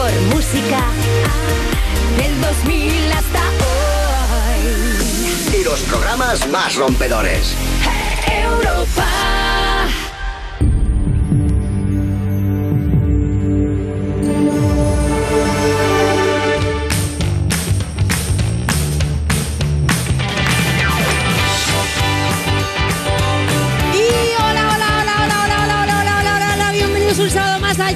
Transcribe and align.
mejor 0.00 0.20
música 0.34 0.80
del 2.16 2.40
2000 2.40 3.12
hasta 3.12 3.40
hoy. 4.48 5.60
Y 5.60 5.64
los 5.64 5.80
programas 5.80 6.48
más 6.48 6.76
rompedores. 6.76 7.54
Europa. 8.26 9.06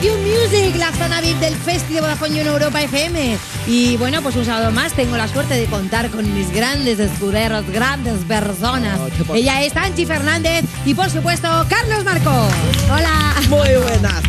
you 0.04 0.33
del 1.44 1.56
Festival 1.56 1.94
de 1.94 2.00
Vodafone 2.00 2.40
en 2.40 2.46
Europa 2.46 2.82
FM. 2.82 3.36
Y 3.66 3.96
bueno, 3.98 4.22
pues 4.22 4.34
un 4.36 4.46
sábado 4.46 4.70
más 4.70 4.94
tengo 4.94 5.16
la 5.16 5.28
suerte 5.28 5.54
de 5.54 5.66
contar 5.66 6.10
con 6.10 6.32
mis 6.32 6.50
grandes 6.50 6.98
escuderos, 6.98 7.68
grandes 7.70 8.24
personas. 8.24 8.98
Ella 9.34 9.62
es 9.62 9.76
Anchi 9.76 10.06
Fernández 10.06 10.64
y 10.86 10.94
por 10.94 11.10
supuesto 11.10 11.48
Carlos 11.68 12.02
Marco. 12.04 12.48
Hola. 12.90 13.34
Muy 13.48 13.68
buenas. 13.82 14.22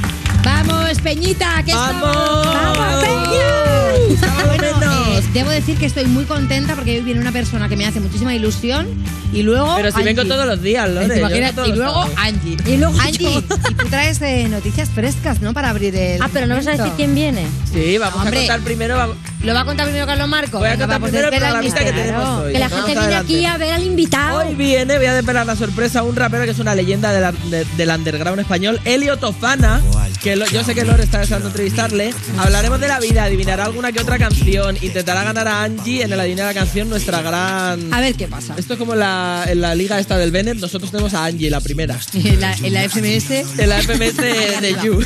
Vamos, 0.43 0.99
Peñita, 1.01 1.63
que 1.63 1.73
¡Vamos! 1.73 2.45
estamos. 2.45 2.45
¡Vamos, 2.77 3.03
Peña! 3.03 4.94
Eh, 5.17 5.23
debo 5.33 5.49
decir 5.49 5.77
que 5.77 5.85
estoy 5.85 6.05
muy 6.05 6.25
contenta 6.25 6.75
porque 6.75 6.97
hoy 6.97 7.01
viene 7.03 7.19
una 7.21 7.31
persona 7.31 7.69
que 7.69 7.75
me 7.77 7.85
hace 7.85 7.99
muchísima 7.99 8.33
ilusión 8.35 8.87
y 9.33 9.43
luego 9.43 9.73
Pero 9.75 9.91
si 9.91 10.03
vengo 10.03 10.21
Angie. 10.21 10.33
todos 10.33 10.45
los 10.47 10.61
días, 10.61 10.89
Lore. 10.89 11.07
¿Te 11.07 11.13
yo 11.15 11.19
imaginas? 11.19 11.55
vengo 11.55 11.63
todos 11.63 11.75
Y 11.75 11.79
luego. 11.79 12.09
Angie. 12.17 12.57
Y 12.65 12.77
luego 12.77 12.99
Angie, 12.99 13.29
y 13.37 13.41
tú 13.73 13.87
traes 13.89 14.21
eh, 14.21 14.47
noticias 14.49 14.89
frescas, 14.89 15.41
¿no? 15.41 15.53
Para 15.53 15.69
abrir 15.69 15.95
el. 15.95 16.21
Ah, 16.21 16.29
pero 16.31 16.47
no 16.47 16.55
vas 16.55 16.67
a 16.67 16.71
decir 16.71 16.91
quién 16.95 17.13
viene. 17.15 17.45
Sí, 17.71 17.97
vamos 17.97 18.19
Hombre. 18.21 18.37
a 18.37 18.41
contar 18.41 18.59
primero. 18.61 18.97
Vamos, 18.97 19.17
¿Lo 19.43 19.53
va 19.53 19.61
a 19.61 19.65
contar 19.65 19.85
primero 19.85 20.07
Carlos 20.07 20.27
Marco? 20.27 20.57
voy 20.59 20.69
a 20.69 20.77
contar 20.77 20.99
pues 20.99 21.11
primero 21.11 21.27
el 21.27 21.33
espera, 21.33 21.49
programista 21.51 21.79
que 21.83 21.91
claro. 21.91 22.03
tenemos 22.05 22.39
hoy. 22.45 22.53
Que 22.53 22.59
la 22.59 22.69
gente 22.69 22.91
viene 22.99 23.15
aquí 23.15 23.45
a 23.45 23.57
ver 23.57 23.73
al 23.73 23.83
invitado. 23.83 24.39
Hoy 24.39 24.55
viene, 24.55 24.97
voy 24.97 25.05
a 25.05 25.13
desvelar 25.13 25.45
la 25.45 25.55
sorpresa, 25.55 26.01
un 26.03 26.15
rapero 26.15 26.45
que 26.45 26.51
es 26.51 26.59
una 26.59 26.73
leyenda 26.73 27.11
de 27.13 27.21
la- 27.21 27.31
de- 27.31 27.65
del 27.77 27.89
underground 27.89 28.39
español, 28.39 28.79
Elio 28.85 29.17
Tofana, 29.17 29.81
que 30.25 30.35
lo- 30.35 30.47
yo 30.47 30.63
sé 30.63 30.73
que 30.73 30.83
Lore 30.83 31.03
está 31.03 31.19
deseando 31.19 31.49
entrevistarle. 31.49 32.11
Hablaremos 32.39 32.79
de 32.79 32.87
la 32.87 32.99
vida, 32.99 33.25
adivinará 33.25 33.65
alguna 33.65 33.91
que 33.91 33.99
otra 34.01 34.17
canción, 34.17 34.75
intentará 34.81 35.23
ganar 35.23 35.47
a 35.47 35.61
Angie 35.63 36.01
en 36.01 36.11
el 36.11 36.19
adivinar 36.19 36.47
la 36.47 36.53
canción, 36.55 36.89
nuestra 36.89 37.21
gran... 37.21 37.93
A 37.93 38.01
ver 38.01 38.15
qué 38.15 38.27
pasa. 38.27 38.55
Esto 38.57 38.73
es 38.73 38.79
como 38.79 38.93
en 38.93 38.99
la, 39.01 39.45
en 39.47 39.61
la 39.61 39.75
liga 39.75 39.99
esta 39.99 40.17
del 40.17 40.31
Bennett, 40.31 40.57
nosotros 40.57 40.89
tenemos 40.89 41.13
a 41.13 41.25
Angie, 41.25 41.51
la 41.51 41.61
primera. 41.61 41.99
En 42.15 42.41
la, 42.41 42.53
en 42.53 42.73
la 42.73 42.89
FMS. 42.89 43.29
En 43.59 43.69
la 43.69 43.77
FMS 43.83 44.17
de, 44.17 44.57
de 44.61 44.75
You. 44.83 44.99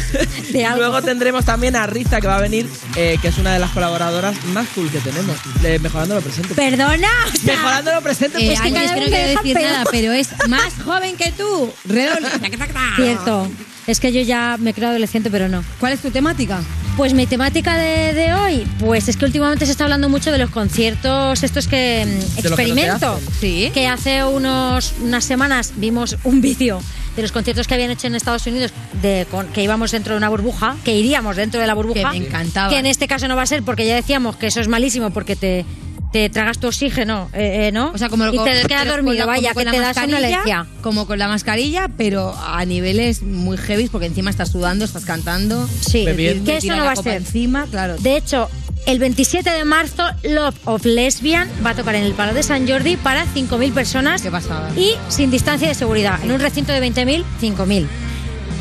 De. 0.53 0.67
Luego 0.77 1.01
tendremos 1.01 1.43
también 1.43 1.75
a 1.75 1.85
Riza, 1.85 2.21
que 2.21 2.27
va 2.27 2.37
a 2.37 2.41
venir, 2.41 2.69
eh, 2.95 3.17
que 3.21 3.27
es 3.27 3.37
una 3.37 3.51
de 3.53 3.59
las 3.59 3.71
colaboradoras 3.71 4.41
más 4.53 4.69
cool 4.73 4.89
que 4.89 4.99
tenemos. 4.99 5.35
eh, 5.65 5.79
mejorando 5.79 6.15
lo 6.15 6.21
presente. 6.21 6.55
Perdona. 6.55 7.09
o 7.33 7.37
sea, 7.37 7.55
Mejorando 7.57 7.91
lo 7.93 8.01
presente, 8.01 8.37
Eh, 8.41 8.45
pues 8.47 8.61
que 8.61 8.67
Angie, 8.67 8.85
es 8.85 8.91
que 8.93 8.99
no 9.01 9.05
quiero 9.07 9.27
decir 9.37 9.53
peor. 9.57 9.69
nada, 9.69 9.83
pero 9.91 10.13
es 10.13 10.29
más 10.47 10.73
joven 10.85 11.17
que 11.17 11.31
tú. 11.33 11.73
Cierto. 12.95 13.51
Es 13.89 13.99
que 13.99 14.11
yo 14.11 14.21
ya 14.21 14.57
me 14.59 14.73
creo 14.73 14.89
adolescente, 14.89 15.29
pero 15.31 15.49
no. 15.49 15.63
¿Cuál 15.79 15.93
es 15.93 15.99
tu 15.99 16.11
temática? 16.11 16.61
Pues 16.95 17.13
mi 17.13 17.25
temática 17.25 17.77
de, 17.77 18.13
de 18.13 18.33
hoy, 18.33 18.67
pues 18.79 19.07
es 19.07 19.17
que 19.17 19.25
últimamente 19.25 19.65
se 19.65 19.71
está 19.71 19.85
hablando 19.85 20.09
mucho 20.09 20.31
de 20.31 20.37
los 20.37 20.49
conciertos, 20.51 21.41
estos 21.43 21.67
que 21.67 22.05
mm, 22.05 22.09
De 22.09 22.49
lo 22.49 22.55
que 22.55 22.67
no 22.67 22.75
se 22.75 22.81
experimento. 22.81 23.13
hacen. 23.13 23.27
Sí. 23.39 23.71
que 23.73 23.87
hace 23.87 24.23
unos, 24.23 24.93
unas 25.01 25.23
semanas 25.25 25.73
vimos 25.77 26.17
un 26.23 26.39
vídeo 26.41 26.81
de 27.15 27.21
los 27.23 27.31
conciertos 27.31 27.67
que 27.67 27.73
habían 27.73 27.89
hecho 27.89 28.05
en 28.07 28.15
Estados 28.15 28.45
Unidos, 28.47 28.71
de, 29.01 29.25
con- 29.31 29.47
que 29.47 29.63
íbamos 29.63 29.91
dentro 29.91 30.13
de 30.13 30.17
una 30.17 30.29
burbuja, 30.29 30.75
que 30.85 30.93
iríamos 30.95 31.35
dentro 31.35 31.59
de 31.59 31.65
la 31.67 31.73
burbuja. 31.73 32.11
Que 32.11 32.19
me 32.19 32.25
encantaba. 32.27 32.69
Que 32.69 32.77
en 32.77 32.85
este 32.85 33.07
caso 33.07 33.27
no 33.27 33.35
va 33.35 33.41
a 33.41 33.47
ser 33.47 33.63
porque 33.63 33.85
ya 33.87 33.95
decíamos 33.95 34.35
que 34.35 34.47
eso 34.47 34.61
es 34.61 34.67
malísimo 34.67 35.09
porque 35.09 35.35
te, 35.35 35.65
te 36.11 36.27
tragas 36.29 36.57
tu 36.57 36.67
oxígeno, 36.67 37.29
eh, 37.33 37.67
eh, 37.67 37.71
¿no? 37.71 37.91
O 37.93 37.97
sea, 37.97 38.09
como 38.09 38.25
y 38.27 38.37
te 38.43 38.63
quedas 38.67 38.87
dormido, 38.87 39.17
la- 39.19 39.25
vaya, 39.27 39.49
que 39.49 39.53
con 39.53 39.65
te 39.65 39.71
la 39.73 39.79
da 39.79 39.87
mascarilla, 39.89 40.17
somnolencia. 40.19 40.65
Como 40.81 41.05
con 41.05 41.19
la 41.19 41.27
mascarilla, 41.27 41.87
pero 41.97 42.35
a 42.35 42.65
niveles 42.65 43.21
muy 43.21 43.57
heavy, 43.57 43.87
porque 43.89 44.07
encima 44.07 44.29
estás 44.31 44.49
sudando, 44.49 44.85
estás 44.85 45.05
cantando. 45.05 45.67
Sí, 45.81 46.05
Bebiendo. 46.05 46.45
que 46.49 46.57
eso 46.57 46.75
no 46.75 46.83
va 46.85 46.93
a 46.93 46.95
ser. 46.95 47.17
encima, 47.17 47.67
claro. 47.69 47.95
De 47.99 48.17
hecho, 48.17 48.49
el 48.87 48.97
27 48.97 49.49
de 49.51 49.65
marzo, 49.65 50.03
Love 50.23 50.55
of 50.65 50.83
Lesbian 50.85 51.47
va 51.63 51.71
a 51.71 51.75
tocar 51.75 51.93
en 51.93 52.03
el 52.03 52.13
Palo 52.13 52.33
de 52.33 52.41
San 52.41 52.67
Jordi 52.67 52.97
para 52.97 53.25
5.000 53.27 53.71
personas 53.73 54.21
Qué 54.23 54.31
pasada. 54.31 54.71
y 54.75 54.93
sin 55.09 55.29
distancia 55.29 55.67
de 55.67 55.75
seguridad. 55.75 56.19
En 56.23 56.31
un 56.31 56.39
recinto 56.39 56.71
de 56.73 56.79
20.000, 56.81 57.23
5.000. 57.39 57.85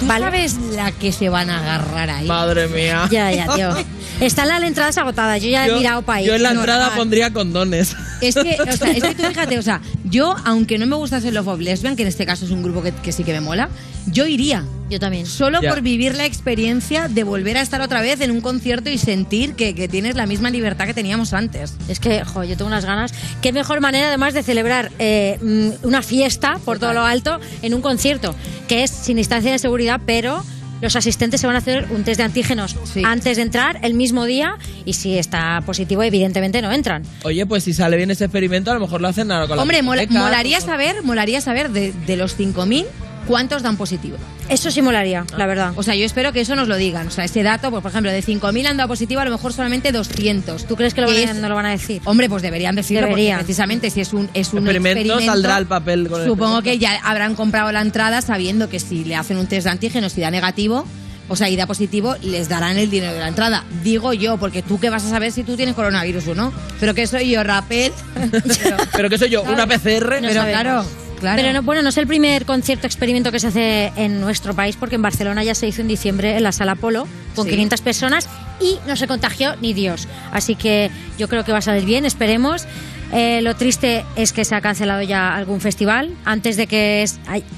¿Tú 0.00 0.06
Vale. 0.06 0.25
sabes 0.26 0.56
la 0.76 0.92
que 0.92 1.12
se 1.12 1.28
van 1.28 1.50
a 1.50 1.59
agarrar 1.60 2.10
ahí? 2.10 2.26
Madre 2.26 2.69
mía. 2.69 3.09
Ya, 3.10 3.32
ya, 3.32 3.47
tío. 3.54 3.70
Están 4.21 4.49
las 4.49 4.62
entradas 4.65 4.99
agotadas. 4.99 5.41
Yo 5.43 5.49
ya 5.49 5.67
he 5.67 5.73
mirado 5.73 6.03
para 6.03 6.19
ahí. 6.19 6.27
yo 6.27 6.34
en 6.34 6.43
la 6.43 6.53
No, 6.53 6.61
entrada 6.61 6.93
pondría 6.97 7.33
condones. 7.33 7.95
Es 8.21 8.34
que, 8.34 8.56
o 8.61 8.73
sea, 8.73 8.91
es 8.91 9.03
que 9.03 9.15
tú 9.15 9.23
fíjate, 9.29 9.59
o 9.59 9.62
sea, 9.62 9.81
yo, 10.05 10.34
aunque 10.45 10.77
no 10.77 10.87
me 10.87 10.97
gustase 10.97 11.31
Love 11.31 11.47
of 11.49 11.61
Lesbian, 11.61 11.95
que 11.95 12.03
en 12.03 12.09
este 12.09 12.27
caso 12.27 12.45
es 12.45 12.51
un 12.51 12.65
grupo 12.65 12.83
que, 12.83 12.91
que 12.93 13.12
sí 13.12 13.23
que 13.23 13.33
me 13.33 13.41
mola, 13.41 13.69
yo 14.07 14.27
iría. 14.27 14.65
Yo 14.91 14.99
también. 14.99 15.27
Solo 15.27 15.61
Ya. 15.62 15.71
por 15.71 15.83
vivir 15.83 16.15
la 16.17 16.25
experiencia 16.25 17.09
de 17.09 17.23
volver 17.23 17.59
a 17.59 17.61
estar 17.61 17.81
otra 17.81 18.01
vez 18.01 18.21
en 18.23 18.31
un 18.33 18.41
concierto 18.41 18.89
y 18.91 18.97
sentir 18.99 19.55
que, 19.55 19.75
que 19.75 19.87
tienes 19.87 20.17
la 20.17 20.27
misma 20.27 20.51
libertad 20.51 20.87
que 20.87 20.95
teníamos 20.95 21.33
antes. 21.34 21.75
Es 21.89 22.01
que, 22.01 22.25
jo, 22.25 22.43
yo 22.43 22.57
tengo 22.57 22.67
unas 22.69 22.87
ganas. 22.87 23.12
Qué 23.43 23.53
mejor 23.53 23.81
manera, 23.81 24.09
además, 24.09 24.34
de 24.34 24.43
celebrar 24.43 24.91
eh, 24.99 25.39
mm, 25.43 25.87
una 25.87 26.03
fiesta 26.03 26.59
por 26.65 26.78
todo 26.81 26.93
lo 26.95 27.03
alto 27.03 27.39
en 27.62 27.75
un 27.75 27.83
concierto, 27.83 28.34
que 28.67 28.83
es 28.83 28.91
sin 28.91 29.19
distancia 29.19 29.53
de 29.53 29.59
seguridad, 29.59 30.01
pero 30.07 30.43
los 30.81 30.94
asistentes 30.97 31.41
se 31.41 31.47
van 31.47 31.56
a 31.56 31.59
hacer 31.61 31.87
un 31.91 32.05
test 32.05 32.19
de 32.19 32.25
antígenos 32.25 32.77
Sí. 32.84 33.03
antes 33.05 33.37
de 33.37 33.43
entrar 33.43 33.78
el 33.83 33.94
mismo 33.94 34.25
día 34.25 34.56
y 34.84 34.93
si 34.94 35.19
está 35.19 35.61
positivo, 35.66 36.03
evidentemente 36.03 36.62
no 36.62 36.72
entran. 36.72 37.03
Oye, 37.25 37.44
pues 37.47 37.65
si 37.65 37.72
sale 37.75 37.97
bien 37.97 38.11
ese 38.11 38.25
experimento, 38.25 38.71
a 38.71 38.75
lo 38.75 38.81
mejor 38.81 39.00
lo 39.00 39.09
hacen 39.09 39.31
ahora 39.33 39.47
con 39.49 39.56
la 39.56 39.62
Hombre, 39.62 39.83
mola- 39.83 40.03
discoteca, 40.03 40.25
molaría 40.25 40.59
con- 40.59 40.66
saber, 40.66 41.03
molaría 41.03 41.41
saber 41.41 41.71
de, 41.71 41.93
de 41.93 42.16
los 42.16 42.39
5.000 42.39 42.87
cuántos 43.28 43.62
dan 43.62 43.77
positivo. 43.77 44.16
Eso 44.49 44.71
sí 44.72 44.83
molaría, 44.83 45.25
la 45.37 45.47
verdad. 45.47 45.72
O 45.77 45.83
sea, 45.84 45.94
yo 45.94 46.05
espero 46.06 46.33
que 46.33 46.41
eso 46.41 46.56
nos 46.56 46.66
lo 46.66 46.77
digan. 46.77 47.06
O 47.06 47.11
sea, 47.11 47.25
ese 47.25 47.43
dato, 47.44 47.71
pues, 47.71 47.83
por 47.83 47.91
ejemplo, 47.93 48.11
de 48.11 48.22
5.000 48.22 48.66
han 48.66 48.77
dado 48.78 48.89
positivo, 48.89 49.21
a 49.21 49.25
lo 49.27 49.31
mejor 49.31 49.53
solamente 49.53 49.93
200. 49.93 50.66
¿Tú 50.66 50.75
crees 50.75 50.94
que 50.94 51.03
lo 51.03 51.06
van 51.09 51.28
a- 51.28 51.34
no 51.34 51.49
lo 51.49 51.55
van 51.55 51.66
a 51.66 51.71
decir? 51.71 52.00
Hombre, 52.06 52.28
pues 52.28 52.43
deberían 52.43 52.75
decirlo 52.75 53.06
Deberían. 53.06 53.37
porque 53.39 53.44
precisamente 53.44 53.91
si 53.91 54.00
es 54.00 54.12
un, 54.12 54.28
es 54.34 54.53
un 54.53 54.61
Experimento, 54.61 55.00
experimento, 55.00 55.33
saldrá 55.33 55.59
el 55.59 55.66
papel 55.66 56.09
con 56.09 56.22
el 56.22 56.27
Supongo 56.27 56.62
que 56.62 56.78
ya 56.78 56.99
habrán 57.05 57.34
comprado 57.37 57.71
la 57.71 57.83
entrada 57.83 58.22
sabiendo 58.22 58.69
que 58.69 58.81
si 58.81 59.05
le 59.05 59.15
hacen 59.15 59.37
un 59.37 59.47
test 59.47 59.65
de 59.66 59.71
antígenos 59.71 60.16
y 60.16 60.22
da 60.22 60.31
negativo, 60.31 60.87
o 61.31 61.37
sea, 61.37 61.50
y 61.50 61.56
da 61.56 61.66
positivo, 61.66 62.16
les 62.22 62.49
darán 62.49 62.78
el 62.78 62.89
dinero 62.89 63.12
de 63.12 63.19
la 63.21 63.28
entrada. 63.28 63.62
Digo 63.84 64.15
yo, 64.15 64.39
porque 64.39 64.62
tú 64.62 64.81
qué 64.81 64.89
vas 64.89 65.05
a 65.05 65.10
saber 65.10 65.31
si 65.31 65.43
tú 65.45 65.56
tienes 65.56 65.75
coronavirus 65.75 66.27
o 66.28 66.34
no. 66.34 66.55
Pero 66.81 66.95
que 66.95 67.06
soy 67.06 67.28
yo, 67.28 67.45
Rapel. 67.45 67.93
pero, 68.31 68.77
Pero 68.97 69.10
que 69.10 69.19
soy 69.19 69.28
yo, 69.28 69.43
una 69.53 69.66
PCR. 69.66 70.22
No 70.22 70.28
pero 70.28 70.33
sabemos. 70.41 70.50
claro, 70.62 70.84
claro. 71.19 71.41
Pero 71.41 71.53
no, 71.53 71.62
bueno, 71.62 71.83
no 71.83 71.89
es 71.91 71.97
el 71.99 72.06
primer 72.06 72.45
concierto 72.45 72.87
experimento 72.87 73.31
que 73.33 73.39
se 73.41 73.49
hace 73.49 73.93
en 73.97 74.21
nuestro 74.21 74.55
país, 74.55 74.77
porque 74.77 74.95
en 74.97 75.03
Barcelona 75.03 75.43
ya 75.45 75.55
se 75.55 75.67
hizo 75.67 75.81
en 75.83 75.89
diciembre 75.89 76.37
en 76.37 76.43
la 76.43 76.53
Sala 76.53 76.75
Polo 76.75 77.06
con 77.34 77.45
Sí. 77.45 77.51
500 77.53 77.81
personas 77.83 78.29
y 78.61 78.79
no 78.87 78.97
se 78.97 79.06
contagió 79.06 79.55
ni 79.61 79.73
Dios. 79.73 80.09
Así 80.33 80.55
que 80.55 80.91
yo 81.19 81.28
creo 81.28 81.45
que 81.45 81.53
va 81.53 81.59
a 81.59 81.62
salir 81.62 81.84
bien, 81.84 82.05
esperemos. 82.05 82.67
Eh, 83.12 83.41
lo 83.43 83.57
triste 83.57 84.05
es 84.17 84.33
que 84.34 84.45
se 84.45 84.55
ha 84.55 84.61
cancelado 84.61 85.01
ya 85.03 85.34
algún 85.34 85.61
festival. 85.61 86.11
Antes 86.25 86.57
de 86.57 86.67
que 86.67 87.05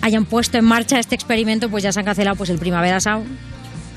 hayan 0.00 0.24
puesto 0.24 0.58
en 0.58 0.64
marcha 0.64 0.98
este 1.00 1.14
experimento, 1.16 1.68
pues 1.68 1.82
ya 1.82 1.90
se 1.92 1.98
han 1.98 2.04
cancelado 2.06 2.36
pues 2.36 2.50
el 2.50 2.58
Primavera 2.58 3.00
Sound. 3.00 3.26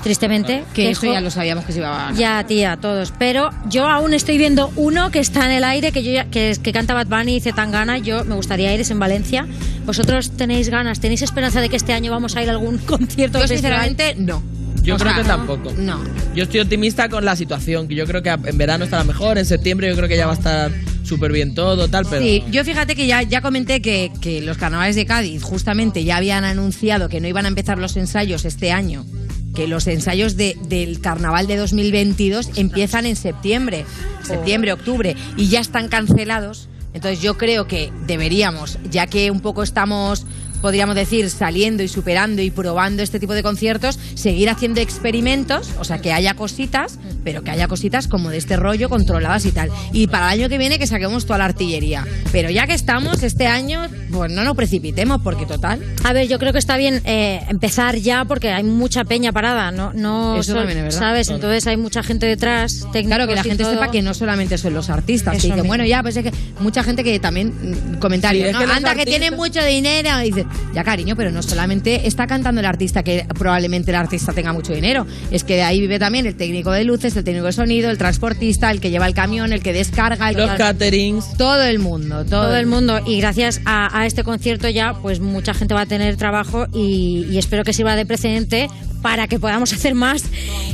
Tristemente. 0.04 0.62
que 0.74 0.90
eso 0.90 1.06
ya 1.12 1.20
lo 1.20 1.30
sabíamos 1.30 1.64
que 1.64 1.72
se 1.72 1.78
iba 1.80 2.08
a... 2.08 2.12
ya, 2.12 2.44
tía, 2.46 2.76
todos. 2.80 3.12
Pero 3.18 3.50
yo 3.68 3.88
aún 3.88 4.14
estoy 4.14 4.38
viendo 4.38 4.70
uno 4.76 5.10
que 5.10 5.18
está 5.18 5.46
en 5.46 5.50
el 5.52 5.64
aire, 5.64 5.90
que 5.90 6.02
yo 6.04 6.12
ya- 6.12 6.26
que, 6.26 6.56
que 6.62 6.72
canta 6.72 6.94
Bad 6.94 7.08
Bunny 7.08 7.36
y 7.36 7.40
Zetangana. 7.40 7.98
Yo 7.98 8.24
me 8.24 8.34
gustaría 8.36 8.72
ir, 8.72 8.80
es 8.80 8.90
en 8.92 8.98
Valencia. 9.00 9.46
¿Vosotros 9.86 10.30
tenéis 10.36 10.68
ganas, 10.68 11.00
tenéis 11.00 11.22
esperanza 11.22 11.60
de 11.60 11.68
que 11.68 11.76
este 11.76 11.92
año 11.92 12.12
vamos 12.12 12.36
a 12.36 12.42
ir 12.42 12.48
a 12.48 12.52
algún 12.52 12.78
concierto? 12.86 13.40
Yo 13.40 13.48
sinceramente 13.48 14.14
no. 14.16 14.42
Yo 14.82 14.96
O 14.96 14.98
creo 14.98 15.12
sea, 15.14 15.22
que 15.22 15.26
tampoco. 15.28 15.72
No. 15.78 15.98
Yo 16.34 16.42
estoy 16.44 16.60
optimista 16.60 17.08
con 17.08 17.24
la 17.24 17.34
situación, 17.36 17.88
que 17.88 17.94
yo 17.94 18.04
creo 18.06 18.22
que 18.22 18.28
en 18.28 18.58
verano 18.58 18.84
estará 18.84 19.02
mejor, 19.02 19.38
en 19.38 19.46
septiembre 19.46 19.88
yo 19.88 19.96
creo 19.96 20.08
que 20.10 20.16
ya 20.18 20.26
va 20.26 20.32
a 20.32 20.36
estar 20.36 20.70
súper 21.04 21.32
bien 21.32 21.54
todo, 21.54 21.88
tal, 21.88 22.04
pero... 22.04 22.20
Sí, 22.22 22.44
yo 22.50 22.64
fíjate 22.64 22.94
que 22.94 23.06
ya, 23.06 23.22
ya 23.22 23.40
comenté 23.40 23.80
que, 23.80 24.12
que 24.20 24.42
los 24.42 24.58
carnavales 24.58 24.94
de 24.96 25.06
Cádiz 25.06 25.42
justamente 25.42 26.04
ya 26.04 26.18
habían 26.18 26.44
anunciado 26.44 27.08
que 27.08 27.20
no 27.22 27.28
iban 27.28 27.46
a 27.46 27.48
empezar 27.48 27.78
los 27.78 27.96
ensayos 27.96 28.44
este 28.44 28.72
año, 28.72 29.06
que 29.54 29.68
los 29.68 29.86
ensayos 29.86 30.36
de- 30.36 30.56
del 30.68 31.00
carnaval 31.00 31.46
de 31.46 31.56
2022 31.56 32.50
empiezan 32.56 33.06
en 33.06 33.16
septiembre, 33.16 33.84
septiembre, 34.22 34.72
octubre, 34.72 35.16
y 35.36 35.48
ya 35.48 35.60
están 35.60 35.88
cancelados. 35.88 36.68
Entonces 36.92 37.20
yo 37.20 37.36
creo 37.36 37.66
que 37.66 37.92
deberíamos, 38.06 38.78
ya 38.90 39.06
que 39.06 39.30
un 39.30 39.40
poco 39.40 39.62
estamos 39.62 40.26
podríamos 40.64 40.94
decir, 40.94 41.28
saliendo 41.28 41.82
y 41.82 41.88
superando 41.88 42.40
y 42.40 42.50
probando 42.50 43.02
este 43.02 43.20
tipo 43.20 43.34
de 43.34 43.42
conciertos, 43.42 43.98
seguir 44.14 44.48
haciendo 44.48 44.80
experimentos, 44.80 45.68
o 45.78 45.84
sea, 45.84 45.98
que 45.98 46.10
haya 46.10 46.32
cositas, 46.32 46.98
pero 47.22 47.42
que 47.44 47.50
haya 47.50 47.68
cositas 47.68 48.08
como 48.08 48.30
de 48.30 48.38
este 48.38 48.56
rollo 48.56 48.88
controladas 48.88 49.44
y 49.44 49.52
tal. 49.52 49.68
Y 49.92 50.06
para 50.06 50.32
el 50.32 50.40
año 50.40 50.48
que 50.48 50.56
viene 50.56 50.78
que 50.78 50.86
saquemos 50.86 51.26
toda 51.26 51.36
la 51.38 51.44
artillería. 51.44 52.06
Pero 52.32 52.48
ya 52.48 52.66
que 52.66 52.72
estamos 52.72 53.22
este 53.22 53.46
año, 53.46 53.88
pues 54.10 54.32
no 54.32 54.42
nos 54.42 54.56
precipitemos, 54.56 55.20
porque 55.22 55.44
total. 55.44 55.80
A 56.02 56.14
ver, 56.14 56.28
yo 56.28 56.38
creo 56.38 56.54
que 56.54 56.60
está 56.60 56.78
bien 56.78 57.02
eh, 57.04 57.42
empezar 57.50 57.96
ya 57.96 58.24
porque 58.24 58.48
hay 58.50 58.64
mucha 58.64 59.04
peña 59.04 59.32
parada, 59.32 59.70
no, 59.70 59.92
no 59.92 60.36
Eso 60.36 60.52
sol- 60.52 60.60
también 60.62 60.78
es 60.78 60.84
verdad. 60.84 60.98
¿sabes? 60.98 61.28
Entonces 61.28 61.66
hay 61.66 61.76
mucha 61.76 62.02
gente 62.02 62.24
detrás, 62.24 62.86
Claro, 62.90 63.26
que 63.26 63.34
la 63.34 63.42
gente 63.42 63.64
todo. 63.64 63.74
sepa 63.74 63.90
que 63.90 64.00
no 64.00 64.14
solamente 64.14 64.56
son 64.56 64.72
los 64.72 64.88
artistas. 64.88 65.36
Eso 65.36 65.48
Y 65.48 65.50
que, 65.50 65.56
mismo. 65.56 65.68
bueno, 65.68 65.84
ya, 65.84 66.00
pues 66.02 66.16
es 66.16 66.22
que 66.24 66.32
mucha 66.60 66.82
gente 66.82 67.04
que 67.04 67.20
también, 67.20 67.48
mm, 67.48 67.98
comentarios, 67.98 68.46
Sí, 68.48 68.52
¿no? 68.54 68.58
que 68.60 68.64
anda 68.72 68.94
que 68.94 69.04
tiene 69.04 69.30
mucho 69.30 69.62
dinero. 69.62 70.08
Y 70.22 70.30
dice, 70.30 70.46
ya 70.74 70.84
cariño, 70.84 71.16
pero 71.16 71.30
no 71.30 71.42
solamente 71.42 72.06
está 72.06 72.26
cantando 72.26 72.60
el 72.60 72.66
artista, 72.66 73.02
que 73.02 73.26
probablemente 73.38 73.90
el 73.90 73.96
artista 73.96 74.32
tenga 74.32 74.52
mucho 74.52 74.72
dinero. 74.72 75.06
Es 75.30 75.44
que 75.44 75.56
de 75.56 75.62
ahí 75.62 75.80
vive 75.80 75.98
también 75.98 76.26
el 76.26 76.34
técnico 76.36 76.72
de 76.72 76.84
luces, 76.84 77.16
el 77.16 77.24
técnico 77.24 77.46
de 77.46 77.52
sonido, 77.52 77.90
el 77.90 77.98
transportista, 77.98 78.70
el 78.70 78.80
que 78.80 78.90
lleva 78.90 79.06
el 79.06 79.14
camión, 79.14 79.52
el 79.52 79.62
que 79.62 79.72
descarga, 79.72 80.30
el 80.30 80.36
Los 80.36 80.50
que... 80.50 80.56
caterings. 80.58 81.36
Todo 81.36 81.62
el 81.62 81.78
mundo, 81.78 82.24
todo, 82.24 82.44
todo 82.44 82.56
el 82.56 82.66
mundo 82.66 83.00
y 83.06 83.20
gracias 83.20 83.60
a, 83.64 83.98
a 83.98 84.06
este 84.06 84.24
concierto 84.24 84.68
ya 84.68 84.94
pues 84.94 85.20
mucha 85.20 85.54
gente 85.54 85.74
va 85.74 85.82
a 85.82 85.86
tener 85.86 86.16
trabajo 86.16 86.66
y, 86.72 87.26
y 87.30 87.38
espero 87.38 87.64
que 87.64 87.72
sirva 87.72 87.96
de 87.96 88.06
precedente 88.06 88.68
para 89.04 89.28
que 89.28 89.38
podamos 89.38 89.70
hacer 89.74 89.94
más 89.94 90.24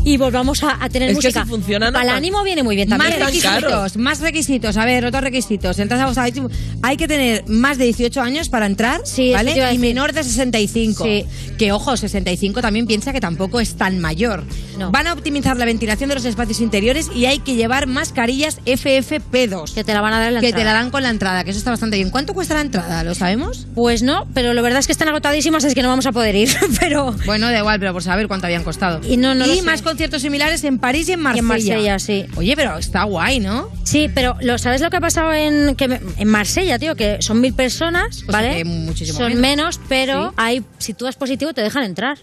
y 0.04 0.16
volvamos 0.16 0.62
a, 0.62 0.78
a 0.84 0.88
tener 0.88 1.10
Es 1.10 1.18
que 1.18 1.26
música 1.26 1.42
si 1.42 1.48
funciona, 1.50 1.86
no 1.86 1.92
para 1.92 2.04
el 2.04 2.16
ánimo 2.16 2.44
viene 2.44 2.62
muy 2.62 2.76
bien 2.76 2.88
Más 2.88 2.96
también 2.96 3.18
tan 3.18 3.26
requisitos, 3.28 3.96
más 3.96 4.20
requisitos. 4.20 4.76
A 4.76 4.84
ver, 4.84 5.04
otros 5.04 5.24
requisitos. 5.24 5.76
Entras 5.80 6.00
a 6.00 6.06
Voz 6.06 6.16
Habitual, 6.16 6.48
hay 6.80 6.96
que 6.96 7.08
tener 7.08 7.48
más 7.48 7.76
de 7.76 7.86
18 7.86 8.20
años 8.22 8.48
para 8.48 8.66
entrar, 8.66 9.00
Sí, 9.04 9.32
¿vale? 9.32 9.60
a 9.64 9.72
Y 9.72 9.78
menor 9.78 10.12
de 10.12 10.22
65. 10.22 11.02
Sí. 11.04 11.26
Que 11.58 11.72
ojo, 11.72 11.96
65 11.96 12.62
también 12.62 12.86
piensa 12.86 13.12
que 13.12 13.20
tampoco 13.20 13.58
es 13.58 13.74
tan 13.74 13.98
mayor. 13.98 14.44
No. 14.78 14.92
Van 14.92 15.08
a 15.08 15.12
optimizar 15.12 15.56
la 15.56 15.64
ventilación 15.64 16.08
de 16.08 16.14
los 16.14 16.24
espacios 16.24 16.60
interiores 16.60 17.10
y 17.12 17.26
hay 17.26 17.40
que 17.40 17.56
llevar 17.56 17.88
mascarillas 17.88 18.60
FFP2. 18.64 19.74
que 19.74 19.82
te 19.82 19.92
la 19.92 20.00
van 20.00 20.12
a 20.12 20.18
dar 20.20 20.28
en 20.28 20.34
la 20.34 20.40
que 20.40 20.52
te 20.52 20.62
la 20.64 20.72
dan 20.72 20.90
con 20.90 21.02
la 21.02 21.10
entrada, 21.10 21.42
que 21.42 21.50
eso 21.50 21.58
está 21.58 21.70
bastante 21.70 21.96
bien. 21.96 22.10
¿Cuánto 22.10 22.32
cuesta 22.32 22.54
la 22.54 22.60
entrada? 22.60 23.02
¿Lo 23.02 23.14
sabemos? 23.14 23.66
pues 23.74 24.02
no 24.02 24.26
pero 24.34 24.52
la 24.52 24.62
verdad 24.62 24.78
es 24.80 24.86
que 24.86 24.92
están 24.92 25.08
agotadísimas 25.08 25.64
es 25.64 25.74
que 25.74 25.82
no 25.82 25.88
vamos 25.88 26.06
a 26.06 26.12
poder 26.12 26.34
ir 26.36 26.48
pero 26.80 27.14
Bueno, 27.26 27.50
da 27.50 27.58
igual, 27.58 27.80
pero 27.80 27.92
por 27.92 28.02
saber 28.02 28.19
cuánto 28.28 28.46
habían 28.46 28.64
costado. 28.64 29.00
Y 29.08 29.16
no, 29.16 29.34
no 29.34 29.46
lo 29.46 29.54
sé. 29.54 29.62
más 29.62 29.82
conciertos 29.82 30.22
similares 30.22 30.62
en 30.64 30.78
París 30.78 31.08
y 31.08 31.12
en 31.12 31.20
Marsella. 31.20 31.42
Marsella, 31.44 31.98
sí. 31.98 32.26
Oye, 32.36 32.54
pero 32.56 32.78
está 32.78 33.04
guay, 33.04 33.40
¿no? 33.40 33.68
sí 33.84 34.08
pero 34.14 34.36
lo 34.40 34.56
sabes 34.58 34.80
lo 34.80 34.90
que 34.90 34.96
ha 34.98 35.00
pasado 35.00 35.32
en 35.32 35.74
que 35.76 35.88
me- 35.88 36.00
en 36.16 36.28
Marsella 36.28 36.78
tío 36.78 36.94
que 36.96 37.18
son 37.20 37.40
mil 37.40 37.52
personas 37.54 38.18
O 38.28 38.30
sea 38.30 38.32
vale 38.32 38.64
muchísimo 38.64 39.18
son 39.18 39.28
menos. 39.28 39.40
menos, 39.40 39.80
pero 39.88 40.28
Sí. 40.30 40.34
hay 40.36 40.64
si 40.78 40.94
tú 40.94 41.04
das 41.06 41.16
positivo 41.16 41.52
te 41.52 41.62
dejan 41.62 41.84
entrar 41.84 42.18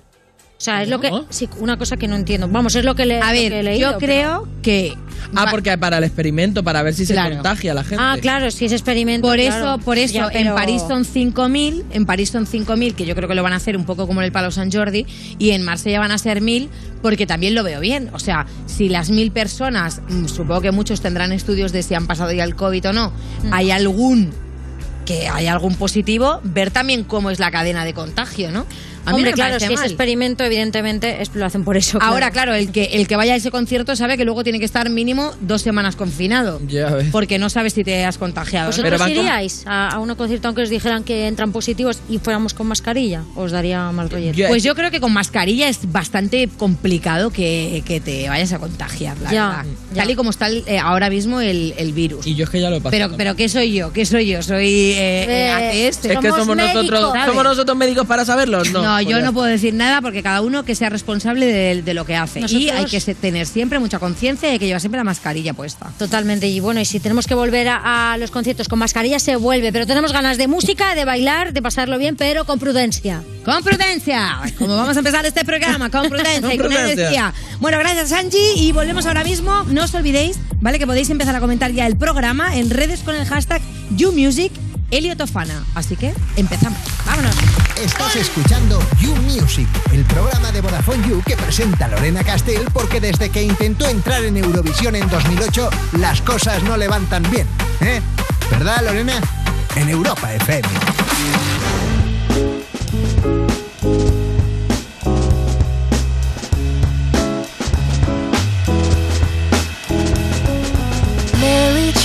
o 0.58 0.60
sea 0.60 0.82
es 0.82 0.90
lo 0.90 1.00
que 1.00 1.12
sí 1.30 1.48
una 1.60 1.78
cosa 1.78 1.98
que 1.98 2.08
no 2.08 2.16
entiendo 2.16 2.48
vamos 2.48 2.76
es 2.76 2.84
lo 2.84 2.96
que 2.96 3.06
le 3.06 3.22
A 3.22 3.32
que 3.32 3.46
he 3.46 3.50
ver, 3.50 3.64
leído, 3.64 3.92
yo 3.92 3.98
pero- 4.00 4.12
creo 4.14 4.48
que... 4.62 4.98
Ah, 5.36 5.48
porque 5.52 5.78
para 5.78 5.98
el 5.98 6.04
experimento, 6.06 6.64
para 6.64 6.82
ver 6.84 6.94
si 6.94 7.06
Claro. 7.06 7.30
se 7.30 7.34
contagia 7.36 7.74
la 7.74 7.84
gente. 7.84 7.98
Ah, 8.00 8.16
claro, 8.22 8.50
si 8.50 8.66
es 8.66 8.72
experimento. 8.72 9.28
Por 9.28 9.38
claro. 9.38 9.56
eso, 9.74 9.78
por 9.84 9.98
eso, 9.98 10.14
Ya, 10.14 10.30
en 10.32 10.54
París 10.54 10.82
son 10.88 11.04
5.000, 11.04 11.84
en 11.92 12.06
París 12.06 12.30
son 12.30 12.46
5.000, 12.46 12.94
que 12.96 13.06
yo 13.06 13.14
creo 13.14 13.28
que 13.28 13.36
lo 13.36 13.44
van 13.44 13.52
a 13.52 13.58
hacer 13.58 13.76
un 13.76 13.84
poco 13.86 14.08
como 14.08 14.22
en 14.22 14.26
el 14.26 14.32
Palo 14.32 14.52
San 14.52 14.72
Jordi, 14.72 15.06
y 15.38 15.50
en 15.52 15.64
Marsella 15.64 16.00
van 16.00 16.12
a 16.12 16.18
ser 16.18 16.42
1.000, 16.42 16.70
porque 17.02 17.26
también 17.28 17.56
lo 17.56 17.64
veo 17.64 17.82
bien. 17.82 18.10
O 18.14 18.20
sea, 18.20 18.46
si 18.68 18.88
las 18.88 19.10
1.000 19.10 19.32
personas, 19.32 20.02
mm, 20.08 20.28
supongo 20.28 20.62
que 20.62 20.72
muchos 20.72 21.02
tendrán 21.02 21.34
estudios 21.34 21.74
de 21.74 21.84
si 21.84 21.94
han 21.94 22.08
pasado 22.08 22.32
ya 22.32 22.46
el 22.46 22.56
COVID 22.56 22.90
o 22.90 22.94
no, 22.94 23.10
Mm. 23.44 23.54
hay 23.54 23.72
algún 23.72 24.32
que 25.06 25.28
hay 25.30 25.48
algún 25.48 25.76
positivo, 25.76 26.42
ver 26.44 26.70
también 26.70 27.06
cómo 27.06 27.32
es 27.32 27.40
la 27.40 27.50
cadena 27.50 27.86
de 27.86 27.94
contagio, 27.94 28.52
¿no? 28.52 28.66
A 29.08 29.12
mí 29.12 29.16
Hombre, 29.16 29.32
me 29.32 29.36
claro, 29.36 29.56
es 29.56 29.72
mal. 29.72 29.86
experimento, 29.86 30.44
evidentemente 30.44 31.22
es- 31.22 31.34
lo 31.34 31.46
hacen 31.46 31.64
por 31.64 31.78
eso. 31.78 31.98
Ahora, 32.02 32.30
claro, 32.32 32.54
el 32.54 32.72
que, 32.72 32.84
el 32.94 33.08
que 33.08 33.16
vaya 33.16 33.34
a 33.34 33.36
ese 33.38 33.52
concierto 33.52 33.96
sabe 33.96 34.18
que 34.18 34.26
luego 34.26 34.44
tiene 34.44 34.60
que 34.60 34.66
estar 34.66 34.90
mínimo 34.90 35.32
dos 35.42 35.62
semanas 35.62 35.96
confinado. 35.96 36.60
Ya 36.68 36.90
ves. 36.90 37.08
Porque 37.12 37.40
no 37.40 37.50
sabes 37.50 37.74
si 37.74 37.84
te 37.84 38.04
has 38.06 38.18
contagiado. 38.18 38.68
¿Vosotros 38.68 38.84
Pero 38.92 39.00
van 39.00 39.10
con- 39.10 39.18
iríais 39.18 39.64
a, 39.66 39.90
a 39.90 40.00
un 40.00 40.14
concierto 40.16 40.48
aunque 40.50 40.64
os 40.64 40.70
dijeran 40.70 41.04
que 41.04 41.28
entran 41.28 41.52
positivos 41.52 42.00
y 42.10 42.18
fuéramos 42.20 42.54
con 42.54 42.68
mascarilla? 42.68 43.24
¿Os 43.36 43.52
daría 43.52 43.92
mal 43.92 44.10
rollete? 44.10 44.38
Yo- 44.38 44.48
Pues 44.50 44.64
yo 44.64 44.76
creo 44.76 44.92
que 44.92 45.00
con 45.00 45.14
mascarilla 45.14 45.70
es 45.70 45.92
bastante 45.92 46.50
complicado 46.58 47.30
que, 47.32 47.84
que 47.86 48.00
te 48.02 48.28
vayas 48.30 48.52
a 48.54 48.60
contagiar, 48.60 49.18
la 49.20 49.32
Ya, 49.32 49.48
verdad. 49.48 49.66
ya. 49.94 50.02
Tal 50.04 50.12
y 50.12 50.16
como 50.16 50.30
está 50.32 50.48
el- 50.48 50.64
eh, 50.68 50.80
ahora 50.80 51.10
mismo 51.10 51.40
el, 51.42 51.74
el 51.78 51.94
virus. 51.94 52.28
Y 52.28 52.36
yo 52.36 52.44
es 52.44 52.50
que 52.50 52.60
ya 52.62 52.70
lo 52.70 52.76
he 52.76 52.82
pasado. 52.82 52.92
Pero, 53.08 53.18
pero 53.18 53.36
¿qué 53.36 53.48
soy 53.50 53.72
yo? 53.74 53.94
¿Qué 53.94 54.06
soy 54.06 54.28
yo? 54.28 54.42
¿Soy 54.44 54.68
eh, 54.68 55.24
eh, 55.24 55.48
Eh, 55.48 55.50
ATS? 55.88 55.98
es 55.98 55.98
que 56.02 56.14
somos 56.14 56.40
somos 56.40 56.58
nosotros, 56.58 56.84
médicos, 56.84 57.12
¿sabes? 57.14 57.26
somos 57.28 57.44
nosotros 57.44 57.78
médicos 57.78 58.06
para 58.08 58.26
saberlo. 58.26 58.64
No, 58.66 58.82
No, 58.82 58.97
pues 59.04 59.14
yo 59.14 59.20
ya 59.20 59.26
no 59.26 59.34
puedo 59.34 59.48
decir 59.48 59.74
nada 59.74 60.02
porque 60.02 60.24
cada 60.24 60.42
uno 60.42 60.64
que 60.64 60.76
sea 60.76 60.90
responsable 60.90 61.46
de, 61.46 61.82
de 61.82 61.94
lo 61.94 62.06
que 62.06 62.16
hace. 62.16 62.42
Y 62.48 62.70
hay 62.70 62.86
que 62.86 63.00
tener 63.16 63.46
siempre 63.46 63.80
mucha 63.80 64.00
conciencia 64.00 64.50
y 64.50 64.54
hay 64.54 64.60
que 64.60 64.66
llevar 64.66 64.82
siempre 64.82 64.98
la 64.98 65.04
mascarilla 65.04 65.54
puesta. 65.54 65.92
Totalmente. 65.98 66.48
Y 66.48 66.60
bueno, 66.60 66.80
y 66.80 66.86
si 66.86 67.00
tenemos 67.00 67.28
que 67.28 67.36
volver 67.36 67.68
a, 67.68 68.14
a 68.14 68.18
los 68.18 68.32
conciertos 68.32 68.68
con 68.68 68.80
mascarilla, 68.80 69.20
se 69.20 69.36
vuelve. 69.36 69.72
Pero 69.72 69.88
tenemos 69.88 70.14
ganas 70.14 70.38
de 70.38 70.48
música, 70.48 70.96
de 70.96 71.06
bailar, 71.06 71.54
de 71.54 71.62
pasarlo 71.62 71.98
bien, 71.98 72.16
pero 72.16 72.46
con 72.46 72.60
prudencia. 72.60 73.24
Con 73.44 73.64
prudencia, 73.64 74.42
como 74.58 74.76
vamos 74.76 74.96
a 74.96 75.00
empezar 75.00 75.26
este 75.26 75.46
programa, 75.46 75.90
con 75.90 76.10
prudencia 76.10 76.42
Con 76.42 76.52
y 76.52 76.58
con 76.58 76.74
energía. 76.74 77.34
Bueno, 77.60 77.80
gracias 77.80 78.12
Angie 78.12 78.54
y 78.56 78.72
volvemos 78.72 79.06
ahora 79.06 79.24
mismo. 79.24 79.64
No 79.70 79.84
os 79.86 79.94
olvidéis, 79.94 80.38
¿vale? 80.60 80.80
Que 80.80 80.86
podéis 80.86 81.10
empezar 81.10 81.36
a 81.36 81.40
comentar 81.40 81.72
ya 81.72 81.88
el 81.88 81.98
programa 81.98 82.58
en 82.58 82.70
redes 82.70 83.02
con 83.02 83.16
el 83.16 83.26
hashtag 83.26 83.62
YouMusic 83.96 84.67
Eliotofana. 84.92 85.64
Así 85.76 85.96
que 85.96 86.14
empezamos. 86.36 86.80
Vámonos. 87.06 87.36
Estás 87.82 88.16
escuchando 88.16 88.80
You 89.00 89.16
Music, 89.18 89.68
el 89.92 90.04
programa 90.06 90.52
de 90.52 90.62
Vodafone 90.62 91.08
You 91.08 91.22
que 91.26 91.36
presenta 91.36 91.88
Lorena 91.88 92.24
Castell 92.24 92.66
porque 92.74 93.00
desde 93.00 93.30
que 93.30 93.44
intentó 93.44 93.88
entrar 93.88 94.24
en 94.24 94.38
Eurovisión 94.38 94.96
en 94.96 95.10
2008 95.10 95.70
las 96.00 96.22
cosas 96.22 96.64
no 96.64 96.78
le 96.78 96.88
van 96.88 97.06
tan 97.08 97.24
bien, 97.30 97.48
¿eh? 97.82 98.02
¿Verdad, 98.50 98.82
Lorena? 98.84 99.22
En 99.76 99.90
Europa 99.90 100.34
FM. 100.34 100.68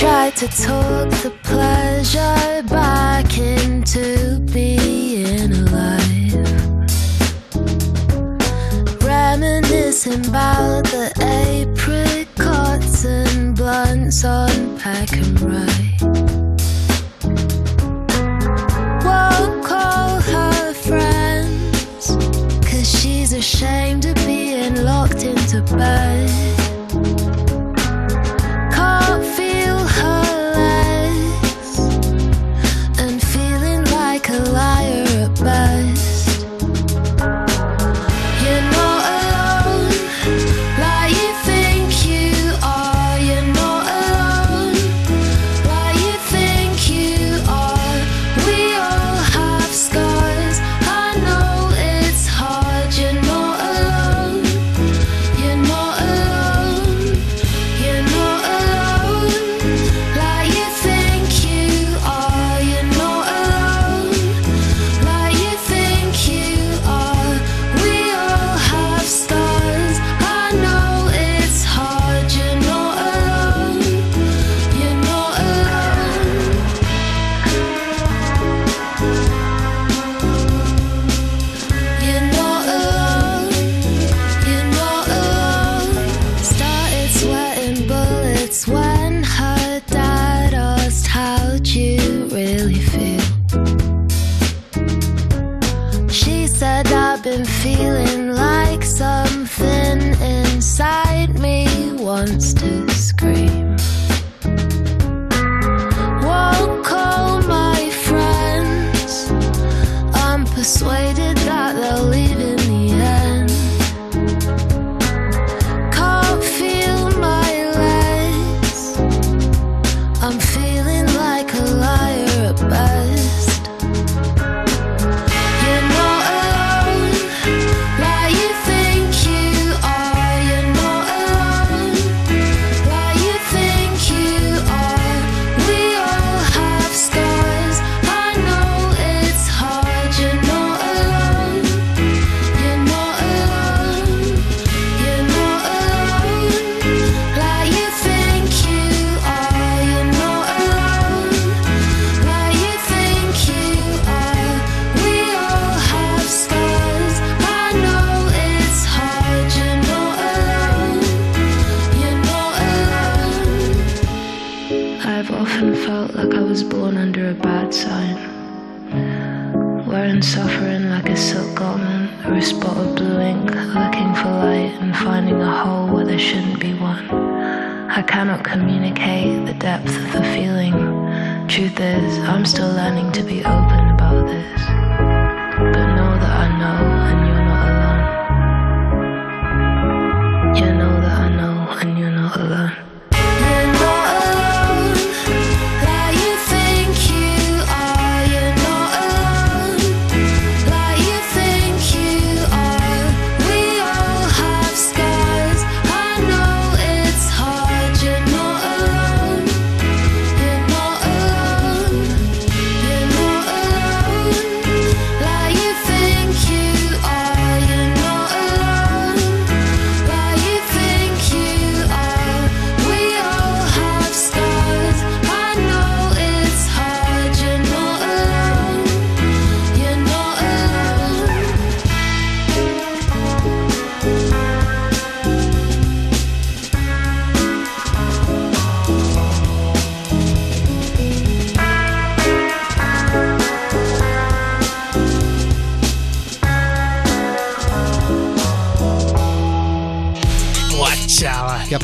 Tried 0.03 0.35
to 0.35 0.47
talk 0.49 1.09
the 1.23 1.31
pleasure 1.43 2.61
back 2.67 3.37
into 3.37 4.37
being 4.51 5.49
alive. 5.53 6.33
Reminiscing 9.01 10.27
about 10.27 10.83
the 10.87 11.09
apricots 11.21 13.05
and 13.05 13.55
blunts 13.55 14.25
on 14.25 14.77
pack 14.77 15.13
and 15.13 15.39
ride. 15.39 16.01
Won't 19.05 19.63
call 19.63 20.19
her 20.19 20.73
friends, 20.73 22.17
cause 22.69 22.89
she's 22.99 23.31
ashamed 23.31 24.03
of 24.03 24.22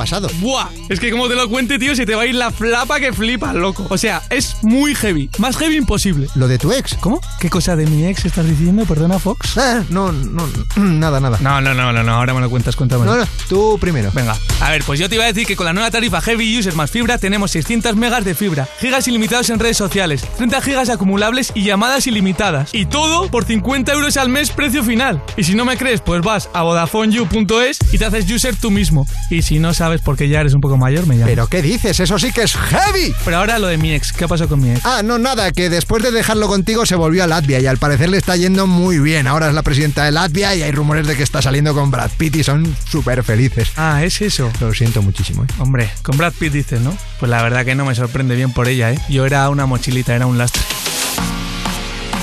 pasado? 0.10 0.30
Buah, 0.40 0.70
es 0.90 1.00
que 1.00 1.12
como 1.12 1.28
te 1.28 1.36
lo 1.36 1.48
cuente, 1.50 1.78
tío, 1.78 1.96
se 1.96 2.06
te 2.06 2.16
va 2.16 2.24
a 2.24 2.26
ir 2.26 2.34
la 2.34 2.50
flapa 2.50 3.00
que 3.00 3.14
flipas, 3.14 3.54
loco. 3.54 3.86
O 3.90 3.98
sea, 3.98 4.24
es 4.32 4.56
muy 4.64 4.96
heavy. 4.96 5.30
Más 5.38 5.56
heavy 5.56 5.76
imposible. 5.76 6.28
¿Lo 6.34 6.48
de 6.48 6.58
tu 6.58 6.72
ex? 6.72 6.96
¿Cómo? 6.96 7.22
¿Qué 7.40 7.50
cosa 7.50 7.76
de 7.76 7.86
mi 7.86 8.08
ex 8.08 8.26
estás 8.26 8.48
diciendo? 8.48 8.86
Perdona, 8.86 9.20
Fox. 9.20 9.56
Ah, 9.58 9.84
no, 9.90 10.12
no, 10.12 10.48
nada, 10.78 11.20
nada. 11.20 11.38
No, 11.42 11.62
no, 11.62 11.76
no, 11.76 11.94
no, 11.94 12.04
no, 12.04 12.14
ahora 12.14 12.34
me 12.34 12.42
lo 12.42 12.50
cuentas, 12.50 12.76
cuéntamelo. 12.76 13.14
No, 13.14 13.20
no, 13.20 13.28
tú 13.48 13.78
primero. 13.80 14.10
Venga, 14.14 14.36
a 14.62 14.72
ver, 14.72 14.84
pues 14.84 15.00
yo 15.00 15.10
te 15.10 15.16
iba 15.16 15.26
a 15.26 15.28
decir 15.28 15.46
que 15.46 15.56
con 15.56 15.68
la 15.68 15.74
nueva 15.74 15.92
tarifa 15.92 16.22
Heavy 16.22 16.58
User 16.58 16.74
más 16.74 16.90
fibra 16.90 17.20
tenemos 17.20 17.52
600 17.52 17.96
megas 17.96 18.26
de 18.26 18.34
fibra, 18.34 18.68
gigas 18.80 19.08
ilimitados 19.08 19.52
en 19.52 19.60
redes 19.60 19.78
sociales, 19.78 20.26
30 20.38 20.60
gigas 20.62 20.90
acumulables 20.90 21.52
y 21.54 21.66
llamadas 21.66 22.08
ilimitadas. 22.08 22.74
Y 22.74 22.88
todo 22.88 23.30
por 23.30 23.46
50 23.46 23.94
euros 23.94 24.18
al 24.18 24.30
mes 24.30 24.50
precio 24.50 24.84
final. 24.84 25.22
Y 25.38 25.44
si 25.44 25.54
no 25.54 25.66
me 25.66 25.78
crees, 25.78 26.02
pues 26.02 26.22
vas 26.22 26.50
a 26.54 26.64
VodafoneYou.es 26.64 27.80
y 27.94 27.98
te 28.00 28.06
haces 28.06 28.30
user 28.32 28.56
tú 28.56 28.72
mismo. 28.72 29.08
Y 29.30 29.44
si 29.44 29.60
no 29.60 29.74
sabes 29.74 29.99
porque 30.02 30.30
ya 30.30 30.42
eres 30.42 30.54
un 30.54 30.62
poco 30.62 30.78
mayor, 30.78 31.08
me 31.08 31.16
llamas. 31.16 31.30
¿Pero 31.30 31.48
qué 31.48 31.62
dices? 31.62 32.00
Eso 32.00 32.20
sí 32.20 32.32
que 32.32 32.44
es 32.44 32.56
heavy. 32.56 33.14
Pero 33.26 33.38
ahora 33.38 33.60
lo 33.60 33.68
de 33.68 33.78
mi 33.78 33.94
ex, 33.94 34.14
¿qué 34.14 34.28
pasó 34.28 34.48
con 34.48 34.62
mi 34.62 34.72
ex? 34.72 34.86
Ah, 34.86 35.02
no, 35.04 35.18
nada, 35.18 35.52
que 35.52 35.70
después 35.70 36.04
de 36.04 36.12
dejarlo 36.12 36.48
contigo 36.48 36.86
se 36.86 36.96
volvió 36.96 37.24
a 37.24 37.28
Latvia 37.28 37.60
y 37.60 37.68
al 37.68 37.78
parecer 37.78 38.10
le 38.10 38.18
está 38.18 38.36
yendo 38.36 38.68
muy 38.68 39.00
bien. 39.00 39.28
Ahora 39.28 39.48
es 39.50 39.54
la 39.54 39.64
presidenta 39.64 40.06
de 40.06 40.12
Latvia 40.12 40.56
y 40.56 40.62
hay 40.62 40.72
rumores 40.72 41.08
de 41.08 41.16
que 41.16 41.24
está 41.24 41.42
saliendo 41.42 41.74
con 41.74 41.92
Brad 41.92 42.12
Pitt 42.18 42.36
y 42.38 42.44
son 42.44 42.76
súper 42.90 43.24
felices. 43.24 43.72
Ah, 43.76 44.04
es 44.04 44.22
eso. 44.22 44.52
Lo 44.60 44.74
siento 44.74 45.02
muchísimo, 45.02 45.44
¿eh? 45.44 45.48
Hombre, 45.58 45.90
con 46.02 46.18
Brad 46.18 46.34
Pitt 46.34 46.54
dices, 46.54 46.82
¿no? 46.82 46.96
Pues 47.20 47.30
la 47.30 47.42
verdad 47.44 47.66
que 47.66 47.76
no 47.76 47.86
me 47.86 47.96
sorprende 47.96 48.36
bien 48.36 48.52
por 48.52 48.68
ella, 48.68 48.92
¿eh? 48.92 49.00
Yo 49.10 49.26
era 49.26 49.50
una 49.50 49.66
mochilita, 49.66 50.16
era 50.16 50.26
un 50.26 50.38
lastre. 50.38 50.62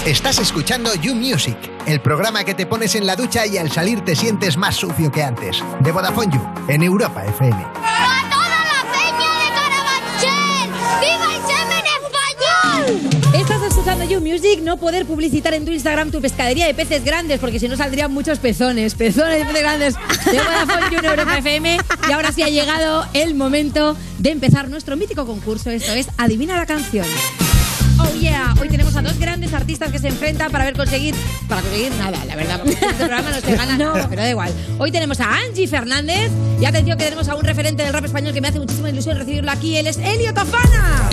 Estás 0.06 0.38
escuchando 0.38 0.94
You 0.94 1.16
Music, 1.16 1.56
el 1.84 2.00
programa 2.00 2.44
que 2.44 2.54
te 2.54 2.64
pones 2.64 2.94
en 2.94 3.06
la 3.06 3.16
ducha 3.16 3.44
y 3.44 3.58
al 3.58 3.72
salir 3.72 4.04
te 4.04 4.14
sientes 4.14 4.56
más 4.56 4.76
sucio 4.76 5.10
que 5.10 5.20
antes. 5.20 5.64
De 5.80 5.90
Vodafone 5.90 6.32
You, 6.32 6.40
en 6.68 6.84
Europa 6.84 7.24
FM. 7.26 7.56
¡A 7.56 8.30
toda 8.30 8.48
la 8.48 8.84
peña 8.92 9.32
de 9.42 9.48
Carabanchel! 10.22 10.70
¡Viva 11.00 11.34
el 11.34 11.42
semen 11.42 11.84
español! 13.02 13.34
Estás 13.34 13.62
escuchando 13.64 14.04
You 14.04 14.20
Music, 14.20 14.60
no 14.62 14.76
poder 14.76 15.06
publicitar 15.06 15.54
en 15.54 15.64
tu 15.64 15.72
Instagram 15.72 16.12
tu 16.12 16.20
pescadería 16.20 16.68
de 16.68 16.74
peces 16.74 17.02
grandes, 17.02 17.40
porque 17.40 17.58
si 17.58 17.66
no 17.66 17.76
saldrían 17.76 18.12
muchos 18.12 18.38
pezones, 18.38 18.94
pezones 18.94 19.40
de 19.40 19.44
peces 19.44 19.60
grandes 19.60 19.94
de 20.24 20.38
Vodafone 20.38 20.88
You 20.92 20.98
en 21.00 21.04
Europa 21.04 21.38
FM. 21.38 21.80
Y 22.08 22.12
ahora 22.12 22.30
sí 22.30 22.44
ha 22.44 22.48
llegado 22.48 23.04
el 23.12 23.34
momento 23.34 23.96
de 24.18 24.30
empezar 24.30 24.68
nuestro 24.68 24.96
mítico 24.96 25.26
concurso, 25.26 25.70
esto 25.70 25.90
es 25.90 26.06
Adivina 26.16 26.54
la 26.54 26.66
canción. 26.66 27.06
Grandes 29.26 29.52
artistas 29.52 29.90
que 29.90 29.98
se 29.98 30.06
enfrentan 30.06 30.52
para 30.52 30.64
ver 30.64 30.76
conseguir, 30.76 31.12
para 31.48 31.60
conseguir 31.60 31.92
nada, 31.96 32.24
la 32.26 32.36
verdad, 32.36 32.60
porque 32.60 32.74
este 32.74 32.94
programa 32.94 33.30
no 33.30 33.40
se 33.40 33.56
gana 33.56 33.76
nada, 33.78 34.06
pero 34.08 34.22
da 34.22 34.30
igual. 34.30 34.52
Hoy 34.78 34.92
tenemos 34.92 35.18
a 35.18 35.34
Angie 35.38 35.66
Fernández 35.66 36.30
y 36.60 36.64
atención 36.64 36.96
que 36.96 37.04
tenemos 37.04 37.28
a 37.28 37.34
un 37.34 37.42
referente 37.42 37.82
del 37.82 37.92
rap 37.92 38.04
español 38.04 38.32
que 38.32 38.40
me 38.40 38.48
hace 38.48 38.60
muchísima 38.60 38.88
ilusión 38.88 39.18
recibirlo 39.18 39.50
aquí, 39.50 39.76
él 39.76 39.88
es 39.88 39.98
Elio 39.98 40.32
Tofana. 40.32 41.10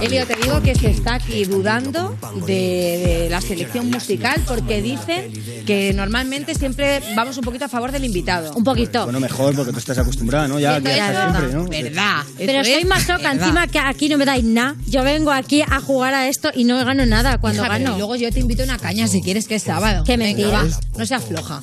Elio, 0.00 0.26
te 0.26 0.36
digo 0.36 0.60
que 0.62 0.74
se 0.74 0.90
está 0.90 1.14
aquí 1.14 1.44
dudando 1.44 2.16
de, 2.46 3.22
de 3.22 3.28
la 3.30 3.40
selección 3.40 3.90
musical 3.90 4.42
porque 4.46 4.82
dicen 4.82 5.32
que 5.66 5.92
normalmente 5.94 6.54
siempre 6.54 7.00
vamos 7.14 7.36
un 7.38 7.44
poquito 7.44 7.64
a 7.64 7.68
favor 7.68 7.92
del 7.92 8.04
invitado. 8.04 8.52
Un 8.54 8.64
poquito. 8.64 9.04
Bueno, 9.04 9.20
mejor 9.20 9.54
porque 9.54 9.72
tú 9.72 9.78
estás 9.78 9.98
acostumbrada, 9.98 10.48
¿no? 10.48 10.58
Ya, 10.58 10.76
es 10.76 10.84
haces 10.86 11.16
siempre, 11.16 11.52
¿no? 11.52 11.64
verdad. 11.64 12.24
Pero 12.36 12.60
es 12.60 12.86
más 12.86 13.08
loca 13.08 13.32
encima 13.32 13.66
que 13.66 13.78
aquí 13.78 14.08
no 14.08 14.18
me 14.18 14.24
dais 14.24 14.44
nada. 14.44 14.76
Yo 14.86 15.02
vengo 15.02 15.30
aquí 15.32 15.62
a 15.62 15.80
jugar 15.80 16.14
a 16.14 16.28
esto 16.28 16.50
y 16.54 16.64
no 16.64 16.76
gano 16.84 17.06
nada 17.06 17.38
cuando 17.38 17.62
Hija, 17.62 17.78
gano. 17.78 17.94
y 17.94 17.98
luego 17.98 18.16
yo 18.16 18.30
te 18.30 18.40
invito 18.40 18.62
a 18.62 18.66
una 18.66 18.78
caña 18.78 19.08
si 19.08 19.22
quieres 19.22 19.48
que 19.48 19.56
es 19.56 19.62
sábado. 19.62 20.04
Qué 20.04 20.16
Venga, 20.16 20.36
mentira. 20.36 20.62
va, 20.64 20.80
no 20.98 21.06
seas 21.06 21.24
floja. 21.24 21.62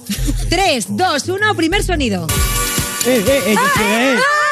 3, 0.49 0.85
2, 0.89 1.29
1, 1.29 1.55
primer 1.55 1.83
sonido. 1.83 2.27
¡Eh, 3.05 3.23
eh, 3.27 3.41
eh! 3.47 3.55
¡Ah! 3.57 3.71
eh, 3.81 4.15
eh! 4.15 4.42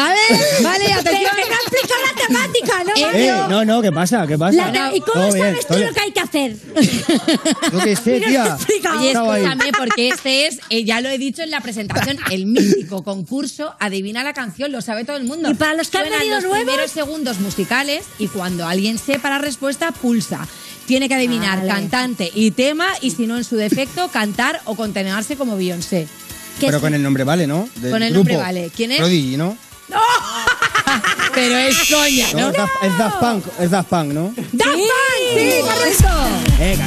A 0.00 0.10
ver, 0.10 0.62
vale, 0.62 0.92
atención. 0.92 1.30
Pero 1.34 1.42
que 1.42 1.50
no 1.50 1.56
ha 1.56 1.58
explicado 1.66 2.00
la 2.06 2.26
temática, 2.26 2.84
¿no? 2.84 3.12
Eh, 3.18 3.32
no, 3.50 3.64
no, 3.64 3.82
¿qué 3.82 3.90
pasa? 3.90 4.26
¿Qué 4.28 4.38
pasa? 4.38 4.70
La 4.70 4.94
¿Y 4.94 5.00
cómo 5.00 5.12
Todo 5.12 5.32
bien, 5.32 5.46
sabes 5.46 5.60
tú 5.66 5.74
todo 5.74 5.78
lo 5.78 5.84
bien. 5.84 5.94
que 5.94 6.00
hay 6.00 6.12
que 6.12 6.20
hacer? 6.20 6.56
Yo 7.72 7.78
qué 7.80 7.96
sé, 7.96 8.20
tía. 8.20 8.56
Oye, 8.96 9.06
Estaba 9.08 9.34
ahí. 9.34 9.42
escúchame, 9.44 9.72
porque 9.76 10.08
este 10.10 10.46
es, 10.46 10.60
eh, 10.70 10.84
ya 10.84 11.00
lo 11.00 11.08
he 11.08 11.18
dicho 11.18 11.42
en 11.42 11.50
la 11.50 11.60
presentación, 11.60 12.16
el 12.30 12.46
mítico 12.46 13.02
concurso 13.02 13.74
Adivina 13.80 14.22
la 14.22 14.34
canción, 14.34 14.70
lo 14.70 14.80
sabe 14.82 15.04
todo 15.04 15.16
el 15.16 15.24
mundo. 15.24 15.50
Y 15.50 15.54
para 15.54 15.74
los 15.74 15.88
que 15.90 15.98
han 15.98 16.04
Suenan 16.04 16.20
venido 16.20 16.36
los 16.36 16.44
nuevos- 16.44 16.64
primeros 16.64 16.90
segundos 16.92 17.40
musicales 17.40 18.04
y 18.20 18.28
cuando 18.28 18.66
alguien 18.68 18.98
sepa 18.98 19.30
la 19.30 19.38
respuesta, 19.38 19.90
pulsa. 19.92 20.46
Tiene 20.86 21.08
que 21.08 21.14
adivinar 21.16 21.58
Vale. 21.58 21.68
cantante 21.70 22.30
y 22.34 22.52
tema 22.52 22.86
y 23.02 23.10
si 23.10 23.26
no, 23.26 23.36
en 23.36 23.44
su 23.44 23.56
defecto, 23.56 24.08
cantar 24.08 24.60
o 24.64 24.74
contenerse 24.76 25.36
como 25.36 25.56
Beyoncé. 25.56 26.06
Que 26.60 26.66
Pero 26.66 26.78
es- 26.78 26.82
con 26.82 26.94
el 26.94 27.02
nombre 27.02 27.24
vale, 27.24 27.46
¿no? 27.46 27.68
Del 27.76 27.90
Con 27.90 28.02
el 28.02 28.12
grupo. 28.12 28.28
nombre 28.30 28.36
vale. 28.36 28.70
¿Quién 28.74 28.92
es? 28.92 28.98
Prodigy, 28.98 29.36
¿no? 29.36 29.56
Pero 31.34 31.56
es 31.58 31.76
coña, 31.90 32.26
No, 32.34 32.40
¿no? 32.40 32.48
Es 32.50 32.56
Daft- 32.56 32.82
es 32.82 32.98
Daft 32.98 33.16
Punk, 33.20 33.44
es 33.60 33.70
Daft 33.70 33.88
Punk, 33.88 34.12
¿no? 34.12 34.32
¡Daft 34.52 34.70
Punk! 34.70 35.34
¡Sí, 35.34 35.50
correcto! 35.62 36.08
Venga, 36.58 36.86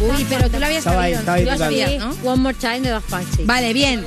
Uy, 0.00 0.26
pero 0.28 0.50
tú 0.50 0.58
lo 0.58 0.66
habías 0.66 0.78
Estaba 0.78 1.02
ahí, 1.02 1.14
sabido, 1.14 1.20
estaba 1.20 1.36
ahí 1.36 1.44
tú 1.44 1.50
lo 1.50 1.52
total. 1.56 1.66
sabías, 1.70 1.90
Sí, 1.90 1.98
¿no? 1.98 2.30
One 2.32 2.42
More 2.42 2.54
Time 2.58 2.80
de 2.80 2.90
Daft 2.90 3.08
Punk, 3.10 3.22
sí. 3.36 3.42
Vale, 3.44 3.72
bien. 3.72 4.04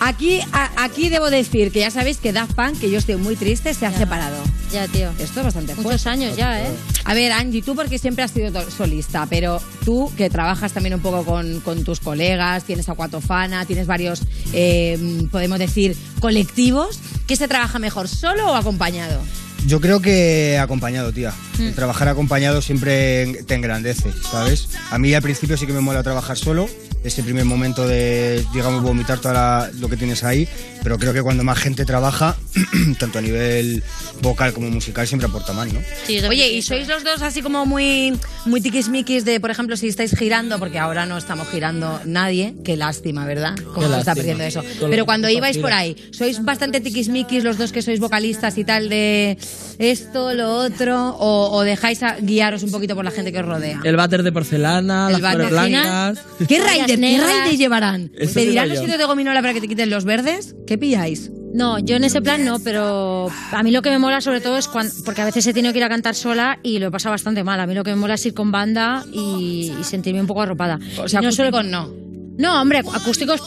Aquí, 0.00 0.40
a- 0.52 0.70
aquí 0.84 1.08
debo 1.08 1.30
decir 1.30 1.72
que 1.72 1.80
ya 1.80 1.90
sabéis 1.90 2.18
que 2.18 2.32
Daft 2.32 2.54
Punk, 2.54 2.78
que 2.80 2.90
yo 2.90 2.98
estoy 2.98 3.16
muy 3.16 3.36
triste, 3.36 3.72
se 3.74 3.86
ha 3.86 3.90
Ya. 3.92 3.98
separado. 3.98 4.36
Ya, 4.72 4.86
tío. 4.88 5.10
Esto 5.18 5.40
es 5.40 5.44
bastante 5.46 5.72
fuerte. 5.74 5.82
Muchos 5.92 6.06
años 6.06 6.36
ya, 6.36 6.60
¿eh? 6.60 6.68
A 7.04 7.14
ver, 7.14 7.32
Angie, 7.32 7.62
tú 7.62 7.74
porque 7.74 7.98
siempre 7.98 8.24
has 8.24 8.32
sido 8.32 8.50
solista, 8.70 9.26
pero 9.30 9.62
tú 9.84 10.10
que 10.16 10.28
trabajas 10.30 10.72
también 10.72 10.94
un 10.94 11.00
poco 11.00 11.24
con, 11.24 11.60
con 11.60 11.84
tus 11.84 12.00
colegas, 12.00 12.64
tienes 12.64 12.88
Aquatofana, 12.88 13.64
tienes 13.66 13.86
varios, 13.86 14.22
eh, 14.52 15.26
podemos 15.30 15.58
decir, 15.58 15.96
colectivos, 16.20 16.98
¿qué 17.26 17.36
se 17.36 17.46
trabaja 17.48 17.78
mejor, 17.78 18.08
solo 18.08 18.50
o 18.52 18.54
acompañado? 18.56 19.20
Yo 19.66 19.80
creo 19.80 20.00
que 20.00 20.58
acompañado, 20.58 21.12
tía. 21.12 21.32
Mm. 21.58 21.68
El 21.68 21.74
trabajar 21.74 22.08
acompañado 22.08 22.60
siempre 22.60 23.44
te 23.46 23.54
engrandece, 23.54 24.12
¿sabes? 24.30 24.68
A 24.90 24.98
mí 24.98 25.14
al 25.14 25.22
principio 25.22 25.56
sí 25.56 25.66
que 25.66 25.72
me 25.72 25.80
mola 25.80 26.02
trabajar 26.02 26.36
solo, 26.36 26.68
ese 27.02 27.22
primer 27.22 27.44
momento 27.44 27.86
de, 27.86 28.44
digamos, 28.52 28.82
vomitar 28.82 29.20
todo 29.20 29.32
lo 29.80 29.88
que 29.88 29.96
tienes 29.96 30.22
ahí, 30.24 30.48
pero 30.82 30.98
creo 30.98 31.12
que 31.12 31.22
cuando 31.22 31.44
más 31.44 31.58
gente 31.58 31.84
trabaja, 31.84 32.36
tanto 32.98 33.18
a 33.18 33.22
nivel 33.22 33.82
vocal 34.20 34.52
como 34.52 34.70
musical, 34.70 35.06
siempre 35.06 35.28
aporta 35.28 35.52
más, 35.52 35.72
¿no? 35.72 35.80
Sí, 36.06 36.18
Oye, 36.28 36.52
¿y 36.52 36.62
sois 36.62 36.86
los 36.88 37.02
dos 37.04 37.22
así 37.22 37.42
como 37.42 37.66
muy, 37.66 38.12
muy 38.46 38.60
tiquismiquis 38.60 39.24
de, 39.24 39.40
por 39.40 39.50
ejemplo, 39.50 39.76
si 39.76 39.88
estáis 39.88 40.16
girando, 40.16 40.58
porque 40.58 40.78
ahora 40.78 41.06
no 41.06 41.18
estamos 41.18 41.48
girando 41.48 42.00
nadie, 42.04 42.54
qué 42.64 42.76
lástima, 42.76 43.26
¿verdad? 43.26 43.54
Qué 43.56 43.86
se 43.88 43.98
está 43.98 44.14
perdiendo 44.14 44.44
eso. 44.44 44.62
Pero 44.90 45.04
cuando 45.04 45.28
ibais 45.28 45.58
por 45.58 45.72
ahí, 45.72 45.96
¿sois 46.12 46.42
bastante 46.44 46.80
tiquismiquis 46.80 47.44
los 47.44 47.58
dos 47.58 47.72
que 47.72 47.82
sois 47.82 48.00
vocalistas 48.00 48.56
y 48.58 48.64
tal 48.64 48.88
de 48.88 49.36
esto, 49.78 50.34
lo 50.34 50.54
otro, 50.56 51.08
o, 51.18 51.50
o 51.56 51.62
dejáis 51.62 52.02
a- 52.02 52.16
guiaros 52.20 52.62
un 52.62 52.70
poquito 52.70 52.94
por 52.94 53.04
la 53.04 53.10
gente 53.10 53.32
que 53.32 53.40
os 53.40 53.46
rodea? 53.46 53.80
El 53.84 53.96
váter 53.96 54.22
de 54.22 54.32
porcelana, 54.32 55.08
El 55.10 55.20
las 55.20 55.32
flores 55.32 55.50
blancas. 55.50 56.18
¿Qué 56.48 56.60
raíces, 56.60 56.98
¿Qué 56.98 57.56
llevarán? 57.56 58.10
Eso 58.16 58.34
¿Te 58.34 58.46
dirán 58.46 58.64
digo 58.64 58.74
los 58.74 58.78
sitios 58.80 58.98
de 58.98 59.04
gominola 59.04 59.40
para 59.40 59.54
que 59.54 59.60
te 59.60 59.68
quiten 59.68 59.90
los 59.90 60.04
verdes? 60.04 60.54
¿Qué 60.66 60.78
pilláis? 60.78 61.30
No, 61.54 61.78
yo 61.78 61.94
en 61.94 62.02
ese 62.02 62.20
plan 62.20 62.44
no, 62.44 62.58
pero 62.58 63.28
a 63.52 63.62
mí 63.62 63.70
lo 63.70 63.80
que 63.80 63.88
me 63.88 64.00
mola 64.00 64.20
sobre 64.20 64.40
todo 64.40 64.58
es 64.58 64.66
cuando, 64.66 64.92
porque 65.04 65.22
a 65.22 65.24
veces 65.24 65.46
he 65.46 65.54
tenido 65.54 65.72
que 65.72 65.78
ir 65.78 65.84
a 65.84 65.88
cantar 65.88 66.16
sola 66.16 66.58
y 66.64 66.80
lo 66.80 66.88
he 66.88 66.90
pasado 66.90 67.12
bastante 67.12 67.44
mal. 67.44 67.60
A 67.60 67.66
mí 67.66 67.74
lo 67.74 67.84
que 67.84 67.90
me 67.90 67.96
mola 67.96 68.14
es 68.14 68.26
ir 68.26 68.34
con 68.34 68.50
banda 68.50 69.04
y, 69.12 69.72
y 69.78 69.84
sentirme 69.84 70.20
un 70.20 70.26
poco 70.26 70.42
arropada. 70.42 70.80
O 70.98 71.08
sea, 71.08 71.20
no 71.20 71.30
solo 71.30 71.62
no. 71.62 72.13
No, 72.36 72.60
hombre, 72.60 72.80
acústicos 72.80 73.40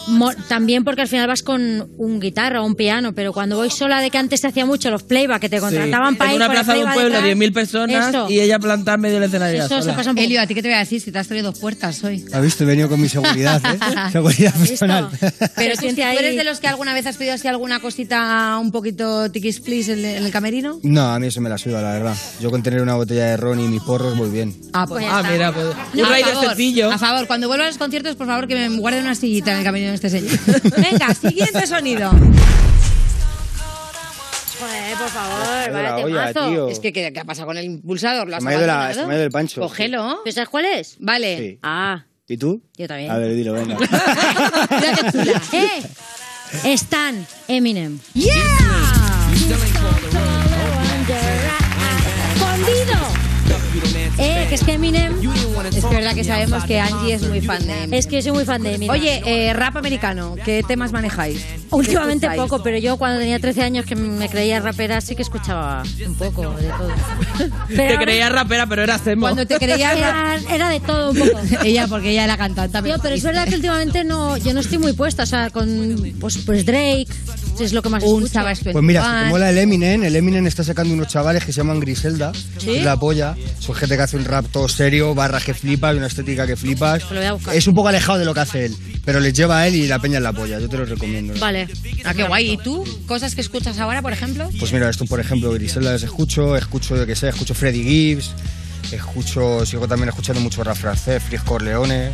también 0.48 0.84
porque 0.84 1.02
al 1.02 1.08
final 1.08 1.26
vas 1.28 1.42
con 1.42 1.90
un 1.98 2.20
guitarra 2.20 2.62
o 2.62 2.66
un 2.66 2.74
piano, 2.74 3.14
pero 3.14 3.32
cuando 3.32 3.56
voy 3.56 3.70
sola 3.70 4.00
de 4.00 4.10
que 4.10 4.18
antes 4.18 4.40
se 4.40 4.46
hacía 4.46 4.64
mucho 4.64 4.90
los 4.90 5.02
playback 5.02 5.40
que 5.40 5.48
te 5.48 5.60
contrataban 5.60 6.16
para 6.16 6.30
en 6.30 6.36
ir 6.36 6.42
una 6.42 6.46
el 6.46 6.52
plaza 6.52 6.74
de 6.74 6.84
un 6.84 6.92
pueblo, 6.92 7.20
detrás, 7.20 7.36
10.000 7.36 7.52
personas 7.52 8.08
eso, 8.08 8.26
y 8.30 8.40
ella 8.40 8.58
plantada 8.58 8.94
en 8.96 9.00
medio 9.02 9.14
del 9.16 9.24
escenario 9.24 9.64
eso 9.64 9.82
se 9.82 9.92
pasa 9.92 10.10
un 10.10 10.16
poco. 10.16 10.24
Elio, 10.24 10.40
¿a 10.40 10.46
ti 10.46 10.54
qué 10.54 10.62
te 10.62 10.68
voy 10.68 10.76
a 10.76 10.80
decir 10.80 11.00
si 11.00 11.12
te 11.12 11.18
has 11.18 11.26
traído 11.28 11.50
dos 11.50 11.58
puertas 11.60 12.02
hoy? 12.04 12.24
¿Has 12.32 12.42
visto? 12.42 12.64
He 12.64 12.66
venido 12.66 12.88
con 12.88 13.00
mi 13.00 13.08
seguridad, 13.08 13.60
¿eh? 13.64 13.78
seguridad 14.12 14.54
personal. 14.54 15.08
Pero 15.56 15.76
siente 15.76 16.02
¿tú 16.02 16.18
eres 16.18 16.36
de 16.36 16.44
los 16.44 16.60
que 16.60 16.68
alguna 16.68 16.94
vez 16.94 17.06
has 17.06 17.16
pedido 17.16 17.34
así 17.34 17.48
alguna 17.48 17.80
cosita 17.80 18.58
un 18.60 18.70
poquito 18.72 19.30
tiquis 19.30 19.60
please 19.60 19.92
en, 19.92 20.04
en 20.04 20.24
el 20.24 20.32
camerino? 20.32 20.78
no, 20.82 21.12
a 21.12 21.18
mí 21.18 21.26
eso 21.26 21.40
me 21.40 21.48
la 21.50 21.58
suda, 21.58 21.82
la 21.82 21.92
verdad. 21.92 22.16
Yo 22.40 22.50
con 22.50 22.62
tener 22.62 22.80
una 22.82 22.94
botella 22.94 23.26
de 23.26 23.36
ron 23.36 23.60
y 23.60 23.68
mis 23.68 23.82
porros, 23.82 24.14
muy 24.14 24.30
bien. 24.30 24.54
Ah, 24.72 24.86
pues 24.86 25.04
Ah, 25.08 25.22
mira, 25.30 25.52
pues. 25.52 25.66
No, 25.94 26.02
un 26.08 26.14
a 26.14 26.18
favor, 26.18 26.46
sencillo. 26.48 26.90
A 26.92 26.98
favor, 26.98 27.26
cuando 27.26 27.48
vuelvan 27.48 27.66
a 27.66 27.70
los 27.70 27.78
conciertos, 27.78 28.16
por 28.16 28.26
favor, 28.26 28.46
que 28.48 28.54
me 28.54 28.77
guarden 28.80 29.02
una 29.04 29.14
sillita 29.14 29.52
en 29.52 29.58
el 29.58 29.64
camerino 29.64 29.90
de 29.90 29.94
este 29.96 30.10
señor. 30.10 30.38
Venga, 30.76 31.14
siguiente 31.14 31.66
sonido. 31.66 32.10
Joder, 34.60 34.96
por 34.98 35.08
favor, 35.08 35.72
la 35.72 35.96
olla, 35.98 36.32
tío. 36.32 36.68
Es 36.68 36.80
que, 36.80 36.92
¿qué, 36.92 37.12
qué 37.12 37.20
ha 37.20 37.24
pasado 37.24 37.46
con 37.46 37.56
el 37.58 37.64
impulsador? 37.64 38.28
¿Lo 38.28 38.36
has 38.36 38.42
Se 38.42 38.48
me 38.48 38.54
ha 38.54 38.58
ido 38.58 38.66
la- 38.66 38.74
abandonado? 38.74 39.00
se 39.02 39.06
me 39.06 39.12
ha 39.14 39.16
ido 39.16 39.24
el 39.26 39.30
pancho. 39.30 39.60
Cógelo. 39.60 40.20
¿Pero 40.24 40.34
sabes 40.34 40.48
cuál 40.48 40.64
es? 40.64 40.96
Vale. 40.98 41.38
Sí. 41.38 41.58
Ah, 41.62 42.04
¿Y 42.26 42.36
tú? 42.36 42.60
yo 42.76 42.88
también. 42.88 43.10
A 43.10 43.18
ver, 43.18 43.34
dilo, 43.34 43.52
venga. 43.52 43.76
Mira 43.78 44.92
qué 45.00 45.12
chula. 45.12 45.42
¡Eh! 45.52 45.82
Stan 46.74 47.26
Eminem. 47.46 47.98
¡Yeah! 48.14 48.34
Que 54.48 54.54
es 54.54 54.64
que 54.64 54.72
Eminem. 54.72 55.12
Es 55.74 55.84
que 55.84 55.94
verdad 55.94 56.14
que 56.14 56.24
sabemos 56.24 56.64
que 56.64 56.80
Angie 56.80 57.14
es 57.14 57.22
muy 57.22 57.40
fan 57.40 57.66
de 57.66 57.96
Es 57.96 58.06
que 58.06 58.16
yo 58.16 58.22
soy 58.22 58.32
muy 58.32 58.44
fan 58.44 58.62
de 58.62 58.74
Eminem. 58.74 58.90
Oye, 58.90 59.22
eh, 59.26 59.52
rap 59.52 59.76
americano, 59.76 60.36
¿qué 60.44 60.62
temas 60.66 60.92
manejáis? 60.92 61.44
últimamente 61.70 62.30
poco, 62.30 62.62
pero 62.62 62.78
yo 62.78 62.96
cuando 62.96 63.20
tenía 63.20 63.38
13 63.38 63.62
años 63.62 63.84
que 63.84 63.94
me 63.94 64.28
creía 64.28 64.60
rapera 64.60 65.00
sí 65.00 65.14
que 65.14 65.22
escuchaba 65.22 65.82
un 66.06 66.14
poco 66.14 66.50
de 66.54 66.68
todo. 66.68 66.88
Pero 67.68 67.98
Te 67.98 68.04
creías 68.04 68.32
rapera, 68.32 68.66
pero 68.66 68.82
era 68.82 68.98
emo. 69.04 69.22
Cuando 69.22 69.46
te 69.46 69.58
creías 69.58 69.96
Era, 69.96 70.38
era 70.50 70.68
de 70.70 70.80
todo 70.80 71.10
un 71.10 71.18
poco. 71.18 71.38
ella, 71.62 71.86
porque 71.86 72.10
ella 72.10 72.24
era 72.24 72.36
cantante. 72.36 72.82
Tío, 72.82 72.96
pero 73.02 73.14
es 73.14 73.22
verdad 73.22 73.46
que 73.46 73.56
últimamente 73.56 74.04
no, 74.04 74.36
yo 74.36 74.54
no 74.54 74.60
estoy 74.60 74.78
muy 74.78 74.94
puesta, 74.94 75.24
o 75.24 75.26
sea, 75.26 75.50
con 75.50 75.68
pues, 76.18 76.38
pues 76.38 76.64
Drake 76.64 77.06
es 77.64 77.72
lo 77.72 77.82
que 77.82 77.88
más 77.88 78.02
Un 78.04 78.24
escucho. 78.24 78.72
Pues 78.72 78.84
mira, 78.84 79.02
si 79.02 79.06
te 79.06 79.14
21. 79.14 79.30
mola 79.30 79.50
el 79.50 79.58
Eminem, 79.58 80.04
el 80.04 80.16
Eminem 80.16 80.46
está 80.46 80.64
sacando 80.64 80.94
unos 80.94 81.08
chavales 81.08 81.44
que 81.44 81.52
se 81.52 81.60
llaman 81.60 81.80
Griselda. 81.80 82.32
¿Sí? 82.58 82.76
Es 82.76 82.84
la 82.84 82.96
polla. 82.96 83.36
Son 83.58 83.74
gente 83.74 83.96
que 83.96 84.02
hace 84.02 84.16
un 84.16 84.24
rap 84.24 84.46
todo 84.50 84.68
serio, 84.68 85.14
barras 85.14 85.44
que 85.44 85.54
flipas, 85.54 85.96
una 85.96 86.06
estética 86.06 86.46
que 86.46 86.56
flipas. 86.56 87.02
Lo 87.10 87.16
voy 87.16 87.26
a 87.26 87.32
buscar. 87.32 87.54
Es 87.54 87.66
un 87.66 87.74
poco 87.74 87.88
alejado 87.88 88.18
de 88.18 88.24
lo 88.24 88.34
que 88.34 88.40
hace 88.40 88.66
él, 88.66 88.76
pero 89.04 89.20
les 89.20 89.32
lleva 89.32 89.58
a 89.58 89.68
él 89.68 89.76
y 89.76 89.86
la 89.86 89.98
peña 89.98 90.18
en 90.18 90.24
la 90.24 90.32
polla. 90.32 90.58
Yo 90.58 90.68
te 90.68 90.76
lo 90.76 90.84
recomiendo. 90.84 91.34
¿no? 91.34 91.40
Vale. 91.40 91.68
Ah, 92.04 92.14
qué 92.14 92.24
guay. 92.24 92.52
¿Y 92.52 92.56
tú? 92.58 92.84
¿Cosas 93.06 93.34
que 93.34 93.40
escuchas 93.40 93.78
ahora, 93.78 94.02
por 94.02 94.12
ejemplo? 94.12 94.48
Pues 94.58 94.72
mira, 94.72 94.88
esto 94.88 95.04
por 95.06 95.20
ejemplo, 95.20 95.52
Griselda 95.52 95.92
les 95.92 96.02
escucho, 96.02 96.56
escucho 96.56 96.96
yo 96.96 97.06
que 97.06 97.16
sé, 97.16 97.28
escucho 97.28 97.54
Freddie 97.54 97.82
Gibbs, 97.82 98.32
escucho, 98.92 99.64
sigo 99.66 99.86
también 99.88 100.08
escuchando 100.08 100.40
mucho 100.40 100.62
rap 100.64 100.76
francés, 100.76 101.22
Fris 101.22 101.42
Corleone, 101.42 102.10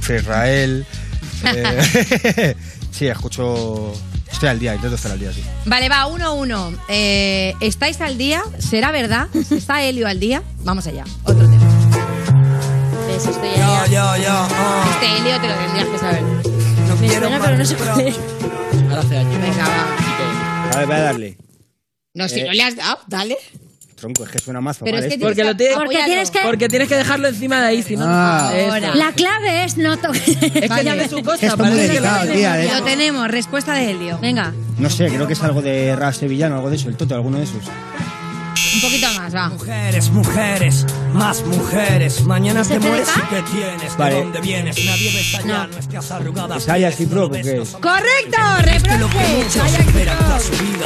Free 0.00 0.16
Israel. 0.16 0.86
eh, 1.54 2.54
sí, 2.90 3.06
escucho. 3.06 3.92
Estoy 4.32 4.48
al 4.48 4.58
día, 4.58 4.74
intento 4.74 4.96
estar 4.96 5.12
al 5.12 5.18
día, 5.18 5.32
sí. 5.32 5.42
Vale, 5.66 5.88
va, 5.88 6.06
uno, 6.06 6.34
uno. 6.34 6.72
Eh, 6.88 7.54
¿Estáis 7.60 8.00
al 8.00 8.16
día? 8.16 8.42
¿Será 8.58 8.90
verdad? 8.90 9.28
¿Está 9.50 9.82
Helio 9.82 10.06
al 10.08 10.18
día? 10.20 10.42
Vamos 10.64 10.86
allá. 10.86 11.04
Otro 11.24 11.48
tema. 11.48 11.64
¿Ves? 13.06 13.26
Estoy 13.26 13.48
ahí. 13.48 13.84
Este 14.92 15.16
Helio 15.18 15.40
te 15.40 15.48
lo 15.48 15.54
tendrías 15.54 15.88
que 15.88 15.98
saber. 15.98 16.22
Me 17.00 17.08
suena, 17.08 17.40
pero 17.42 17.56
no 17.58 17.64
sé 17.64 17.74
cuál 17.76 18.00
es. 18.00 18.16
Ahora 18.88 19.00
hace 19.00 19.18
años. 19.18 19.40
Venga, 19.42 19.64
va. 19.68 20.70
A 20.72 20.76
ver, 20.78 20.86
voy 20.86 20.96
a 20.96 21.00
darle. 21.00 21.38
No, 22.14 22.28
si 22.28 22.40
Eh. 22.40 22.44
no 22.44 22.52
le 22.52 22.62
has 22.62 22.76
dado, 22.76 22.98
dale. 23.08 23.36
Tronco, 24.00 24.24
es 24.24 24.30
que 24.30 24.38
suena 24.38 24.60
mazo. 24.60 24.84
Pero 24.84 24.96
¿vale? 24.96 25.06
es 25.08 25.14
que 25.14 25.20
Porque 25.20 25.44
lo 25.44 25.54
tienes- 25.56 25.76
Porque 25.76 25.98
tienes 26.04 26.30
que... 26.30 26.38
Porque 26.40 26.68
tienes 26.68 26.88
que 26.88 26.96
dejarlo 26.96 27.28
encima 27.28 27.60
de 27.60 27.66
ahí, 27.66 27.82
si 27.82 27.96
no. 27.96 28.04
Ah. 28.08 28.50
Eso. 28.54 28.94
La 28.94 29.12
clave 29.12 29.64
es 29.64 29.76
no 29.76 29.96
tocar. 29.98 30.16
Es 30.16 30.70
que 30.72 30.92
ves 30.94 31.10
su 31.10 31.22
cosa. 31.22 31.34
Es 31.34 31.40
que 31.40 31.46
esto 31.46 31.46
es 31.46 31.56
muy 31.58 31.68
parece 31.68 31.86
que 31.86 31.92
delicado, 32.00 32.24
lo- 32.26 32.32
tía. 32.32 32.62
eh. 32.64 32.70
Lo 32.78 32.84
tenemos, 32.84 33.28
respuesta 33.28 33.74
de 33.74 33.90
Helio. 33.90 34.18
Venga. 34.20 34.52
No 34.78 34.88
sé, 34.90 35.08
creo 35.08 35.26
que 35.26 35.34
es 35.34 35.42
algo 35.42 35.60
de 35.62 35.94
rap 35.94 36.14
sevillano, 36.14 36.56
algo 36.56 36.70
de 36.70 36.76
eso, 36.76 36.88
el 36.88 36.96
toto, 36.96 37.14
alguno 37.14 37.38
de 37.38 37.44
esos. 37.44 37.62
Un 38.74 38.80
poquito 38.80 39.06
más, 39.14 39.34
va. 39.34 39.48
Mujeres, 39.48 40.10
mujeres, 40.10 40.86
más 41.12 41.42
mujeres. 41.44 42.22
Mañana 42.24 42.62
¿Se 42.64 42.78
te 42.78 42.88
mueres 42.88 43.08
y 43.16 43.20
qué 43.34 43.42
tienes, 43.50 43.96
Vale. 43.96 44.14
de 44.16 44.22
dónde 44.22 44.40
vienes. 44.40 44.84
Nadie 44.84 45.12
besa 45.12 45.38
ya 45.40 45.46
No. 45.46 45.66
nuestras 45.68 46.10
arrugadas. 46.12 46.62
¿Es 46.62 46.68
Aya 46.68 46.88
pieles, 46.90 46.96
Cipro 46.96 47.30
qué? 47.30 47.42
ves 47.42 47.70
¡Correcto! 47.72 48.38
que 48.84 48.98
lo 48.98 49.08
que 49.08 49.18
¡Reproche! 49.18 49.36
muchos 49.60 49.78
esperan 49.80 50.18
toda 50.18 50.40
su 50.40 50.50
vida. 50.52 50.84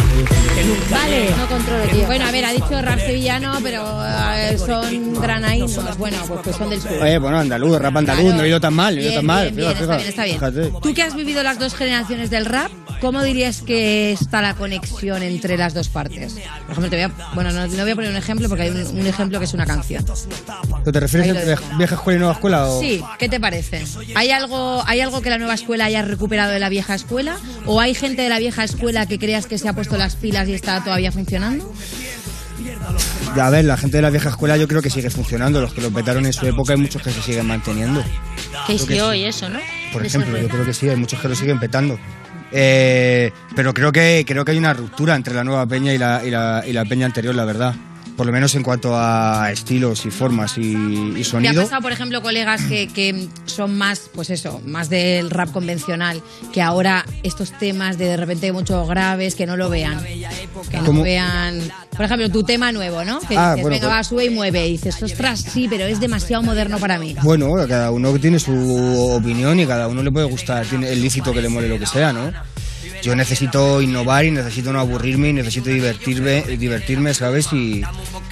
Que 0.54 0.64
nunca 0.64 0.90
Vale. 0.98 1.30
No 1.36 1.46
controlo, 1.48 1.84
tío. 1.84 2.06
Bueno, 2.06 2.26
a 2.26 2.30
ver, 2.30 2.44
ha 2.44 2.52
dicho 2.52 2.82
rap 2.82 2.98
sevillano, 3.00 3.58
pero 3.62 3.84
eh, 4.06 4.58
son 4.58 5.14
granaínos. 5.20 5.98
Bueno, 5.98 6.18
pues 6.26 6.40
que 6.40 6.52
son 6.52 6.70
del 6.70 6.80
sur. 6.80 6.92
Oye, 6.92 7.18
bueno, 7.18 7.38
andaluz, 7.38 7.78
rap 7.78 7.96
andaluz, 7.96 8.22
Claro. 8.24 8.36
no 8.38 8.44
he 8.44 8.48
ido 8.48 8.60
tan 8.60 8.74
mal, 8.74 8.94
no 8.94 9.00
he 9.00 9.04
ido 9.04 9.14
tan 9.14 9.26
mal. 9.26 9.50
bien, 9.50 9.56
bien, 9.56 9.70
Fija, 9.76 9.80
está 9.82 9.96
bien, 9.96 10.08
está 10.08 10.24
bien. 10.24 10.38
Fíjate. 10.38 10.72
Tú 10.82 10.94
que 10.94 11.02
has 11.02 11.14
vivido 11.14 11.42
las 11.42 11.58
dos 11.58 11.74
generaciones 11.74 12.30
del 12.30 12.46
rap, 12.46 12.70
¿cómo 13.00 13.22
dirías 13.22 13.62
que 13.62 14.12
está 14.12 14.40
la 14.40 14.54
conexión 14.54 15.22
entre 15.22 15.56
las 15.58 15.74
dos 15.74 15.88
partes? 15.88 16.34
Por 16.66 16.72
ejemplo, 16.72 16.90
te 16.90 16.96
voy 16.96 17.02
a, 17.04 17.34
bueno, 17.34 17.52
no, 17.54 17.66
no, 17.66 17.82
voy 17.82 17.90
a 17.90 17.94
poner 17.94 18.10
un 18.10 18.16
ejemplo 18.16 18.48
porque 18.48 18.64
hay 18.64 18.70
un, 18.70 18.98
un 18.98 19.06
ejemplo 19.06 19.38
que 19.38 19.44
es 19.44 19.54
una 19.54 19.66
canción. 19.66 20.04
¿Pero 20.04 20.92
¿Te 20.92 21.00
refieres 21.00 21.46
dejo. 21.46 21.64
vieja 21.78 21.94
escuela 21.94 22.16
y 22.16 22.18
nueva 22.18 22.34
escuela? 22.34 22.66
O... 22.66 22.80
Sí, 22.80 23.02
¿qué 23.18 23.28
te 23.28 23.40
parece? 23.40 23.84
¿Hay 24.14 24.30
algo, 24.30 24.82
¿Hay 24.86 25.00
algo 25.00 25.22
que 25.22 25.30
la 25.30 25.38
nueva 25.38 25.54
escuela 25.54 25.86
haya 25.86 26.02
recuperado 26.02 26.52
de 26.52 26.60
la 26.60 26.68
vieja 26.68 26.94
escuela? 26.94 27.36
¿O 27.66 27.80
hay 27.80 27.94
gente 27.94 28.22
de 28.22 28.28
la 28.28 28.38
vieja 28.38 28.64
escuela 28.64 29.06
que 29.06 29.18
creas 29.18 29.46
que 29.46 29.58
se 29.58 29.68
ha 29.68 29.72
puesto 29.72 29.96
las 29.96 30.16
pilas 30.16 30.48
y 30.48 30.54
está 30.54 30.82
todavía 30.82 31.12
funcionando? 31.12 31.72
A 33.40 33.50
ver, 33.50 33.64
la 33.64 33.76
gente 33.76 33.98
de 33.98 34.02
la 34.02 34.10
vieja 34.10 34.28
escuela 34.28 34.56
yo 34.56 34.68
creo 34.68 34.82
que 34.82 34.90
sigue 34.90 35.10
funcionando. 35.10 35.60
Los 35.60 35.74
que 35.74 35.80
lo 35.80 35.90
petaron 35.90 36.26
en 36.26 36.32
su 36.32 36.46
época 36.46 36.74
hay 36.74 36.78
muchos 36.78 37.02
que 37.02 37.10
se 37.10 37.22
siguen 37.22 37.46
manteniendo. 37.46 38.02
Que 38.66 38.78
sí 38.78 39.00
hoy 39.00 39.24
eso, 39.24 39.48
¿no? 39.48 39.58
Por 39.92 40.04
ejemplo, 40.04 40.38
yo 40.38 40.48
creo 40.48 40.64
que 40.64 40.74
sí, 40.74 40.88
hay 40.88 40.96
muchos 40.96 41.20
que 41.20 41.28
lo 41.28 41.34
siguen 41.34 41.58
petando. 41.58 41.98
Eh, 42.56 43.32
pero 43.56 43.74
creo 43.74 43.90
que 43.90 44.24
creo 44.24 44.44
que 44.44 44.52
hay 44.52 44.58
una 44.58 44.72
ruptura 44.72 45.16
entre 45.16 45.34
la 45.34 45.42
nueva 45.42 45.66
peña 45.66 45.92
y 45.92 45.98
la, 45.98 46.24
y 46.24 46.30
la, 46.30 46.62
y 46.64 46.72
la 46.72 46.84
peña 46.84 47.04
anterior, 47.04 47.34
la 47.34 47.44
verdad. 47.44 47.74
Por 48.16 48.26
lo 48.26 48.32
menos 48.32 48.54
en 48.54 48.62
cuanto 48.62 48.96
a 48.96 49.50
estilos 49.50 50.06
y 50.06 50.10
formas 50.10 50.56
y, 50.56 50.72
y 50.72 51.12
¿Te 51.14 51.20
ha 51.20 51.24
sonido. 51.24 51.62
pasado, 51.64 51.82
por 51.82 51.90
ejemplo, 51.90 52.22
colegas 52.22 52.62
que, 52.62 52.86
que 52.86 53.26
son 53.46 53.76
más, 53.76 54.08
pues 54.14 54.30
eso, 54.30 54.60
más 54.64 54.88
del 54.88 55.30
rap 55.30 55.50
convencional, 55.50 56.22
que 56.52 56.62
ahora 56.62 57.04
estos 57.24 57.50
temas 57.58 57.98
de 57.98 58.04
de 58.06 58.16
repente 58.16 58.52
mucho 58.52 58.86
graves, 58.86 59.34
que 59.34 59.46
no 59.46 59.56
lo 59.56 59.68
vean? 59.68 60.00
Que 60.70 60.76
no 60.78 60.84
¿Cómo? 60.84 61.02
vean. 61.02 61.58
Por 61.96 62.04
ejemplo, 62.04 62.28
tu 62.30 62.44
tema 62.44 62.70
nuevo, 62.70 63.04
¿no? 63.04 63.18
Que 63.20 63.36
Ah, 63.36 63.54
dices, 63.54 63.62
bueno, 63.62 63.68
venga, 63.76 63.88
pues- 63.88 63.98
va, 63.98 64.04
sube 64.04 64.24
y 64.26 64.30
mueve. 64.30 64.68
Y 64.68 64.72
dices, 64.72 65.02
ostras, 65.02 65.40
sí, 65.40 65.66
pero 65.68 65.84
es 65.84 65.98
demasiado 65.98 66.42
moderno 66.44 66.78
para 66.78 66.98
mí. 67.00 67.16
Bueno, 67.22 67.52
cada 67.68 67.90
uno 67.90 68.12
tiene 68.20 68.38
su 68.38 68.52
opinión 69.12 69.58
y 69.58 69.66
cada 69.66 69.88
uno 69.88 70.02
le 70.04 70.12
puede 70.12 70.26
gustar, 70.26 70.64
tiene 70.66 70.88
el 70.92 71.02
lícito 71.02 71.32
que 71.32 71.42
le 71.42 71.48
mole 71.48 71.68
lo 71.68 71.78
que 71.80 71.86
sea, 71.86 72.12
¿no? 72.12 72.32
Yo 73.04 73.14
necesito 73.14 73.82
innovar 73.82 74.24
y 74.24 74.30
necesito 74.30 74.72
no 74.72 74.80
aburrirme 74.80 75.28
y 75.28 75.32
necesito 75.34 75.68
divertirme, 75.68 76.40
divertirme 76.56 77.12
¿sabes? 77.12 77.52
Y, 77.52 77.82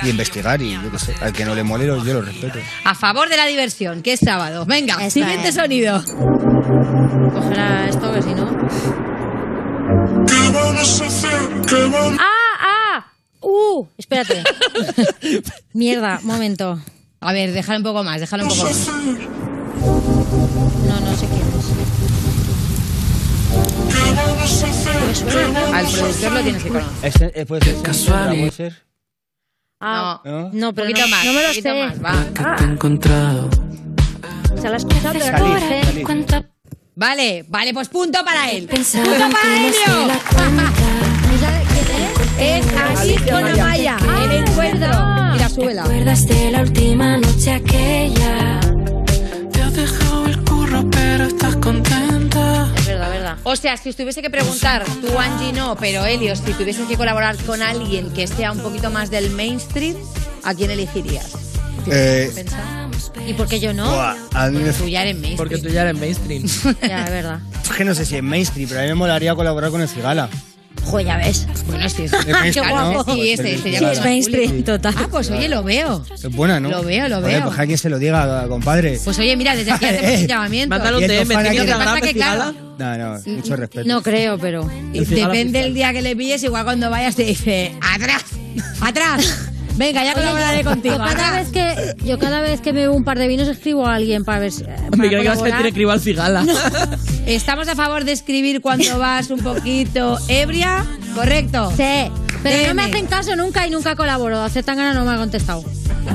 y 0.02 0.08
investigar 0.08 0.62
y 0.62 0.72
yo 0.72 0.90
qué 0.90 0.98
sé, 0.98 1.14
al 1.20 1.34
que 1.34 1.44
no 1.44 1.54
le 1.54 1.62
mole 1.62 1.84
yo 1.84 1.96
lo 2.02 2.22
respeto. 2.22 2.58
A 2.84 2.94
favor 2.94 3.28
de 3.28 3.36
la 3.36 3.44
diversión, 3.44 4.00
que 4.00 4.14
es 4.14 4.20
sábado. 4.20 4.64
Venga, 4.64 5.10
siguiente 5.10 5.48
es. 5.48 5.56
sonido. 5.56 6.02
Cogerá 7.34 7.86
esto 7.86 8.14
que 8.14 8.22
si 8.22 8.34
no. 8.34 8.50
¡Ah! 12.18 12.58
¡Ah! 12.60 13.06
¡Uh! 13.42 13.86
Espérate. 13.98 14.42
Mierda, 15.74 16.18
momento. 16.22 16.80
A 17.20 17.32
ver, 17.34 17.52
déjalo 17.52 17.80
un 17.80 17.84
poco 17.84 18.04
más, 18.04 18.20
déjalo 18.20 18.44
un 18.44 18.48
poco 18.48 18.64
más. 18.64 18.88
Al 24.42 25.86
productor 25.86 26.32
lo 26.32 26.40
tienes 26.40 26.62
que 26.64 26.68
conocer. 26.68 27.12
¿Ese, 27.32 27.46
puede 27.46 27.64
ser 27.64 27.82
Casual. 27.82 28.28
¿Puede 28.28 28.50
ser? 28.50 28.82
Ah, 29.80 30.20
¿No? 30.24 30.50
no, 30.52 30.72
pero 30.74 30.88
poquito 30.88 31.06
no, 31.06 31.08
más, 31.08 31.24
no 31.24 31.32
me 31.32 31.42
lo 31.42 31.52
sé. 31.54 31.72
más, 31.74 32.04
va. 32.04 32.26
Ah, 32.38 32.56
encontrado. 32.62 33.48
se 34.60 34.68
la 34.68 34.76
has 34.76 34.82
escuchado, 34.84 35.18
pero. 35.18 36.44
Vale, 36.94 37.44
vale, 37.48 37.72
pues 37.72 37.88
punto 37.88 38.18
para 38.24 38.50
él. 38.50 38.66
Pensaba 38.66 39.04
¡Punto 39.04 39.30
para 39.30 39.56
Helio! 39.56 40.12
¿Esa 41.34 41.50
de 41.58 41.64
quién 41.64 42.58
es? 42.60 42.66
Es 42.66 42.76
Alicia 43.00 43.38
Amaya, 43.38 43.96
Ah, 44.00 44.24
el 44.24 44.30
encuentro. 44.46 44.88
Mira, 45.32 45.48
súbela. 45.48 45.82
¿Recuerdas 45.84 46.26
de 46.26 46.50
la 46.50 46.60
última 46.62 47.16
noche 47.16 47.52
aquella? 47.52 48.60
Te 49.52 49.62
has 49.62 49.74
dejado 49.74 50.26
el 50.26 50.44
curro, 50.44 50.84
pero 50.90 51.24
estás 51.24 51.56
contenta. 51.56 52.11
O 53.44 53.56
sea, 53.56 53.76
si 53.76 53.88
os 53.90 53.96
tuviese 53.96 54.22
que 54.22 54.30
preguntar, 54.30 54.84
tú 55.00 55.18
Angie 55.18 55.52
no, 55.52 55.76
pero 55.76 56.04
Helios, 56.04 56.40
si 56.44 56.52
tuvieses 56.52 56.86
que 56.86 56.96
colaborar 56.96 57.36
con 57.38 57.62
alguien 57.62 58.10
que 58.12 58.26
sea 58.26 58.52
un 58.52 58.58
poquito 58.60 58.90
más 58.90 59.10
del 59.10 59.30
mainstream, 59.30 59.96
¿a 60.44 60.54
quién 60.54 60.70
elegirías? 60.70 61.30
Eh. 61.86 62.32
¿Y 63.26 63.34
por 63.34 63.46
qué 63.48 63.60
yo 63.60 63.72
no? 63.74 63.84
buah, 63.92 64.14
a 64.34 64.48
mí 64.50 64.58
me- 64.60 64.72
Tú 64.72 64.86
ya 64.88 65.02
eres 65.02 65.14
mainstream. 65.14 65.36
Porque 65.36 65.58
tú 65.58 65.68
ya 65.68 65.82
eres 65.82 65.98
mainstream. 65.98 66.42
Ya, 66.82 67.04
es 67.04 67.10
verdad. 67.10 67.40
es 67.64 67.70
que 67.70 67.84
no 67.84 67.94
sé 67.94 68.04
si 68.04 68.16
es 68.16 68.22
mainstream, 68.22 68.68
pero 68.68 68.80
a 68.80 68.82
mí 68.84 68.88
me 68.90 68.94
molaría 68.94 69.34
colaborar 69.34 69.70
con 69.70 69.80
el 69.80 69.88
Cigala. 69.88 70.28
Joder, 70.84 71.06
ya 71.06 71.16
ves. 71.16 71.46
Bueno, 71.66 71.88
sí, 71.88 72.02
es, 72.04 72.12
Es 72.26 72.26
mainstream, 72.26 72.68
claro, 72.68 73.04
¿no? 73.06 73.14
sí, 73.14 73.30
ese, 73.30 73.56
Sí, 73.56 73.62
sería 73.62 73.78
Sí, 73.78 73.84
más 73.84 73.98
es 73.98 74.04
mainstream, 74.04 74.62
total. 74.64 74.94
Ah, 74.98 75.06
pues 75.10 75.30
oye, 75.30 75.48
lo 75.48 75.62
veo. 75.62 76.04
Es 76.12 76.22
buena, 76.34 76.58
¿no? 76.60 76.70
Lo 76.70 76.82
veo, 76.82 77.08
lo 77.08 77.16
Joder, 77.20 77.30
veo. 77.34 77.42
pues 77.44 77.54
que 77.54 77.60
alguien 77.60 77.78
se 77.78 77.88
lo 77.88 77.98
diga, 77.98 78.46
compadre. 78.48 78.98
Pues 79.04 79.18
oye, 79.18 79.36
mira, 79.36 79.54
desde 79.54 79.70
aquí 79.72 79.84
hacemos 79.86 80.10
un 80.10 80.24
Eh, 80.24 80.26
llamamiento. 80.26 80.68
Mándalo 80.74 80.96
un 80.98 81.02
Y 81.02 81.04
el 81.06 81.10
DM, 81.12 81.28
Tofana 81.28 81.50
¿tiene 81.50 81.64
que- 81.66 81.70
Lo 81.72 81.78
que 81.78 81.84
pasa 81.84 82.00
que, 82.00 82.12
claro? 82.14 82.54
No, 82.78 82.98
no, 82.98 83.20
mucho 83.26 83.56
respeto. 83.56 83.88
No 83.88 84.02
creo, 84.02 84.38
pero. 84.38 84.68
El 84.92 85.06
Depende 85.08 85.60
del 85.62 85.74
día 85.74 85.92
que 85.92 86.02
le 86.02 86.16
pilles, 86.16 86.42
igual 86.42 86.64
cuando 86.64 86.90
vayas 86.90 87.14
te 87.14 87.24
dice, 87.24 87.72
atrás, 87.80 88.24
atrás. 88.80 89.51
Venga, 89.76 90.04
ya 90.04 90.14
colaboraré 90.14 90.64
contigo. 90.64 90.96
Yo 90.96 91.02
cada, 91.02 91.36
vez 91.38 91.48
que, 91.48 91.94
yo 92.04 92.18
cada 92.18 92.40
vez 92.40 92.60
que 92.60 92.72
bebo 92.72 92.94
un 92.94 93.04
par 93.04 93.18
de 93.18 93.26
vinos 93.28 93.48
escribo 93.48 93.86
a 93.86 93.94
alguien 93.94 94.24
para 94.24 94.38
ver 94.38 94.52
si. 94.52 94.64
para 94.64 94.96
Me 94.96 95.08
creo 95.08 95.22
que 95.22 95.28
vas 95.28 95.40
a 95.40 95.44
decir 95.44 95.66
escribo 95.66 95.90
al 95.90 96.00
cigala. 96.00 96.44
¿Estamos 97.26 97.68
a 97.68 97.74
favor 97.74 98.04
de 98.04 98.12
escribir 98.12 98.60
cuando 98.60 98.98
vas 98.98 99.30
un 99.30 99.40
poquito 99.40 100.18
ebria? 100.28 100.84
¿Correcto? 101.14 101.72
Sí, 101.76 102.10
pero 102.42 102.68
no 102.68 102.74
me 102.74 102.82
DM. 102.82 102.90
hacen 102.94 103.06
caso 103.06 103.36
nunca 103.36 103.66
y 103.66 103.70
nunca 103.70 103.94
colaboro. 103.96 104.40
Hace 104.42 104.62
tan 104.62 104.76
gana 104.76 104.94
no 104.94 105.04
me 105.04 105.12
ha 105.12 105.16
contestado. 105.16 105.64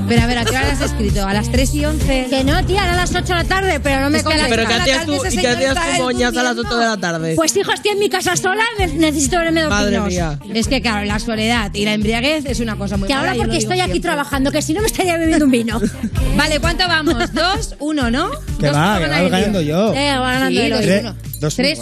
Pero 0.09 0.21
a 0.21 0.25
ver, 0.27 0.37
¿a 0.37 0.43
qué 0.45 0.51
hora 0.51 0.71
has 0.71 0.81
escrito? 0.81 1.25
¿A 1.25 1.33
las 1.33 1.49
3 1.51 1.73
y 1.75 1.85
11? 1.85 2.27
Que 2.29 2.43
no, 2.43 2.63
tía, 2.65 2.83
eran 2.83 2.97
las 2.97 3.11
8 3.15 3.21
de 3.23 3.33
la 3.35 3.43
tarde, 3.45 3.79
pero 3.79 4.01
no 4.01 4.09
me 4.09 4.17
Es 4.17 4.23
que 4.25 4.33
a 4.33 4.37
las 4.37 4.47
contesta. 4.47 4.55
Pero 4.55 4.67
¿qué 4.67 4.73
a 4.73 4.77
la 4.77 4.83
hacías 4.83 5.05
tú? 5.05 5.13
¿Y 5.15 5.37
qué 5.41 5.47
hacías 5.47 5.75
tú 5.75 6.03
moñas 6.03 6.35
a 6.37 6.43
las 6.43 6.55
durmiendo. 6.55 6.61
8 6.75 6.77
de 6.77 6.85
la 6.85 6.97
tarde? 6.97 7.33
Pues 7.35 7.55
hijo, 7.55 7.71
estoy 7.71 7.91
en 7.91 7.99
mi 7.99 8.09
casa 8.09 8.35
sola, 8.35 8.63
ne- 8.79 8.87
necesito 8.87 9.37
verme 9.37 9.61
dos 9.61 9.69
Madre 9.69 9.99
mía. 10.01 10.39
Es 10.53 10.67
que 10.67 10.81
claro, 10.81 11.05
la 11.05 11.19
soledad 11.19 11.71
y 11.73 11.85
la 11.85 11.93
embriaguez 11.93 12.45
es 12.45 12.59
una 12.59 12.75
cosa 12.75 12.97
muy 12.97 13.07
Que 13.07 13.13
mala, 13.13 13.27
ahora 13.29 13.35
yo 13.37 13.43
porque 13.43 13.57
estoy 13.59 13.79
aquí 13.79 13.91
siempre. 13.91 14.09
trabajando, 14.09 14.51
que 14.51 14.61
si 14.61 14.73
no 14.73 14.81
me 14.81 14.87
estaría 14.87 15.17
bebiendo 15.17 15.45
un 15.45 15.51
vino. 15.51 15.79
Vale, 16.35 16.59
¿cuánto 16.59 16.85
vamos? 16.87 17.15
¿Dos? 17.33 17.75
¿Uno, 17.79 18.11
no? 18.11 18.29
Que 18.59 18.69
va, 18.69 18.97
que 18.97 19.07
gana 19.07 19.21
va 19.23 19.29
ganando 19.29 19.61
yo. 19.61 19.93
Eh, 19.93 20.17
va 20.17 20.31
ganando 20.33 20.49
Sí, 20.59 20.65
el 20.65 20.73
uno, 20.73 20.81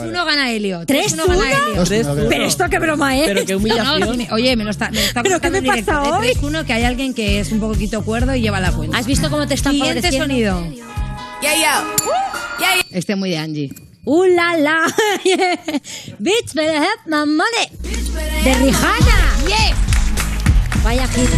uno 0.01 0.25
vale. 0.25 0.35
gana 0.35 0.51
Helio. 0.51 0.83
¿Tres, 0.85 1.13
uno 1.13 1.27
gana 1.27 1.43
uno? 1.73 1.83
Helio. 1.85 2.27
Pero 2.29 2.45
esto 2.45 2.65
qué 2.69 2.77
broma, 2.79 3.17
¿eh? 3.17 3.23
Pero 3.25 3.45
qué 3.45 3.53
No, 3.57 3.59
no, 3.59 3.63
humillación. 3.63 4.11
dime- 4.11 4.27
oye, 4.35 4.55
me 4.55 4.63
lo 4.63 4.71
está, 4.71 4.89
me 4.91 4.99
lo 4.99 5.05
está 5.05 5.23
¿Pero 5.23 5.39
qué 5.39 5.49
me 5.49 5.61
directo, 5.61 5.91
pasa 5.91 6.17
hoy? 6.17 6.31
Tres, 6.31 6.43
uno, 6.43 6.65
que 6.65 6.73
hay 6.73 6.83
alguien 6.83 7.13
que 7.13 7.39
es 7.39 7.51
un 7.51 7.59
poquito 7.59 8.03
cuerdo 8.03 8.35
y 8.35 8.41
lleva 8.41 8.59
la 8.59 8.71
cuenta. 8.71 8.97
¿Has 8.97 9.07
visto 9.07 9.29
cómo 9.29 9.47
te 9.47 9.53
están 9.53 9.73
Siguiente 9.73 10.11
sonido. 10.11 10.63
Este 12.91 13.15
muy 13.15 13.29
de 13.29 13.37
Angie. 13.37 13.73
¡Uh, 14.05 14.23
la, 14.25 14.55
la! 14.55 14.81
Bitch, 16.19 16.53
better 16.53 16.77
have 16.77 17.01
my 17.07 17.25
money. 17.25 17.69
De 18.43 18.53
Rihanna. 18.53 19.47
Yes. 19.47 19.75
Vaya 20.83 21.07
hit. 21.07 21.29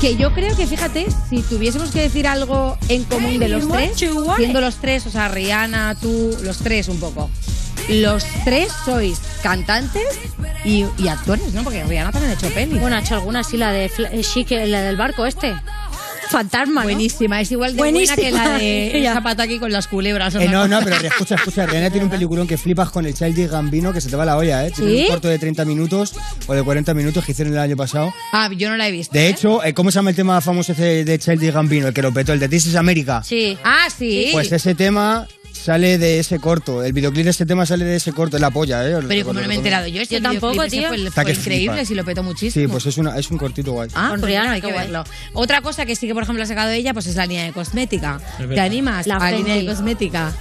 Que 0.00 0.16
yo 0.16 0.32
creo 0.32 0.56
que, 0.56 0.66
fíjate, 0.66 1.06
si 1.28 1.42
tuviésemos 1.42 1.90
que 1.90 2.00
decir 2.00 2.26
algo 2.26 2.78
en 2.88 3.04
común 3.04 3.38
de 3.38 3.48
los 3.48 3.68
tres, 3.68 3.98
siendo 4.36 4.60
los 4.62 4.76
tres, 4.76 5.06
o 5.06 5.10
sea, 5.10 5.28
Rihanna, 5.28 5.94
tú, 6.00 6.36
los 6.42 6.58
tres 6.58 6.88
un 6.88 6.98
poco. 6.98 7.30
Los 7.90 8.24
tres 8.44 8.68
sois 8.84 9.18
cantantes 9.42 10.02
y, 10.64 10.84
y 10.98 11.08
actores, 11.08 11.52
¿no? 11.54 11.62
Porque 11.64 11.82
Rihanna 11.84 12.12
también 12.12 12.30
ha 12.32 12.34
hecho 12.34 12.48
peli. 12.54 12.78
Bueno, 12.78 12.96
ha 12.96 13.00
hecho 13.00 13.14
alguna, 13.14 13.42
sí, 13.42 13.56
la 13.56 13.72
de 13.72 13.88
Fla- 13.90 14.10
eh, 14.12 14.22
Chic, 14.22 14.50
eh, 14.52 14.66
la 14.66 14.82
del 14.82 14.96
barco 14.96 15.26
este. 15.26 15.54
Fantasma, 16.30 16.82
¿no? 16.82 16.86
Buenísima, 16.86 17.40
es 17.40 17.50
igual 17.50 17.72
de 17.72 17.78
Buenísima. 17.78 18.14
buena 18.14 18.28
que 18.30 18.36
la 18.50 18.58
de 18.58 18.90
el 18.98 19.04
zapato 19.12 19.42
aquí 19.42 19.58
con 19.58 19.72
las 19.72 19.88
culebras. 19.88 20.32
o 20.36 20.40
Eh, 20.40 20.48
no, 20.48 20.68
no, 20.68 20.78
pero 20.84 20.94
escucha, 20.94 21.34
escucha, 21.34 21.66
Rihanna 21.66 21.90
tiene 21.90 22.04
un 22.04 22.10
peliculón 22.10 22.46
que 22.46 22.56
flipas 22.56 22.90
con 22.90 23.04
el 23.04 23.14
Childish 23.14 23.48
Gambino 23.50 23.92
que 23.92 24.00
se 24.00 24.08
te 24.08 24.14
va 24.14 24.24
la 24.24 24.36
olla, 24.36 24.64
¿eh? 24.64 24.70
Tiene 24.70 24.92
¿Sí? 24.92 25.02
un 25.06 25.08
corto 25.08 25.26
de 25.26 25.40
30 25.40 25.64
minutos 25.64 26.14
o 26.46 26.54
de 26.54 26.62
40 26.62 26.94
minutos 26.94 27.24
que 27.24 27.32
hicieron 27.32 27.52
el 27.54 27.58
año 27.58 27.76
pasado. 27.76 28.14
Ah, 28.32 28.48
yo 28.56 28.70
no 28.70 28.76
la 28.76 28.86
he 28.86 28.92
visto. 28.92 29.12
De 29.12 29.26
hecho, 29.28 29.64
eh, 29.64 29.74
¿cómo 29.74 29.90
se 29.90 29.96
llama 29.96 30.10
el 30.10 30.16
tema 30.16 30.40
famoso 30.40 30.70
ese 30.70 31.04
de 31.04 31.18
Childish 31.18 31.52
Gambino? 31.52 31.88
El 31.88 31.94
que 31.94 32.02
lo 32.02 32.12
petó, 32.14 32.32
el 32.32 32.38
de 32.38 32.48
This 32.48 32.66
is 32.66 32.76
America. 32.76 33.24
Sí. 33.24 33.58
Ah, 33.64 33.88
sí. 33.96 34.28
Pues 34.30 34.52
ese 34.52 34.76
tema 34.76 35.26
sale 35.62 35.98
de 35.98 36.18
ese 36.18 36.38
corto. 36.38 36.82
El 36.82 36.92
videoclip 36.92 37.24
de 37.24 37.30
ese 37.30 37.46
tema 37.46 37.66
sale 37.66 37.84
de 37.84 37.96
ese 37.96 38.12
corto. 38.12 38.36
Es 38.36 38.40
la 38.40 38.50
polla, 38.50 38.86
¿eh? 38.88 38.96
Pero 39.06 39.26
como 39.26 39.40
no 39.40 39.46
me 39.48 39.54
he 39.54 39.56
enterado 39.58 39.86
yo, 39.86 40.02
ese 40.02 40.16
Yo 40.16 40.22
tampoco, 40.22 40.66
tío. 40.66 40.88
Fue, 40.88 40.96
Está 41.06 41.22
fue 41.22 41.32
que 41.32 41.38
increíble, 41.38 41.84
sí 41.86 41.94
lo 41.94 42.04
petó 42.04 42.22
muchísimo. 42.22 42.66
Sí, 42.66 42.70
pues 42.70 42.86
es, 42.86 42.98
una, 42.98 43.18
es 43.18 43.30
un 43.30 43.38
cortito 43.38 43.72
guay. 43.72 43.88
Ah, 43.94 44.08
Con 44.10 44.20
pues 44.20 44.30
Rihanna, 44.30 44.52
hay 44.52 44.60
qué 44.60 44.66
que 44.68 44.72
guay. 44.72 44.86
verlo. 44.86 45.04
Otra 45.34 45.60
cosa 45.60 45.86
que 45.86 45.96
sí 45.96 46.06
que, 46.06 46.14
por 46.14 46.22
ejemplo, 46.22 46.42
ha 46.42 46.46
sacado 46.46 46.70
ella, 46.70 46.92
pues 46.92 47.06
es 47.06 47.16
la 47.16 47.26
línea 47.26 47.44
de 47.44 47.52
cosmética. 47.52 48.20
¿Te 48.38 48.60
animas? 48.60 49.06
La 49.06 49.16
a 49.16 49.30
la 49.30 49.36
línea 49.36 49.56
de 49.56 49.66
cosmética. 49.66 50.32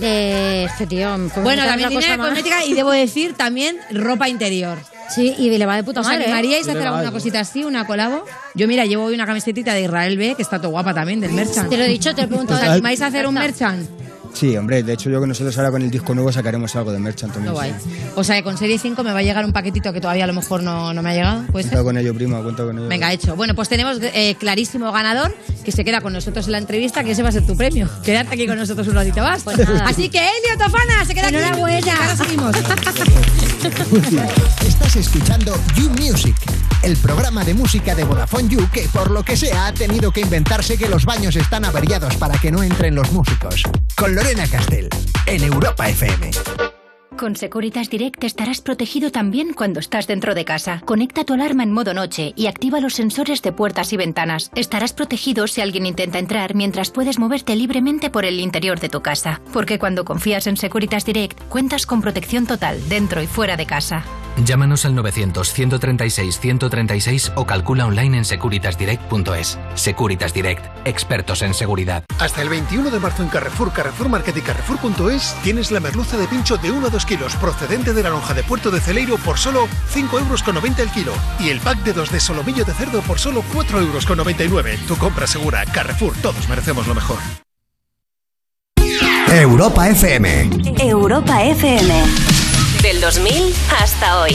Eh, 0.00 0.66
este 0.70 0.86
tío. 0.86 1.10
¿cómo 1.34 1.42
Bueno, 1.42 1.64
también 1.64 1.90
línea 1.90 2.12
de 2.12 2.18
cosmética 2.18 2.64
y 2.64 2.72
debo 2.74 2.90
decir 2.92 3.34
también 3.34 3.76
ropa 3.90 4.28
interior. 4.28 4.78
Sí, 5.14 5.34
y 5.38 5.50
le 5.50 5.66
va 5.66 5.76
de 5.76 5.84
puta 5.84 6.00
¿Os 6.00 6.06
madre. 6.06 6.20
¿eh? 6.22 6.24
animaríais 6.24 6.66
a 6.68 6.70
hacer 6.72 6.86
alguna 6.86 7.04
¿no? 7.04 7.12
cosita 7.12 7.40
así, 7.40 7.64
una 7.64 7.86
colabo? 7.86 8.24
Yo, 8.54 8.66
mira, 8.66 8.86
llevo 8.86 9.04
hoy 9.04 9.14
una 9.14 9.26
camisetita 9.26 9.74
de 9.74 9.82
Israel 9.82 10.16
B, 10.16 10.34
que 10.34 10.40
está 10.42 10.58
todo 10.58 10.70
guapa 10.70 10.94
también, 10.94 11.20
del 11.20 11.32
Merchant. 11.32 11.68
Te 11.68 11.76
lo 11.76 11.84
he 11.84 11.88
dicho, 11.88 12.14
te 12.14 12.22
lo 12.22 12.24
he 12.24 12.28
preguntado. 12.28 12.60
¿Os 12.62 12.68
animáis 12.68 13.02
a 13.02 13.06
hacer 13.08 13.26
un 13.26 13.34
Merchant? 13.34 13.86
Sí, 14.32 14.56
hombre, 14.56 14.82
de 14.82 14.94
hecho 14.94 15.10
yo 15.10 15.20
que 15.20 15.26
nosotros 15.26 15.56
ahora 15.58 15.70
con 15.70 15.82
el 15.82 15.90
disco 15.90 16.14
nuevo 16.14 16.32
sacaremos 16.32 16.74
algo 16.74 16.92
de 16.92 16.98
merchant 16.98 17.32
también. 17.32 17.52
No 17.52 17.58
guay. 17.58 17.74
sí. 17.82 17.90
O 18.16 18.24
sea, 18.24 18.36
que 18.36 18.42
con 18.42 18.56
Serie 18.56 18.78
5 18.78 19.04
me 19.04 19.12
va 19.12 19.18
a 19.18 19.22
llegar 19.22 19.44
un 19.44 19.52
paquetito 19.52 19.92
que 19.92 20.00
todavía 20.00 20.24
a 20.24 20.26
lo 20.26 20.32
mejor 20.32 20.62
no, 20.62 20.92
no 20.94 21.02
me 21.02 21.10
ha 21.10 21.14
llegado. 21.14 21.42
¿Puede 21.52 21.64
ser? 21.64 21.72
Cuenta 21.72 21.84
con 21.84 21.98
ello, 21.98 22.14
prima, 22.14 22.42
cuenta 22.42 22.64
con 22.64 22.78
ello. 22.78 22.88
Venga, 22.88 23.12
hecho. 23.12 23.36
Bueno, 23.36 23.54
pues 23.54 23.68
tenemos 23.68 23.98
eh, 24.00 24.34
clarísimo 24.38 24.90
ganador 24.90 25.34
que 25.64 25.70
se 25.70 25.84
queda 25.84 26.00
con 26.00 26.12
nosotros 26.12 26.46
en 26.46 26.52
la 26.52 26.58
entrevista, 26.58 27.04
que 27.04 27.12
ese 27.12 27.22
va 27.22 27.28
a 27.28 27.32
ser 27.32 27.46
tu 27.46 27.56
premio. 27.56 27.88
Quedarte 28.02 28.34
aquí 28.34 28.46
con 28.46 28.56
nosotros 28.56 28.88
un 28.88 28.94
ratito 28.94 29.20
más. 29.20 29.42
Pues 29.42 29.58
nada. 29.58 29.84
Así 29.86 30.08
que 30.08 30.18
Elio 30.18 30.58
Tofana 30.58 31.04
se 31.04 31.14
queda 31.14 31.28
aquí. 31.28 31.36
Enhorabuena. 31.36 31.94
Ahora 31.96 32.16
seguimos. 32.16 32.56
Estás 34.66 34.96
escuchando 34.96 35.54
You 35.76 35.88
Music, 35.90 36.34
el 36.82 36.96
programa 36.96 37.44
de 37.44 37.54
música 37.54 37.94
de 37.94 38.04
Vodafone 38.04 38.48
You 38.48 38.68
que 38.72 38.88
por 38.92 39.10
lo 39.10 39.22
que 39.22 39.36
sea 39.36 39.66
ha 39.66 39.72
tenido 39.72 40.10
que 40.10 40.20
inventarse 40.20 40.76
que 40.76 40.88
los 40.88 41.04
baños 41.04 41.36
están 41.36 41.64
averiados 41.64 42.16
para 42.16 42.38
que 42.38 42.50
no 42.50 42.62
entren 42.62 42.94
los 42.94 43.12
músicos. 43.12 43.62
Con 43.96 44.14
Lorena 44.14 44.46
Castell, 44.48 44.88
en 45.26 45.44
Europa 45.44 45.88
FM. 45.88 46.30
Con 47.16 47.36
Securitas 47.36 47.88
Direct 47.88 48.24
estarás 48.24 48.60
protegido 48.60 49.12
también 49.12 49.52
cuando 49.52 49.78
estás 49.78 50.08
dentro 50.08 50.34
de 50.34 50.44
casa. 50.44 50.82
Conecta 50.84 51.24
tu 51.24 51.34
alarma 51.34 51.62
en 51.62 51.70
modo 51.70 51.94
noche 51.94 52.32
y 52.36 52.46
activa 52.46 52.80
los 52.80 52.94
sensores 52.94 53.42
de 53.42 53.52
puertas 53.52 53.92
y 53.92 53.96
ventanas. 53.96 54.50
Estarás 54.56 54.92
protegido 54.92 55.46
si 55.46 55.60
alguien 55.60 55.86
intenta 55.86 56.18
entrar 56.18 56.54
mientras 56.56 56.90
puedes 56.90 57.18
moverte 57.18 57.54
libremente 57.54 58.10
por 58.10 58.24
el 58.24 58.40
interior 58.40 58.80
de 58.80 58.88
tu 58.88 59.02
casa. 59.02 59.40
Porque 59.52 59.78
cuando 59.78 60.04
confías 60.04 60.48
en 60.48 60.56
Securitas 60.56 61.04
Direct, 61.04 61.38
cuentas 61.48 61.86
con 61.86 62.00
protección 62.00 62.46
total 62.46 62.88
dentro 62.88 63.22
y 63.22 63.28
fuera 63.28 63.56
de 63.56 63.66
casa. 63.66 64.04
Llámanos 64.44 64.84
al 64.86 64.96
900-136-136 64.96 67.32
o 67.34 67.46
calcula 67.46 67.86
online 67.86 68.18
en 68.18 68.24
securitasdirect.es. 68.24 69.58
Securitas 69.74 70.32
Direct, 70.32 70.64
expertos 70.86 71.42
en 71.42 71.54
seguridad. 71.54 72.04
Hasta 72.18 72.42
el 72.42 72.48
21 72.48 72.90
de 72.90 72.98
marzo 72.98 73.22
en 73.22 73.28
Carrefour, 73.28 73.72
Carrefour 73.72 74.08
Market 74.08 74.36
y 74.36 74.40
Carrefour.es 74.40 75.36
tienes 75.42 75.70
la 75.70 75.80
merluza 75.80 76.16
de 76.16 76.26
pincho 76.26 76.56
de 76.56 76.70
1 76.70 76.86
a 76.86 76.90
2 76.90 77.06
kilos 77.06 77.36
procedente 77.36 77.92
de 77.92 78.02
la 78.02 78.10
lonja 78.10 78.34
de 78.34 78.42
Puerto 78.42 78.70
de 78.70 78.80
Celeiro 78.80 79.16
por 79.18 79.38
solo 79.38 79.68
5 79.90 80.18
euros 80.18 80.42
con 80.42 80.54
90 80.54 80.82
el 80.82 80.90
kilo 80.90 81.12
y 81.38 81.50
el 81.50 81.60
pack 81.60 81.84
de 81.84 81.92
2 81.92 82.10
de 82.10 82.20
solomillo 82.20 82.64
de 82.64 82.72
cerdo 82.72 83.02
por 83.02 83.18
solo 83.18 83.44
4 83.52 83.80
euros 83.80 84.06
con 84.06 84.16
99. 84.16 84.78
Tu 84.88 84.96
compra 84.96 85.26
segura. 85.26 85.66
Carrefour, 85.66 86.14
todos 86.22 86.48
merecemos 86.48 86.86
lo 86.86 86.94
mejor. 86.94 87.18
Europa 89.28 89.88
FM. 89.88 90.50
Europa 90.78 91.42
FM. 91.42 92.41
Del 93.02 93.10
2000 93.10 93.52
hasta 93.68 94.20
hoy. 94.20 94.32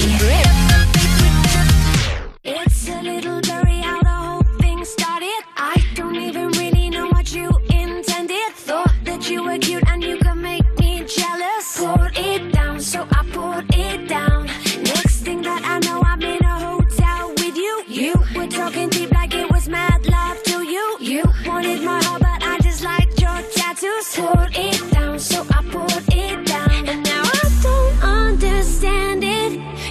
Poured 24.15 24.55
it 24.55 24.91
down, 24.91 25.19
so 25.19 25.45
I 25.51 25.63
poured 25.71 26.03
it 26.11 26.16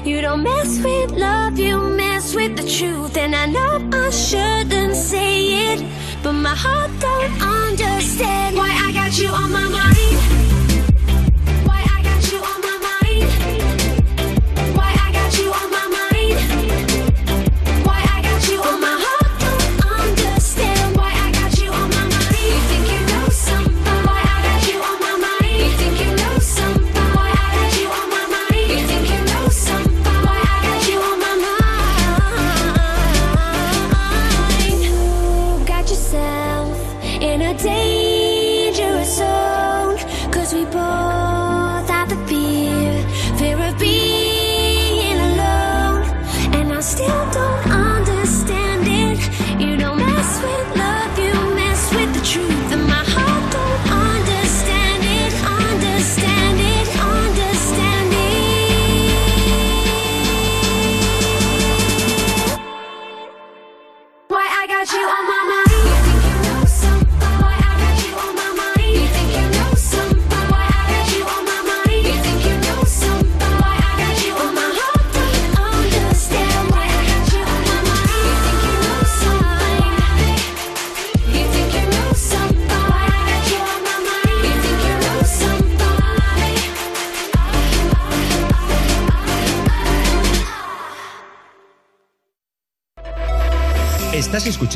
You 0.06 0.20
don't 0.20 0.44
mess 0.44 0.78
with 0.84 1.10
love, 1.10 1.58
you 1.58 1.80
mess 1.80 2.32
with 2.32 2.56
the 2.56 2.62
truth. 2.62 3.16
And 3.16 3.34
I 3.34 3.46
know 3.46 3.88
I 3.92 4.10
shouldn't 4.10 4.94
say 4.94 5.72
it, 5.72 5.84
but 6.22 6.32
my 6.32 6.54
heart 6.54 6.92
don't 7.00 7.42
understand 7.42 8.56
why 8.56 8.70
I 8.70 8.92
got 8.92 9.18
you 9.18 9.30
on 9.30 9.50
my 9.50 9.68
mind. 9.68 10.55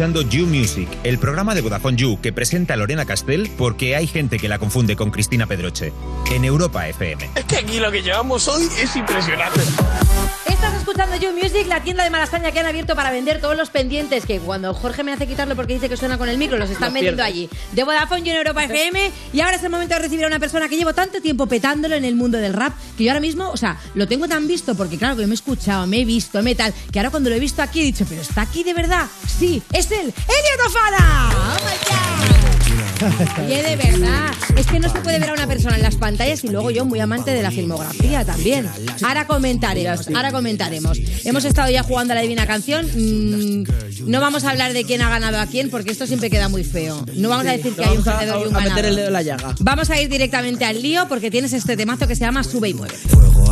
Escuchando 0.01 0.23
You 0.23 0.47
Music, 0.47 0.89
el 1.05 1.19
programa 1.19 1.55
de 1.55 1.61
Vodafone 1.61 1.95
You 1.99 2.19
que 2.23 2.33
presenta 2.33 2.75
Lorena 2.75 3.05
Castell 3.05 3.51
porque 3.59 3.97
hay 3.97 4.07
gente 4.07 4.39
que 4.39 4.49
la 4.49 4.59
confunde 4.59 4.97
con 4.97 5.11
Cristina 5.11 5.47
Pedroche. 5.47 5.93
En 6.33 6.43
Europa 6.43 6.89
FM. 6.89 7.29
Es 7.35 7.45
que 7.45 7.59
aquí 7.59 7.79
lo 7.79 7.93
que 7.93 8.01
llevamos 8.01 8.49
hoy 8.49 8.67
es 8.81 8.97
impresionante. 8.97 9.61
Estás 10.47 10.75
escuchando 10.75 11.17
You 11.17 11.33
Music, 11.33 11.67
la 11.69 11.83
tienda 11.83 12.05
de 12.05 12.11
Malasaña 12.11 12.51
que 12.51 12.61
han 12.61 12.67
abierto 12.67 12.95
para 12.95 13.11
vender 13.11 13.41
todos 13.41 13.57
los 13.57 13.69
pendientes 13.71 14.25
que 14.25 14.39
cuando 14.41 14.73
Jorge 14.73 15.03
me 15.03 15.13
hace 15.13 15.27
quitarlo 15.27 15.55
porque 15.55 15.75
dice 15.75 15.89
que 15.89 15.97
suena 15.97 16.17
con 16.17 16.29
el 16.29 16.39
micro, 16.39 16.57
los 16.57 16.71
están 16.71 16.89
Los 16.89 16.95
vendiendo 16.95 17.23
allí. 17.23 17.51
De 17.73 17.85
Vodafone 17.85 18.23
y 18.25 18.31
en 18.31 18.37
Europa 18.37 18.65
FM. 18.65 19.11
Y 19.33 19.41
ahora 19.41 19.57
es 19.57 19.65
el 19.65 19.71
momento 19.71 19.95
de 19.95 20.01
recibir 20.01 20.25
a 20.25 20.29
una 20.29 20.39
persona 20.39 20.69
que 20.69 20.77
llevo 20.77 20.95
tanto 20.95 21.21
tiempo 21.21 21.47
petándolo 21.47 21.95
en 21.95 22.05
el 22.05 22.15
mundo 22.15 22.39
del 22.39 22.55
rap 22.55 22.73
que 22.97 23.05
yo 23.05 23.11
ahora 23.11 23.21
mismo, 23.21 23.51
o 23.51 23.57
sea, 23.57 23.79
lo 23.95 24.09
tengo 24.09 24.29
tan 24.29 24.47
visto 24.47 24.75
porque 24.75 24.97
claro 24.97 25.17
que 25.17 25.27
me 25.27 25.33
he 25.33 25.35
escuchado, 25.35 25.87
me 25.87 26.01
he 26.01 26.05
visto, 26.05 26.43
me 26.43 26.55
tal, 26.55 26.73
que 26.91 26.99
ahora 26.99 27.11
cuando 27.11 27.31
lo 27.31 27.37
he 27.37 27.41
visto 27.41 27.63
aquí 27.63 27.81
he 27.81 27.85
dicho, 27.85 28.05
pero 28.09 28.23
está 28.23 28.43
aquí 28.43 28.63
de 28.63 28.75
verdad. 28.75 29.07
Sí, 29.27 29.63
es 29.73 29.90
él, 29.93 30.13
Elio 30.29 30.65
Tofana. 30.65 31.31
Oye, 33.47 33.63
de 33.63 33.77
verdad, 33.77 34.31
es 34.57 34.67
que 34.67 34.79
no 34.79 34.91
se 34.91 35.01
puede 35.01 35.19
ver 35.19 35.31
a 35.31 35.33
una 35.33 35.47
persona 35.47 35.77
en 35.77 35.83
las 35.83 35.97
pantallas 35.97 36.45
y 36.45 36.49
luego 36.49 36.71
yo 36.71 36.85
muy 36.85 37.01
amante 37.01 37.31
de 37.31 37.43
la 37.43 37.51
filmografía 37.51 38.25
también. 38.25 38.69
Ahora 39.03 39.27
comentaremos, 39.27 40.09
ahora 40.15 40.33
comentaremos. 40.33 40.99
Hemos 41.25 41.45
estado 41.47 41.71
ya 41.71 41.83
jugando 41.83 42.13
a 42.13 42.17
la 42.17 42.21
divina 42.23 42.47
canción. 42.47 42.87
mm, 42.87 43.65
no 44.07 44.21
vamos 44.21 44.45
a 44.45 44.51
hablar 44.51 44.73
de 44.75 44.85
quién 44.85 45.01
ha 45.03 45.09
ganado 45.09 45.39
a 45.39 45.47
quién 45.47 45.71
porque 45.71 45.91
esto 45.91 46.07
siempre 46.07 46.29
queda 46.29 46.49
muy 46.49 46.65
feo. 46.65 47.05
No 47.15 47.31
vamos 47.31 47.47
a 47.47 47.53
decir 47.53 47.75
que 47.75 47.85
hay 47.85 47.97
un 47.97 48.05
perdedor 48.05 48.43
y 48.45 48.49
un 48.49 48.55
ganador. 48.55 49.55
Vamos 49.61 49.91
a 49.91 50.01
ir 50.01 50.09
directamente 50.11 50.65
al 50.67 50.83
lío 50.83 51.09
porque 51.09 51.31
tienes 51.31 51.53
este 51.53 51.77
temazo 51.77 52.07
que 52.07 52.17
se 52.17 52.25
llama 52.25 52.45
Sube 52.45 52.69
y 52.69 52.75
mueve. 52.75 52.95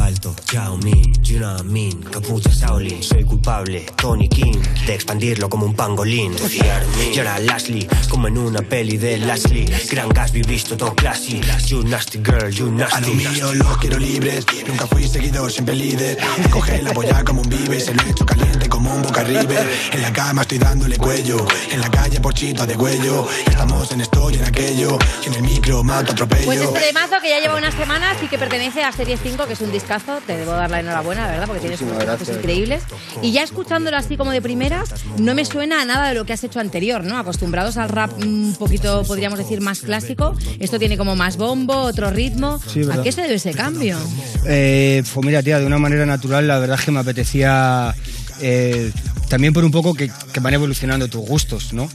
Alto, 0.09 0.35
Yao 0.53 0.79
Ming, 0.79 1.13
you 1.23 1.39
know 1.39 1.55
I 1.59 1.63
mean, 1.63 2.03
capucha 2.03 2.49
Shaolin, 2.49 3.03
soy 3.03 3.25
culpable, 3.25 3.85
Tony 3.97 4.27
King, 4.27 4.57
de 4.87 4.95
expandirlo 4.95 5.51
como 5.51 5.67
un 5.67 5.75
pangolín, 5.75 6.35
yo 7.13 7.21
era 7.21 7.39
Lashley, 7.39 7.87
como 8.09 8.27
en 8.29 8.39
una 8.39 8.63
peli 8.63 8.97
de 8.97 9.19
Lashley, 9.19 9.67
Gran 9.91 10.09
Gatsby 10.09 10.41
visto 10.45 10.79
todo 10.79 10.95
classy, 10.95 11.43
you 11.67 11.83
nasty 11.83 12.21
girl, 12.25 12.49
you 12.49 12.69
A 12.69 12.71
lo 12.71 12.77
nasty. 12.79 13.11
mío 13.13 13.53
los 13.53 13.77
quiero 13.77 13.99
libres, 13.99 14.47
nunca 14.67 14.87
fui 14.87 15.07
seguidor, 15.07 15.53
siempre 15.53 15.75
líder. 15.75 16.17
Me 16.39 16.49
coge 16.49 16.81
la 16.81 16.95
polla 16.95 17.23
como 17.23 17.43
un 17.43 17.49
vive, 17.51 17.79
se 17.79 17.93
lo 17.93 18.03
he 18.03 18.11
hecho 18.11 18.25
caliente 18.25 18.67
como 18.71 18.95
un 18.95 19.03
boca 19.03 19.23
river. 19.25 19.69
En 19.93 20.01
la 20.01 20.11
cama 20.11 20.41
estoy 20.41 20.57
dándole 20.57 20.97
cuello, 20.97 21.47
en 21.71 21.83
la 21.83 21.91
calle 21.91 22.19
porchito 22.19 22.67
de 22.67 22.77
cuello. 22.77 23.29
Estamos 23.47 23.93
en 23.93 24.01
esto 24.01 24.31
y 24.31 24.37
en 24.37 24.45
aquello, 24.45 24.97
y 25.23 25.27
en 25.29 25.35
el 25.35 25.43
micro 25.43 25.85
mato 25.85 26.13
atropello. 26.13 26.47
Pues 26.47 26.63
este 26.63 26.81
temazo 26.81 27.21
que 27.21 27.29
ya 27.29 27.41
lleva 27.41 27.57
unas 27.57 27.75
semanas 27.75 28.17
y 28.23 28.29
que 28.29 28.39
pertenece 28.39 28.83
a 28.83 28.91
Series 28.91 29.21
5, 29.23 29.47
que 29.47 29.53
es 29.53 29.61
un 29.61 29.71
discazo, 29.71 29.98
te 30.27 30.37
debo 30.37 30.53
dar 30.53 30.71
la 30.71 30.81
enhorabuena, 30.81 31.27
la 31.27 31.33
verdad, 31.33 31.47
porque 31.47 31.61
tienes 31.61 31.81
unos 31.81 32.29
increíbles. 32.29 32.83
Y 33.23 33.33
ya 33.33 33.43
escuchándolo 33.43 33.97
así 33.97 34.17
como 34.17 34.31
de 34.31 34.43
primeras, 34.43 34.95
no 35.19 35.35
me 35.35 35.45
suena 35.45 35.83
a 35.83 35.85
nada 35.85 36.09
de 36.09 36.15
lo 36.15 36.25
que 36.25 36.33
has 36.33 36.45
hecho 36.45 36.61
anterior, 36.61 37.05
¿no? 37.05 37.19
Acostumbrados 37.19 37.77
al 37.77 37.89
rap 37.89 38.11
un 38.19 38.55
poquito, 38.59 39.03
podríamos 39.05 39.39
decir, 39.39 39.61
más 39.61 39.81
clásico. 39.81 40.35
Esto 40.59 40.79
tiene 40.79 40.97
como 40.97 41.17
más 41.17 41.37
bombo, 41.37 41.75
otro 41.75 42.11
ritmo. 42.11 42.61
Sí, 42.73 42.83
¿A 42.91 43.03
qué 43.03 43.13
se 43.13 43.23
debe 43.23 43.35
ese 43.35 43.53
cambio? 43.53 43.99
Eh, 44.47 45.03
pues 45.13 45.27
mira, 45.27 45.43
tía, 45.43 45.59
de 45.59 45.67
una 45.67 45.79
manera 45.79 46.07
natural, 46.07 46.47
la 46.47 46.59
verdad 46.59 46.79
es 46.79 46.85
que 46.85 46.91
me 46.91 47.01
apetecía 47.01 47.95
eh, 48.41 48.93
también 49.29 49.53
por 49.53 49.65
un 49.65 49.71
poco 49.71 49.95
que, 49.95 50.11
que 50.33 50.41
van 50.41 50.55
evolucionando 50.55 51.09
tus 51.09 51.27
gustos, 51.27 51.73
¿no? 51.73 51.89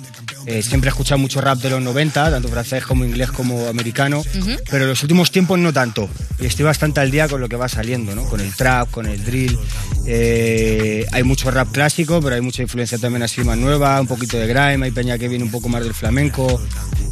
Eh, 0.45 0.61
siempre 0.61 0.89
he 0.89 0.91
escuchado 0.91 1.19
mucho 1.19 1.39
rap 1.41 1.59
de 1.59 1.69
los 1.69 1.81
90, 1.81 2.31
tanto 2.31 2.47
francés 2.49 2.85
como 2.85 3.05
inglés 3.05 3.31
como 3.31 3.67
americano, 3.67 4.21
pero 4.69 4.83
en 4.83 4.89
los 4.89 5.01
últimos 5.01 5.31
tiempos 5.31 5.57
no 5.59 5.71
tanto. 5.71 6.09
Y 6.39 6.45
estoy 6.45 6.65
bastante 6.65 6.99
al 6.99 7.11
día 7.11 7.27
con 7.27 7.39
lo 7.39 7.47
que 7.47 7.55
va 7.55 7.69
saliendo, 7.69 8.13
¿no? 8.15 8.23
Con 8.25 8.41
el 8.41 8.53
trap, 8.53 8.91
con 8.91 9.05
el 9.05 9.23
drill. 9.23 9.57
Eh, 10.05 11.05
hay 11.11 11.23
mucho 11.23 11.49
rap 11.51 11.71
clásico, 11.71 12.21
pero 12.21 12.35
hay 12.35 12.41
mucha 12.41 12.61
influencia 12.61 12.97
también 12.97 13.23
así 13.23 13.41
más 13.43 13.57
nueva, 13.57 13.99
un 14.01 14.07
poquito 14.07 14.37
de 14.37 14.47
grime, 14.47 14.85
hay 14.85 14.91
peña 14.91 15.17
que 15.17 15.27
viene 15.27 15.43
un 15.43 15.51
poco 15.51 15.69
más 15.69 15.83
del 15.83 15.93
flamenco. 15.93 16.61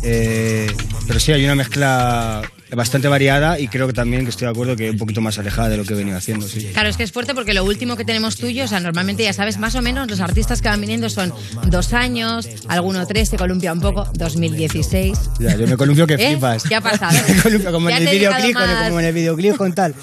Eh, 0.03 0.67
pero 1.07 1.19
sí, 1.19 1.31
hay 1.31 1.43
una 1.45 1.55
mezcla 1.55 2.41
bastante 2.75 3.07
variada 3.07 3.59
y 3.59 3.67
creo 3.67 3.87
que 3.87 3.93
también 3.93 4.23
que 4.23 4.29
estoy 4.29 4.45
de 4.45 4.51
acuerdo 4.51 4.75
que 4.75 4.89
un 4.89 4.97
poquito 4.97 5.21
más 5.21 5.37
alejada 5.37 5.69
de 5.69 5.77
lo 5.77 5.83
que 5.83 5.93
he 5.93 5.97
venido 5.97 6.17
haciendo, 6.17 6.47
sí. 6.47 6.69
Claro, 6.73 6.89
es 6.89 6.97
que 6.97 7.03
es 7.03 7.11
fuerte 7.11 7.33
porque 7.35 7.53
lo 7.53 7.63
último 7.65 7.97
que 7.97 8.05
tenemos 8.05 8.37
tuyo, 8.37 8.63
o 8.63 8.67
sea, 8.67 8.79
normalmente 8.79 9.23
ya 9.23 9.33
sabes, 9.33 9.57
más 9.57 9.75
o 9.75 9.81
menos 9.81 10.09
los 10.09 10.19
artistas 10.21 10.61
que 10.61 10.69
van 10.69 10.79
viniendo 10.81 11.09
son 11.09 11.33
dos 11.67 11.93
años, 11.93 12.47
alguno 12.67 13.05
tres, 13.05 13.29
se 13.29 13.37
columpia 13.37 13.73
un 13.73 13.81
poco, 13.81 14.07
2016. 14.15 15.17
Ya, 15.39 15.55
yo 15.57 15.67
me 15.67 15.77
columpio 15.77 16.07
que 16.07 16.13
¿Eh? 16.15 16.29
flipas. 16.31 16.63
¿Qué 16.63 16.75
ha 16.75 16.81
pasado? 16.81 17.17
Me 17.27 17.41
columpio 17.41 17.71
como 17.71 17.89
Ya 17.89 17.97
en 17.97 18.03
el 18.03 18.09
te 18.09 18.15
he 18.15 18.19
dejado 18.19 18.35
videoclip, 18.37 18.57
con- 18.57 18.67
más- 18.75 18.87
como 18.87 18.99
en 18.99 19.05
el 19.05 19.13
videoclip 19.13 19.55
con 19.57 19.73
tal. 19.73 19.95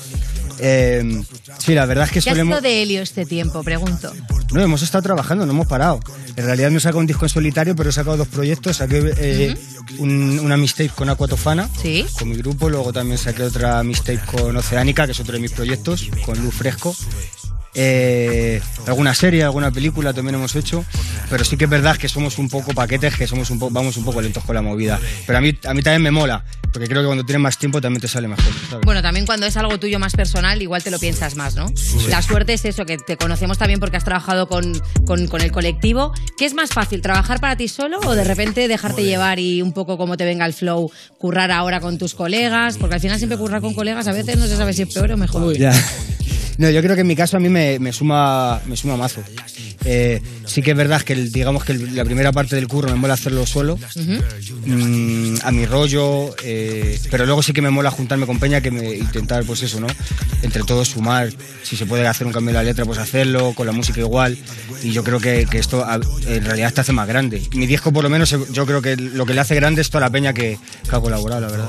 Eh, 0.61 1.23
sí, 1.59 1.75
la 1.75 1.87
verdad 1.87 2.05
es 2.07 2.11
que 2.13 2.21
¿Qué 2.21 2.31
ha 2.31 2.35
sido 2.35 2.61
de 2.61 2.83
Helio 2.83 3.03
este 3.03 3.25
tiempo? 3.27 3.63
Pregunto. 3.63 4.13
No, 4.53 4.61
hemos 4.63 4.83
estado 4.83 5.03
trabajando, 5.03 5.45
no 5.47 5.53
hemos 5.53 5.67
parado. 5.67 6.01
En 6.37 6.45
realidad 6.45 6.71
no 6.71 6.79
he 6.79 6.81
sacado 6.81 7.01
un 7.01 7.07
disco 7.07 7.25
en 7.25 7.29
solitario, 7.29 7.77
pero 7.77 7.91
he 7.91 7.93
sacado 7.93 8.17
dos 8.17 8.29
proyectos. 8.29 8.77
Saqué 8.79 9.13
eh, 9.19 9.57
un- 9.99 10.39
una 10.41 10.57
mixtape 10.57 10.91
con 10.91 11.09
Aquatofana, 11.11 11.69
con 12.19 12.29
mi 12.29 12.37
grupo. 12.37 12.69
Luego 12.71 12.93
también 12.93 13.19
saqué 13.19 13.43
otra 13.43 13.83
mixtape 13.83 14.21
con 14.27 14.57
Oceánica, 14.57 15.07
que 15.07 15.13
es 15.13 15.21
otro 15.21 15.35
de 15.35 15.41
mis 15.41 15.53
proyectos, 15.53 16.09
con 16.25 16.43
Luz 16.43 16.55
Fresco. 16.55 16.97
Eh, 17.75 18.61
alguna 18.87 19.15
serie, 19.15 19.45
alguna 19.45 19.71
película 19.71 20.13
también 20.13 20.35
hemos 20.37 20.57
hecho, 20.57 20.85
pero 21.31 21.45
sí 21.45 21.57
que 21.57 21.65
es 21.65 21.71
verdad 21.71 21.97
que 21.97 22.09
somos 22.09 22.39
un 22.39 22.49
poco 22.49 22.73
paquetes, 22.73 23.17
que 23.17 23.27
somos 23.27 23.51
un 23.51 23.59
vamos 23.59 23.97
un 23.97 24.05
poco 24.05 24.21
lentos 24.21 24.43
con 24.45 24.55
la 24.55 24.63
movida. 24.63 24.99
Pero 25.27 25.39
a 25.39 25.41
mí, 25.41 25.57
a 25.65 25.75
mí 25.75 25.83
también 25.83 26.03
me 26.03 26.11
mola, 26.11 26.45
porque 26.73 26.89
creo 26.89 27.03
que 27.03 27.07
cuando 27.07 27.25
tienes 27.25 27.43
más 27.43 27.59
tiempo 27.59 27.81
también 27.81 28.01
te 28.01 28.09
sale 28.09 28.29
mejor. 28.29 28.53
¿sabes? 28.71 28.85
Bueno, 28.85 29.03
también 29.03 29.27
cuando 29.27 29.47
es 29.47 29.57
algo 29.57 29.79
tuyo 29.79 29.99
más 29.99 30.15
personal, 30.15 30.61
igual 30.61 30.83
te 30.83 30.91
lo 30.91 30.99
piensas 30.99 31.37
más, 31.37 31.55
¿no? 31.55 31.73
La 32.09 32.23
suerte 32.23 32.55
es 32.55 32.65
eso, 32.65 32.87
que 32.87 32.99
te 32.99 33.17
conocemos 33.17 33.59
también 33.59 33.81
porque 33.81 33.97
has 33.97 34.05
trabajado 34.05 34.49
con, 34.49 34.81
con, 35.07 35.27
con 35.29 35.41
el 35.43 35.53
colectivo. 35.53 36.13
¿Qué 36.37 36.47
es 36.47 36.55
más 36.55 36.71
fácil, 36.71 37.03
trabajar 37.03 37.41
para 37.41 37.57
ti 37.57 37.69
solo 37.69 37.99
o 38.05 38.15
de 38.15 38.25
repente 38.25 38.67
dejarte 38.69 39.05
llevar 39.05 39.39
y 39.39 39.63
un 39.63 39.73
poco 39.73 39.99
como 39.99 40.17
te 40.17 40.25
venga 40.25 40.47
el 40.47 40.55
flow, 40.55 40.91
currar 41.19 41.51
ahora 41.51 41.81
con 41.81 41.99
tus 41.99 42.15
colegas? 42.15 42.79
Porque 42.79 42.95
al 42.95 43.01
final 43.01 43.19
siempre 43.19 43.39
currar 43.39 43.61
con 43.61 43.75
colegas 43.75 44.07
a 44.09 44.13
veces 44.13 44.37
no 44.37 44.47
se 44.47 44.57
sabe 44.57 44.73
si 44.73 44.83
es 44.83 44.93
peor 44.93 45.13
o 45.13 45.17
mejor. 45.17 45.57
Ya. 45.57 45.73
No, 46.59 46.69
yo 46.71 46.83
creo 46.83 46.95
que 46.97 47.03
en 47.03 47.07
mi 47.07 47.15
caso 47.17 47.37
a 47.37 47.41
mí 47.41 47.49
me, 47.49 47.79
me 47.79 47.93
suma, 47.93 48.61
me 48.67 48.77
suma 48.77 48.97
mazo. 48.97 49.23
Eh, 49.85 50.21
sí 50.45 50.61
que 50.61 50.73
es 50.73 50.77
verdad 50.77 51.01
que 51.03 51.13
el- 51.13 51.31
digamos 51.31 51.63
que 51.65 51.71
el- 51.73 51.95
la 51.95 52.05
primera 52.05 52.33
parte 52.33 52.57
del 52.57 52.67
curro 52.67 52.89
me 52.91 52.97
mola 52.97 53.15
hacerlo 53.15 53.47
solo, 53.47 53.79
mm, 54.67 55.37
a 55.45 55.51
mi 55.53 55.67
rollo, 55.67 56.35
eh, 56.43 56.99
pero 57.13 57.27
luego 57.27 57.43
sí 57.45 57.53
que 57.53 57.63
me 57.63 57.71
mola 57.71 57.91
juntarme 57.93 58.27
con 58.27 58.41
Peña 58.41 58.61
que 58.61 58.73
me, 58.73 58.93
intentar, 58.97 59.45
pues 59.45 59.63
eso, 59.63 59.79
¿no? 59.81 59.87
Entre 60.43 60.65
todos 60.65 60.89
sumar, 60.89 61.31
si 61.63 61.77
se 61.77 61.87
puede 61.87 62.07
hacer 62.09 62.27
un 62.27 62.33
cambio 62.33 62.51
en 62.51 62.57
la 62.57 62.63
letra, 62.65 62.85
pues 62.85 62.99
hacerlo, 62.99 63.53
con 63.55 63.65
la 63.67 63.73
música 63.73 64.01
igual, 64.01 64.37
y 64.83 64.91
yo 64.91 65.05
creo 65.05 65.21
que, 65.21 65.47
que 65.49 65.59
esto 65.59 65.85
a- 65.85 65.95
en 66.27 66.45
realidad 66.45 66.73
te 66.75 66.81
hace 66.81 66.93
más 66.93 67.07
grande. 67.07 67.41
Mi 67.55 67.67
disco 67.67 67.93
por 67.93 68.03
lo 68.03 68.11
menos 68.11 68.31
yo 68.53 68.67
creo 68.67 68.83
que 68.83 68.97
lo 68.97 69.25
que 69.27 69.35
le 69.35 69.41
hace 69.41 69.55
grande 69.55 69.81
es 69.83 69.91
toda 69.91 70.01
la 70.01 70.11
Peña 70.11 70.33
que, 70.33 70.59
que 70.91 70.97
ha 70.97 71.01
colaborado, 71.01 71.41
la 71.43 71.49
verdad. 71.49 71.69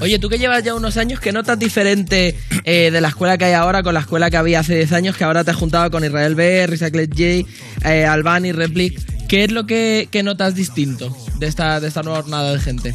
Oye, 0.00 0.18
tú 0.18 0.28
que 0.28 0.38
llevas 0.38 0.62
ya 0.62 0.74
unos 0.74 0.96
años, 0.96 1.20
¿qué 1.20 1.32
notas 1.32 1.58
diferente 1.58 2.36
eh, 2.64 2.90
de 2.90 3.00
la 3.00 3.08
escuela 3.08 3.38
que 3.38 3.44
hay 3.46 3.52
ahora 3.52 3.82
con 3.82 3.94
la 3.94 4.00
escuela 4.00 4.30
que 4.30 4.36
había 4.36 4.60
hace 4.60 4.74
10 4.74 4.92
años, 4.92 5.16
que 5.16 5.24
ahora 5.24 5.44
te 5.44 5.50
has 5.50 5.56
juntado 5.56 5.90
con 5.90 6.04
Israel 6.04 6.34
B, 6.34 6.66
Recycled 6.66 7.10
J, 7.10 7.88
eh, 7.88 8.06
Albani, 8.06 8.52
Replic? 8.52 9.00
¿Qué 9.28 9.44
es 9.44 9.52
lo 9.52 9.66
que, 9.66 10.08
que 10.10 10.22
notas 10.22 10.54
distinto 10.54 11.16
de 11.38 11.46
esta, 11.46 11.80
de 11.80 11.88
esta 11.88 12.02
nueva 12.02 12.20
jornada 12.20 12.52
de 12.52 12.60
gente? 12.60 12.94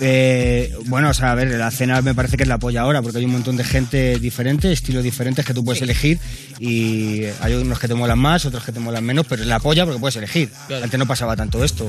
Eh, 0.00 0.74
bueno, 0.86 1.10
o 1.10 1.14
sea, 1.14 1.30
a 1.30 1.34
ver, 1.36 1.52
la 1.52 1.70
cena 1.70 2.02
me 2.02 2.12
parece 2.12 2.36
que 2.36 2.42
es 2.42 2.48
la 2.48 2.58
polla 2.58 2.80
ahora, 2.80 3.00
porque 3.00 3.18
hay 3.18 3.24
un 3.24 3.30
montón 3.30 3.56
de 3.56 3.62
gente 3.62 4.18
diferente, 4.18 4.72
estilos 4.72 5.04
diferentes 5.04 5.46
que 5.46 5.54
tú 5.54 5.64
puedes 5.64 5.80
elegir 5.80 6.18
y 6.58 7.22
hay 7.40 7.54
unos 7.54 7.78
que 7.78 7.86
te 7.86 7.94
molan 7.94 8.18
más, 8.18 8.44
otros 8.44 8.64
que 8.64 8.72
te 8.72 8.80
molan 8.80 9.04
menos, 9.04 9.26
pero 9.28 9.42
es 9.42 9.48
la 9.48 9.60
polla 9.60 9.84
porque 9.84 10.00
puedes 10.00 10.16
elegir. 10.16 10.50
Antes 10.82 10.98
no 10.98 11.06
pasaba 11.06 11.36
tanto 11.36 11.62
esto. 11.62 11.88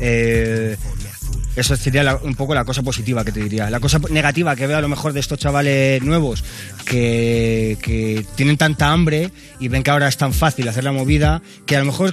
Eh, 0.00 0.76
eso 1.56 1.76
sería 1.76 2.02
la- 2.02 2.16
un 2.16 2.34
poco 2.34 2.54
la 2.54 2.64
cosa 2.64 2.82
positiva 2.82 3.24
que 3.24 3.32
te 3.32 3.40
diría. 3.42 3.68
La 3.70 3.80
cosa 3.80 3.98
negativa 4.10 4.54
que 4.54 4.66
veo 4.66 4.78
a 4.78 4.80
lo 4.80 4.88
mejor 4.88 5.12
de 5.12 5.20
estos 5.20 5.38
chavales 5.38 6.02
nuevos 6.02 6.44
que, 6.84 7.76
que 7.82 8.24
tienen 8.36 8.56
tanta 8.56 8.90
hambre 8.92 9.30
y 9.58 9.68
ven 9.68 9.82
que 9.82 9.90
ahora 9.90 10.08
es 10.08 10.16
tan 10.16 10.32
fácil 10.32 10.68
hacer 10.68 10.84
la 10.84 10.92
movida 10.92 11.42
que 11.66 11.76
a 11.76 11.80
lo 11.80 11.86
mejor 11.86 12.12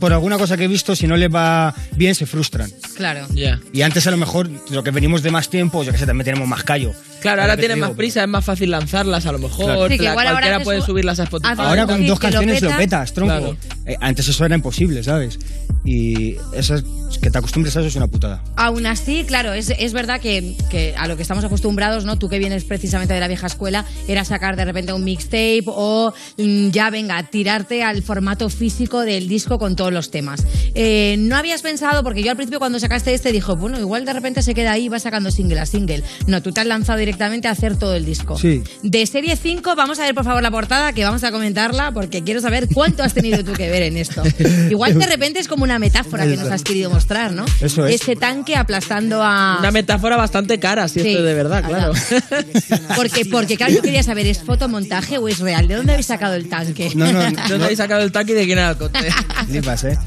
por 0.00 0.12
alguna 0.12 0.38
cosa 0.38 0.56
que 0.56 0.64
he 0.64 0.68
visto, 0.68 0.96
si 0.96 1.06
no 1.06 1.16
les 1.16 1.32
va 1.32 1.74
bien, 1.96 2.14
se 2.14 2.26
frustran. 2.26 2.70
Claro. 2.96 3.26
Y 3.72 3.82
antes 3.82 4.06
a 4.06 4.10
lo 4.10 4.16
mejor 4.16 4.48
lo 4.70 4.82
que 4.82 4.90
venimos 4.90 5.22
de 5.22 5.30
más 5.30 5.48
tiempo, 5.50 5.84
yo 5.84 5.92
que 5.92 5.98
sé, 5.98 6.06
también 6.06 6.24
tenemos 6.24 6.48
más 6.48 6.64
callo. 6.64 6.92
Claro, 7.20 7.42
ahora 7.42 7.56
te 7.56 7.74
más 7.76 7.90
prisa, 7.92 8.22
es 8.22 8.28
más 8.28 8.44
fácil 8.44 8.70
lanzarlas 8.70 9.26
a 9.26 9.32
lo 9.32 9.38
mejor. 9.38 9.66
Claro. 9.66 9.88
Sí, 9.88 9.96
que 9.98 10.04
la- 10.04 10.10
igual 10.10 10.26
ahora 10.26 10.32
cualquiera 10.36 10.56
haces 10.56 10.64
puede 10.64 10.80
un- 10.80 10.86
subirlas 10.86 11.20
a 11.20 11.22
Spotify. 11.24 11.52
haces 11.52 11.64
Ahora 11.64 11.86
con 11.86 12.06
dos 12.06 12.18
canciones 12.18 12.62
lo 12.62 12.76
petas. 12.76 13.12
tronco. 13.12 13.34
Claro. 13.34 13.56
Eh, 13.86 13.96
antes 14.00 14.28
eso 14.28 14.44
era 14.44 14.54
imposible, 14.54 15.02
¿sabes? 15.02 15.38
Y 15.84 16.36
eso 16.54 16.74
es, 16.74 16.84
que 17.22 17.30
te 17.30 17.38
acostumbres 17.38 17.74
a 17.76 17.80
eso 17.80 17.88
es 17.88 17.96
una 17.96 18.08
putada. 18.08 18.42
Aún 18.56 18.84
así, 18.86 19.24
claro, 19.26 19.52
es, 19.54 19.70
es 19.70 19.92
verdad 19.94 20.20
que, 20.20 20.54
que 20.70 20.94
a 20.98 21.06
lo 21.08 21.16
que 21.16 21.22
estamos 21.22 21.44
acostumbrados, 21.44 22.04
¿no? 22.04 22.18
Tú 22.18 22.28
que 22.28 22.38
vienes 22.38 22.64
precisamente 22.64 23.14
de 23.14 23.20
la 23.20 23.28
vieja 23.28 23.46
escuela, 23.46 23.84
era 24.06 24.24
sacar 24.24 24.56
de 24.56 24.64
repente 24.66 24.92
un 24.92 25.04
mixtape 25.04 25.64
o 25.66 26.12
mm, 26.36 26.68
ya 26.70 26.90
venga, 26.90 27.22
tirarte 27.22 27.82
al 27.84 28.02
formato 28.02 28.50
físico 28.50 29.00
del 29.00 29.28
disco 29.28 29.58
con 29.58 29.76
todos 29.76 29.92
los 29.92 30.10
temas. 30.10 30.44
Eh, 30.74 31.16
no 31.18 31.36
habías 31.36 31.62
pensado, 31.62 32.02
porque 32.02 32.22
yo 32.22 32.30
al 32.30 32.36
principio 32.36 32.58
cuando 32.58 32.78
sacaste 32.78 33.14
este 33.14 33.32
dijo, 33.32 33.56
bueno, 33.56 33.78
igual 33.78 34.04
de 34.04 34.12
repente 34.12 34.42
se 34.42 34.54
queda 34.54 34.72
ahí 34.72 34.86
y 34.86 34.88
va 34.88 34.98
sacando 34.98 35.30
single 35.30 35.60
a 35.60 35.66
single. 35.66 36.02
No, 36.26 36.42
tú 36.42 36.52
te 36.52 36.60
has 36.60 36.66
lanzado 36.66 36.98
directamente 37.08 37.48
a 37.48 37.52
hacer 37.52 37.76
todo 37.76 37.94
el 37.94 38.04
disco. 38.04 38.38
Sí. 38.38 38.62
De 38.82 39.06
serie 39.06 39.34
5, 39.36 39.74
vamos 39.74 39.98
a 39.98 40.02
ver 40.04 40.14
por 40.14 40.24
favor 40.24 40.42
la 40.42 40.50
portada, 40.50 40.92
que 40.92 41.04
vamos 41.04 41.24
a 41.24 41.32
comentarla, 41.32 41.90
porque 41.92 42.22
quiero 42.22 42.40
saber 42.40 42.68
cuánto 42.72 43.02
has 43.02 43.14
tenido 43.14 43.42
tú 43.44 43.52
que 43.54 43.70
ver 43.70 43.82
en 43.82 43.96
esto. 43.96 44.22
Igual 44.70 44.98
de 44.98 45.06
repente 45.06 45.38
es 45.40 45.48
como 45.48 45.64
una 45.64 45.78
metáfora 45.78 46.24
que 46.26 46.36
nos 46.36 46.48
has 46.50 46.62
querido 46.62 46.90
mostrar, 46.90 47.32
¿no? 47.32 47.44
Eso 47.60 47.86
es. 47.86 48.00
Ese 48.02 48.14
tanque 48.16 48.56
aplastando 48.56 49.22
a... 49.22 49.56
Una 49.60 49.70
metáfora 49.70 50.16
bastante 50.16 50.58
cara, 50.58 50.86
si 50.88 51.00
Sí. 51.00 51.08
esto 51.08 51.20
es 51.20 51.24
de 51.24 51.34
verdad, 51.34 51.64
claro. 51.66 51.92
Porque, 52.96 53.24
porque 53.26 53.56
claro, 53.56 53.72
yo 53.72 53.82
quería 53.82 54.02
saber, 54.02 54.26
¿es 54.26 54.42
fotomontaje 54.42 55.18
o 55.18 55.28
es 55.28 55.38
real? 55.38 55.68
¿De 55.68 55.74
dónde 55.76 55.92
habéis 55.92 56.06
sacado 56.06 56.34
el 56.34 56.48
tanque? 56.48 56.90
No, 56.94 57.12
no, 57.12 57.20
¿De 57.22 57.30
dónde 57.48 57.64
habéis 57.64 57.78
sacado 57.78 58.02
el 58.02 58.10
tanque 58.12 58.32
y 58.32 58.34
de 58.34 58.44
quién 58.46 58.58
era 58.58 58.70
el 58.70 58.76
coche? 58.76 58.98
Flipas, 59.46 59.84
¿eh? 59.84 59.98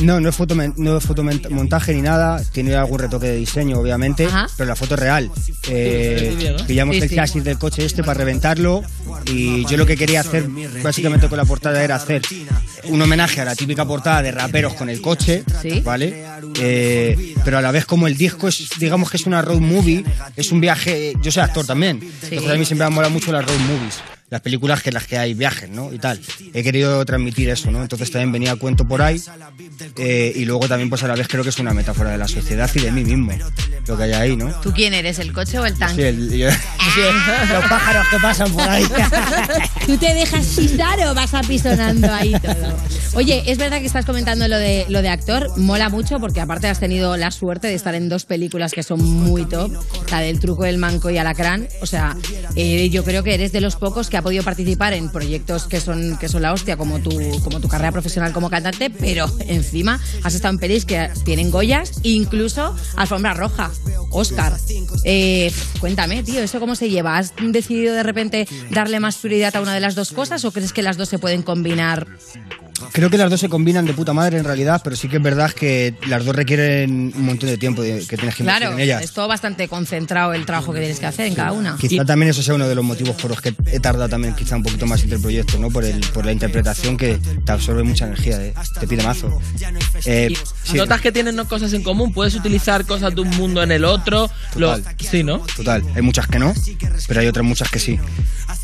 No, 0.00 0.20
no 0.20 0.28
es, 0.30 0.38
fotomen- 0.38 0.74
no 0.76 0.96
es 0.98 1.04
fotomontaje 1.04 1.94
ni 1.94 2.02
nada. 2.02 2.42
Tiene 2.52 2.74
algún 2.74 2.98
retoque 2.98 3.26
de 3.28 3.36
diseño, 3.36 3.78
obviamente, 3.78 4.28
pero 4.56 4.68
la 4.68 4.76
foto 4.76 4.94
es 4.94 5.00
real. 5.00 5.30
Eh, 5.68 6.49
Pillamos 6.66 6.96
Sí, 6.96 7.02
el 7.02 7.08
sí. 7.08 7.14
chasis 7.14 7.44
del 7.44 7.58
coche 7.58 7.84
este 7.84 8.02
para 8.02 8.18
reventarlo 8.18 8.82
y 9.26 9.64
yo 9.66 9.76
lo 9.76 9.86
que 9.86 9.96
quería 9.96 10.20
hacer 10.20 10.46
básicamente 10.82 11.28
con 11.28 11.36
la 11.38 11.44
portada 11.44 11.82
era 11.82 11.96
hacer 11.96 12.22
un 12.84 13.00
homenaje 13.02 13.40
a 13.40 13.44
la 13.44 13.54
típica 13.54 13.84
portada 13.86 14.22
de 14.22 14.32
raperos 14.32 14.74
con 14.74 14.88
el 14.88 15.00
coche, 15.00 15.44
¿vale? 15.82 16.24
Eh, 16.60 17.34
pero 17.44 17.58
a 17.58 17.62
la 17.62 17.70
vez 17.70 17.84
como 17.86 18.06
el 18.06 18.16
disco 18.16 18.48
es, 18.48 18.68
digamos 18.78 19.10
que 19.10 19.16
es 19.16 19.26
una 19.26 19.42
road 19.42 19.60
movie, 19.60 20.04
es 20.36 20.50
un 20.52 20.60
viaje, 20.60 21.14
yo 21.22 21.30
soy 21.30 21.42
actor 21.42 21.66
también, 21.66 22.00
entonces 22.22 22.50
a 22.50 22.54
mí 22.54 22.64
siempre 22.64 22.88
me 22.88 22.94
mola 22.94 23.08
mucho 23.08 23.32
las 23.32 23.44
road 23.44 23.58
movies. 23.58 24.00
Las 24.30 24.40
películas 24.42 24.82
que 24.82 24.90
en 24.90 24.94
las 24.94 25.06
que 25.06 25.18
hay 25.18 25.34
viajes, 25.34 25.68
¿no? 25.70 25.92
Y 25.92 25.98
tal. 25.98 26.20
He 26.54 26.62
querido 26.62 27.04
transmitir 27.04 27.48
eso, 27.50 27.70
¿no? 27.70 27.82
Entonces 27.82 28.10
también 28.12 28.30
venía 28.32 28.52
a 28.52 28.56
cuento 28.56 28.86
por 28.86 29.02
ahí. 29.02 29.20
eh, 29.98 30.32
y 30.36 30.44
luego 30.44 30.68
también, 30.68 30.88
pues 30.88 31.02
a 31.02 31.08
la 31.08 31.14
vez 31.16 31.26
creo 31.28 31.42
que 31.42 31.48
es 31.48 31.58
una 31.58 31.74
metáfora 31.74 32.10
de 32.10 32.18
la 32.18 32.28
sociedad 32.28 32.70
y 32.74 32.78
de 32.80 32.92
mí 32.92 33.04
mismo. 33.04 33.32
Lo 33.86 33.96
que 33.96 34.04
hay 34.04 34.12
ahí, 34.12 34.36
¿no? 34.36 34.48
¿Tú 34.60 34.72
quién 34.72 34.94
eres, 34.94 35.18
el 35.18 35.32
coche 35.32 35.58
o 35.58 35.66
el 35.66 35.72
Sí, 35.74 35.78
tanque? 35.80 36.08
el- 36.08 36.30
yo- 36.30 36.46
los 37.52 37.64
pájaros 37.68 38.06
que 38.10 38.16
pasan 38.18 38.52
por 38.52 38.68
ahí. 38.68 38.84
¿Tú 39.86 39.96
te 39.96 40.14
dejas 40.14 40.46
pisar 40.46 40.98
o 41.08 41.14
vas 41.14 41.34
apisonando 41.34 42.12
ahí 42.12 42.32
todo? 42.40 42.76
Oye, 43.14 43.42
es 43.46 43.58
verdad 43.58 43.80
que 43.80 43.86
estás 43.86 44.04
comentando 44.04 44.46
lo 44.46 44.56
de, 44.58 44.86
lo 44.88 45.02
de 45.02 45.08
actor, 45.08 45.50
mola 45.58 45.88
mucho 45.88 46.20
porque 46.20 46.40
aparte 46.40 46.68
has 46.68 46.78
tenido 46.78 47.16
la 47.16 47.32
suerte 47.32 47.66
de 47.66 47.74
estar 47.74 47.94
en 47.96 48.08
dos 48.08 48.24
películas 48.24 48.72
que 48.72 48.84
son 48.84 49.02
muy 49.02 49.44
top, 49.46 49.72
la 50.10 50.20
del 50.20 50.38
truco 50.38 50.62
del 50.64 50.78
manco 50.78 51.10
y 51.10 51.18
alacrán. 51.18 51.66
O 51.82 51.86
sea, 51.86 52.16
eh, 52.54 52.88
yo 52.90 53.02
creo 53.02 53.24
que 53.24 53.34
eres 53.34 53.50
de 53.50 53.60
los 53.60 53.74
pocos 53.76 54.08
que 54.08 54.16
ha 54.20 54.22
podido 54.22 54.44
participar 54.44 54.92
en 54.92 55.10
proyectos 55.10 55.64
que 55.64 55.80
son, 55.80 56.16
que 56.18 56.28
son 56.28 56.42
la 56.42 56.52
hostia, 56.52 56.76
como 56.76 57.00
tu, 57.00 57.10
como 57.42 57.60
tu 57.60 57.68
carrera 57.68 57.90
profesional 57.90 58.32
como 58.32 58.50
cantante, 58.50 58.90
pero 58.90 59.26
encima 59.40 59.98
has 60.22 60.34
estado 60.34 60.52
en 60.54 60.60
pelis 60.60 60.84
que 60.84 61.10
tienen 61.24 61.50
Goyas, 61.50 62.00
incluso 62.02 62.76
alfombra 62.96 63.34
roja, 63.34 63.70
Oscar. 64.10 64.52
Eh, 65.04 65.50
cuéntame, 65.80 66.22
tío, 66.22 66.42
¿eso 66.42 66.60
cómo 66.60 66.74
se 66.74 66.90
lleva? 66.90 67.16
¿Has 67.16 67.32
decidido 67.40 67.94
de 67.94 68.02
repente 68.02 68.46
darle 68.70 69.00
más 69.00 69.16
prioridad 69.16 69.56
a 69.56 69.62
una 69.62 69.74
de 69.74 69.80
las 69.80 69.94
dos 69.94 70.12
cosas 70.12 70.44
o 70.44 70.52
crees 70.52 70.72
que 70.72 70.82
las 70.82 70.98
dos 70.98 71.08
se 71.08 71.18
pueden 71.18 71.42
combinar 71.42 72.06
Creo 72.92 73.10
que 73.10 73.18
las 73.18 73.30
dos 73.30 73.40
se 73.40 73.48
combinan 73.48 73.84
de 73.86 73.92
puta 73.94 74.12
madre 74.12 74.38
en 74.38 74.44
realidad, 74.44 74.80
pero 74.82 74.96
sí 74.96 75.08
que 75.08 75.16
es 75.18 75.22
verdad 75.22 75.50
que 75.52 75.94
las 76.08 76.24
dos 76.24 76.34
requieren 76.34 77.12
un 77.16 77.24
montón 77.24 77.48
de 77.48 77.56
tiempo 77.58 77.82
de- 77.82 78.06
que 78.06 78.16
tienes 78.16 78.34
que 78.34 78.42
invertir 78.42 78.44
Claro, 78.66 78.72
en 78.74 78.80
ellas. 78.80 79.02
es 79.02 79.12
todo 79.12 79.28
bastante 79.28 79.68
concentrado 79.68 80.32
el 80.34 80.44
trabajo 80.46 80.72
que 80.72 80.80
tienes 80.80 80.98
que 81.00 81.06
hacer 81.06 81.26
en 81.26 81.34
cada 81.34 81.52
una. 81.52 81.76
Quizá 81.76 82.04
también 82.04 82.30
eso 82.30 82.42
sea 82.42 82.54
uno 82.54 82.68
de 82.68 82.74
los 82.74 82.84
motivos 82.84 83.16
por 83.16 83.30
los 83.30 83.40
que 83.40 83.54
he 83.66 83.80
tardado 83.80 84.08
también 84.08 84.34
quizá 84.34 84.56
un 84.56 84.62
poquito 84.62 84.86
más 84.86 85.02
entre 85.02 85.16
el 85.16 85.22
proyecto, 85.22 85.58
¿no? 85.58 85.70
Por, 85.70 85.84
el, 85.84 86.00
por 86.12 86.24
la 86.26 86.32
interpretación 86.32 86.96
que 86.96 87.18
te 87.44 87.52
absorbe 87.52 87.82
mucha 87.82 88.06
energía, 88.06 88.44
¿eh? 88.44 88.54
te 88.78 88.86
pide 88.86 89.02
mazo. 89.02 89.40
Eh, 90.04 90.34
sí, 90.64 90.76
¿Notas 90.76 91.00
que 91.00 91.12
tienen 91.12 91.36
cosas 91.46 91.72
en 91.72 91.82
común? 91.82 92.12
¿Puedes 92.12 92.34
utilizar 92.34 92.84
cosas 92.86 93.14
de 93.14 93.20
un 93.20 93.30
mundo 93.30 93.62
en 93.62 93.72
el 93.72 93.84
otro? 93.84 94.30
Lo- 94.56 94.76
Total. 94.76 94.94
sí, 94.98 95.22
¿no? 95.22 95.38
Total, 95.56 95.82
hay 95.94 96.02
muchas 96.02 96.26
que 96.26 96.38
no, 96.38 96.54
pero 97.08 97.20
hay 97.20 97.26
otras 97.26 97.44
muchas 97.44 97.70
que 97.70 97.78
sí. 97.78 97.98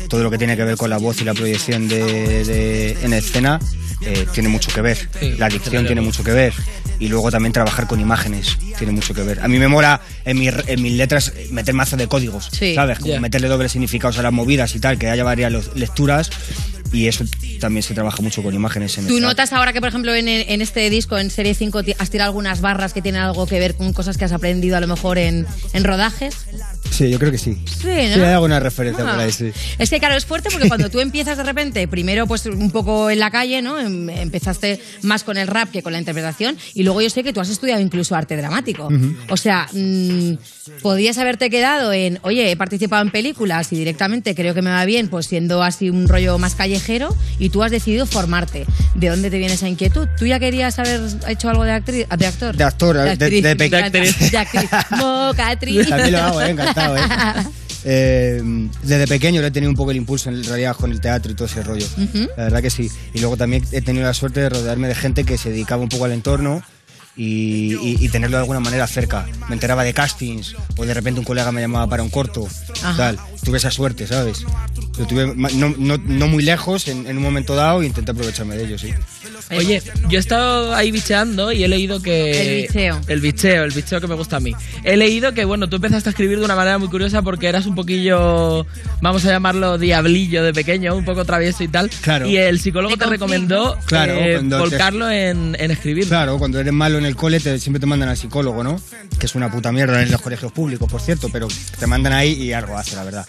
Todo 0.09 0.23
lo 0.23 0.29
que 0.31 0.37
tiene 0.37 0.55
que 0.55 0.63
ver 0.63 0.77
con 0.77 0.89
la 0.89 0.97
voz 0.97 1.21
y 1.21 1.23
la 1.25 1.33
proyección 1.33 1.87
de, 1.87 2.43
de- 2.45 2.97
en 3.03 3.13
escena 3.13 3.59
eh, 4.01 4.25
tiene 4.33 4.49
mucho 4.49 4.71
que 4.73 4.81
ver. 4.81 4.97
Sí, 5.19 5.33
la 5.37 5.49
dicción 5.49 5.85
tiene 5.85 6.01
mucho 6.01 6.23
que 6.23 6.31
ver. 6.31 6.53
Y 6.99 7.09
luego 7.09 7.29
también 7.29 7.53
trabajar 7.53 7.85
con 7.87 7.99
imágenes 7.99 8.57
tiene 8.77 8.91
mucho 8.93 9.13
que 9.13 9.21
ver. 9.21 9.39
A 9.41 9.47
mí 9.47 9.59
me 9.59 9.67
mola 9.67 10.01
en, 10.25 10.39
mi- 10.39 10.47
en 10.49 10.81
mis 10.81 10.93
letras 10.93 11.31
meter 11.51 11.73
mazo 11.75 11.95
de 11.95 12.07
códigos, 12.07 12.49
Sí. 12.51 12.73
¿sabes? 12.75 12.99
Como 12.99 13.19
meterle 13.19 13.47
dobles 13.47 13.71
significados 13.71 14.17
a 14.17 14.23
las 14.23 14.33
movidas 14.33 14.73
y 14.75 14.79
tal, 14.79 14.97
que 14.97 15.09
haya 15.09 15.23
varias 15.23 15.75
lecturas. 15.75 16.29
Y 16.93 17.07
eso 17.07 17.25
también 17.59 17.83
se 17.83 17.93
trabaja 17.93 18.21
mucho 18.21 18.41
con 18.41 18.53
imágenes. 18.55 18.97
En 18.97 19.07
¿Tú 19.07 19.19
notas 19.19 19.51
ahora 19.51 19.73
que, 19.73 19.81
por 19.81 19.89
ejemplo, 19.89 20.15
en, 20.15 20.29
en 20.29 20.61
este 20.61 20.89
disco, 20.89 21.17
en 21.17 21.29
Serie 21.29 21.53
5, 21.53 21.83
ti- 21.83 21.93
has 21.99 22.09
tirado 22.09 22.29
algunas 22.29 22.61
barras 22.61 22.93
que 22.93 23.01
tienen 23.01 23.21
algo 23.21 23.45
que 23.45 23.59
ver 23.59 23.75
con 23.75 23.91
cosas 23.91 24.17
que 24.17 24.23
has 24.23 24.31
aprendido 24.31 24.77
a 24.77 24.79
lo 24.79 24.87
mejor 24.87 25.17
en, 25.17 25.45
en 25.73 25.83
rodajes? 25.83 26.33
Sí, 26.91 27.09
yo 27.09 27.19
creo 27.19 27.31
que 27.31 27.37
sí. 27.37 27.57
Sí, 27.65 27.87
¿no? 27.87 28.25
hay 28.25 28.33
alguna 28.33 28.59
referencia 28.59 29.03
Ah. 29.07 29.11
por 29.11 29.19
ahí, 29.19 29.31
sí. 29.31 29.51
Es 29.77 29.89
que 29.89 29.99
claro, 29.99 30.15
es 30.15 30.25
fuerte 30.25 30.49
porque 30.51 30.67
cuando 30.67 30.89
tú 30.89 30.99
empiezas 30.99 31.37
de 31.37 31.43
repente, 31.43 31.87
primero 31.87 32.25
pues 32.27 32.45
un 32.47 32.71
poco 32.71 33.09
en 33.09 33.19
la 33.19 33.29
calle, 33.31 33.61
¿no? 33.61 33.79
Em- 33.79 34.09
Empezaste 34.09 34.81
más 35.03 35.23
con 35.23 35.37
el 35.37 35.47
rap 35.47 35.69
que 35.71 35.81
con 35.83 35.93
la 35.93 35.99
interpretación 35.99 36.57
y 36.73 36.83
luego 36.83 37.01
yo 37.01 37.09
sé 37.09 37.23
que 37.23 37.33
tú 37.33 37.39
has 37.39 37.49
estudiado 37.49 37.81
incluso 37.81 38.15
arte 38.15 38.35
dramático. 38.35 38.89
O 39.29 39.37
sea, 39.37 39.67
mm, 39.71 40.33
podías 40.81 41.17
haberte 41.17 41.49
quedado 41.49 41.93
en, 41.93 42.19
oye, 42.23 42.51
he 42.51 42.55
participado 42.57 43.01
en 43.03 43.11
películas 43.11 43.71
y 43.71 43.75
directamente 43.77 44.33
creo 44.35 44.53
que 44.53 44.61
me 44.61 44.69
va 44.71 44.83
bien, 44.85 45.07
pues 45.07 45.27
siendo 45.27 45.63
así 45.63 45.89
un 45.89 46.07
rollo 46.07 46.37
más 46.39 46.55
callejero 46.55 47.15
y 47.39 47.49
tú 47.49 47.63
has 47.63 47.71
decidido 47.71 48.05
formarte. 48.05 48.65
¿De 48.95 49.09
dónde 49.09 49.29
te 49.29 49.37
viene 49.37 49.53
esa 49.53 49.69
inquietud? 49.69 50.07
¿Tú 50.17 50.25
ya 50.25 50.39
querías 50.39 50.77
haber 50.79 51.01
hecho 51.27 51.49
algo 51.49 51.63
de, 51.63 51.71
actriz, 51.71 52.05
de 52.17 52.25
actor? 52.25 52.55
De 52.57 52.63
actor, 52.63 52.95
de- 52.97 53.11
actriz, 53.11 53.43
de 53.43 53.51
encanta. 53.51 53.77
de 53.77 53.77
actriz. 54.07 54.31
De 54.31 54.37
actriz. 54.37 54.69
Mocatriz. 54.97 55.87
También 55.89 56.11
lo 56.13 56.17
hago, 56.19 56.41
encantado, 56.81 56.97
eh. 56.97 57.43
Eh, 57.89 58.41
desde 58.83 59.07
pequeño 59.07 59.41
he 59.41 59.51
tenido 59.51 59.69
un 59.69 59.75
poco 59.77 59.91
el 59.91 59.97
impulso 59.97 60.29
en 60.29 60.43
realidad 60.43 60.75
con 60.75 60.91
el 60.91 60.99
teatro 60.99 61.31
y 61.31 61.35
todo 61.35 61.45
ese 61.45 61.63
rollo. 61.63 61.85
La 62.35 62.43
verdad 62.45 62.61
que 62.61 62.69
sí. 62.69 62.91
Y 63.13 63.19
luego 63.19 63.37
también 63.37 63.63
he 63.71 63.81
tenido 63.81 64.03
la 64.05 64.13
suerte 64.13 64.41
de 64.41 64.49
rodearme 64.49 64.89
de 64.89 64.95
gente 64.95 65.23
que 65.23 65.37
se 65.37 65.51
dedicaba 65.51 65.83
un 65.83 65.87
poco 65.87 66.03
al 66.03 66.11
entorno 66.11 66.61
y, 67.15 67.75
y- 67.75 67.97
y 67.99 68.09
tenerlo 68.09 68.37
de 68.37 68.41
alguna 68.41 68.59
manera 68.59 68.87
cerca. 68.87 69.25
Me 69.47 69.53
enteraba 69.53 69.83
de 69.85 69.93
castings 69.93 70.55
o 70.75 70.85
de 70.85 70.93
repente 70.93 71.19
un 71.19 71.25
colega 71.25 71.51
me 71.53 71.61
llamaba 71.61 71.87
para 71.87 72.03
un 72.03 72.09
corto. 72.09 72.45
Ajá. 72.83 72.97
Tal. 72.97 73.19
Tuve 73.47 73.59
esa 73.59 73.71
suerte, 73.71 74.05
¿sabes? 74.05 74.43
Lo 74.99 75.07
tuve 75.07 75.33
no, 75.35 75.73
no- 75.77 75.97
no 75.97 76.27
muy 76.27 76.43
lejos 76.43 76.89
en, 76.89 77.07
en 77.07 77.15
un 77.15 77.23
momento 77.23 77.55
dado 77.55 77.81
e 77.81 77.85
intenté 77.85 78.11
aprovecharme 78.11 78.57
de 78.57 78.65
ello, 78.65 78.77
sí. 78.77 78.93
Oye, 79.51 79.81
yo 80.09 80.17
he 80.17 80.19
estado 80.19 80.75
ahí 80.75 80.91
bicheando 80.91 81.53
y 81.53 81.63
he 81.63 81.69
leído 81.69 82.01
que... 82.01 82.41
El 82.41 82.61
bicheo. 82.67 83.01
El 83.07 83.21
bicheo, 83.21 83.63
el 83.63 83.71
bicheo 83.71 84.01
que 84.01 84.07
me 84.07 84.15
gusta 84.15 84.35
a 84.35 84.39
mí. 84.41 84.51
He 84.83 84.97
leído 84.97 85.33
que, 85.33 85.45
bueno, 85.45 85.69
tú 85.69 85.77
empezaste 85.77 86.09
a 86.09 86.11
escribir 86.11 86.39
de 86.39 86.43
una 86.43 86.57
manera 86.57 86.77
muy 86.77 86.89
curiosa 86.89 87.21
porque 87.21 87.47
eras 87.47 87.65
un 87.67 87.75
poquillo, 87.75 88.65
vamos 89.01 89.23
a 89.23 89.29
llamarlo 89.29 89.77
diablillo 89.77 90.43
de 90.43 90.53
pequeño, 90.53 90.93
un 90.93 91.05
poco 91.05 91.23
travieso 91.23 91.63
y 91.63 91.69
tal. 91.69 91.89
Claro. 92.01 92.27
Y 92.27 92.35
el 92.35 92.59
psicólogo 92.59 92.97
te 92.97 93.05
recomendó 93.05 93.77
Claro, 93.85 94.13
eh, 94.15 94.39
te- 94.39 94.55
volcarlo 94.57 95.09
en, 95.09 95.55
en 95.57 95.71
escribir. 95.71 96.07
Claro, 96.09 96.37
cuando 96.37 96.59
eres 96.59 96.73
malo 96.73 96.97
en 96.97 97.05
el 97.05 97.15
cole 97.15 97.39
te- 97.39 97.59
siempre 97.59 97.79
te 97.79 97.85
mandan 97.85 98.09
al 98.09 98.17
psicólogo, 98.17 98.61
¿no? 98.61 98.81
Que 99.17 99.27
es 99.27 99.35
una 99.35 99.49
puta 99.49 99.71
mierda 99.71 100.03
en 100.03 100.11
los 100.11 100.21
colegios 100.21 100.51
públicos, 100.51 100.91
por 100.91 100.99
cierto, 100.99 101.29
pero 101.31 101.47
te 101.79 101.87
mandan 101.87 102.11
ahí 102.11 102.33
y 102.33 102.51
algo 102.51 102.77
hace, 102.77 102.97
la 102.97 103.05
verdad. 103.05 103.25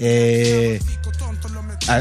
Eh, 0.00 0.78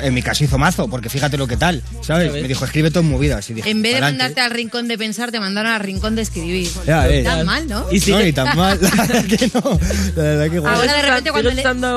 en 0.03 0.13
mi 0.13 0.21
caso 0.21 0.43
hizo 0.43 0.57
mazo, 0.57 0.89
porque 0.89 1.07
fíjate 1.09 1.37
lo 1.37 1.47
que 1.47 1.55
tal, 1.55 1.81
¿sabes? 2.01 2.33
Me 2.33 2.43
dijo, 2.45 2.65
escribe 2.65 2.91
todo 2.91 3.03
en 3.03 3.09
movidas. 3.09 3.49
Y 3.49 3.53
dije, 3.53 3.69
En 3.69 3.81
vez 3.81 3.93
de 3.93 3.99
"Pa'lante". 4.01 4.17
mandarte 4.17 4.41
al 4.41 4.51
rincón 4.51 4.87
de 4.89 4.97
pensar, 4.97 5.31
te 5.31 5.39
mandaron 5.39 5.71
al 5.71 5.79
rincón 5.79 6.13
de 6.15 6.23
escribir. 6.23 6.69
Ya. 6.85 7.07
Tan 7.23 7.45
mal, 7.45 7.67
¿no? 7.69 7.85
Y 7.89 7.99
No, 8.11 8.19
ni 8.19 8.33
tan 8.33 8.57
mal. 8.57 8.77
La 8.81 8.89
verdad 9.05 9.25
que 9.25 9.51
no. 9.53 9.79
La 10.17 10.23
verdad 10.23 10.49
que. 10.51 10.57
Ahora 10.57 10.93
de 10.93 11.01
repente 11.01 11.31
cuando 11.31 11.51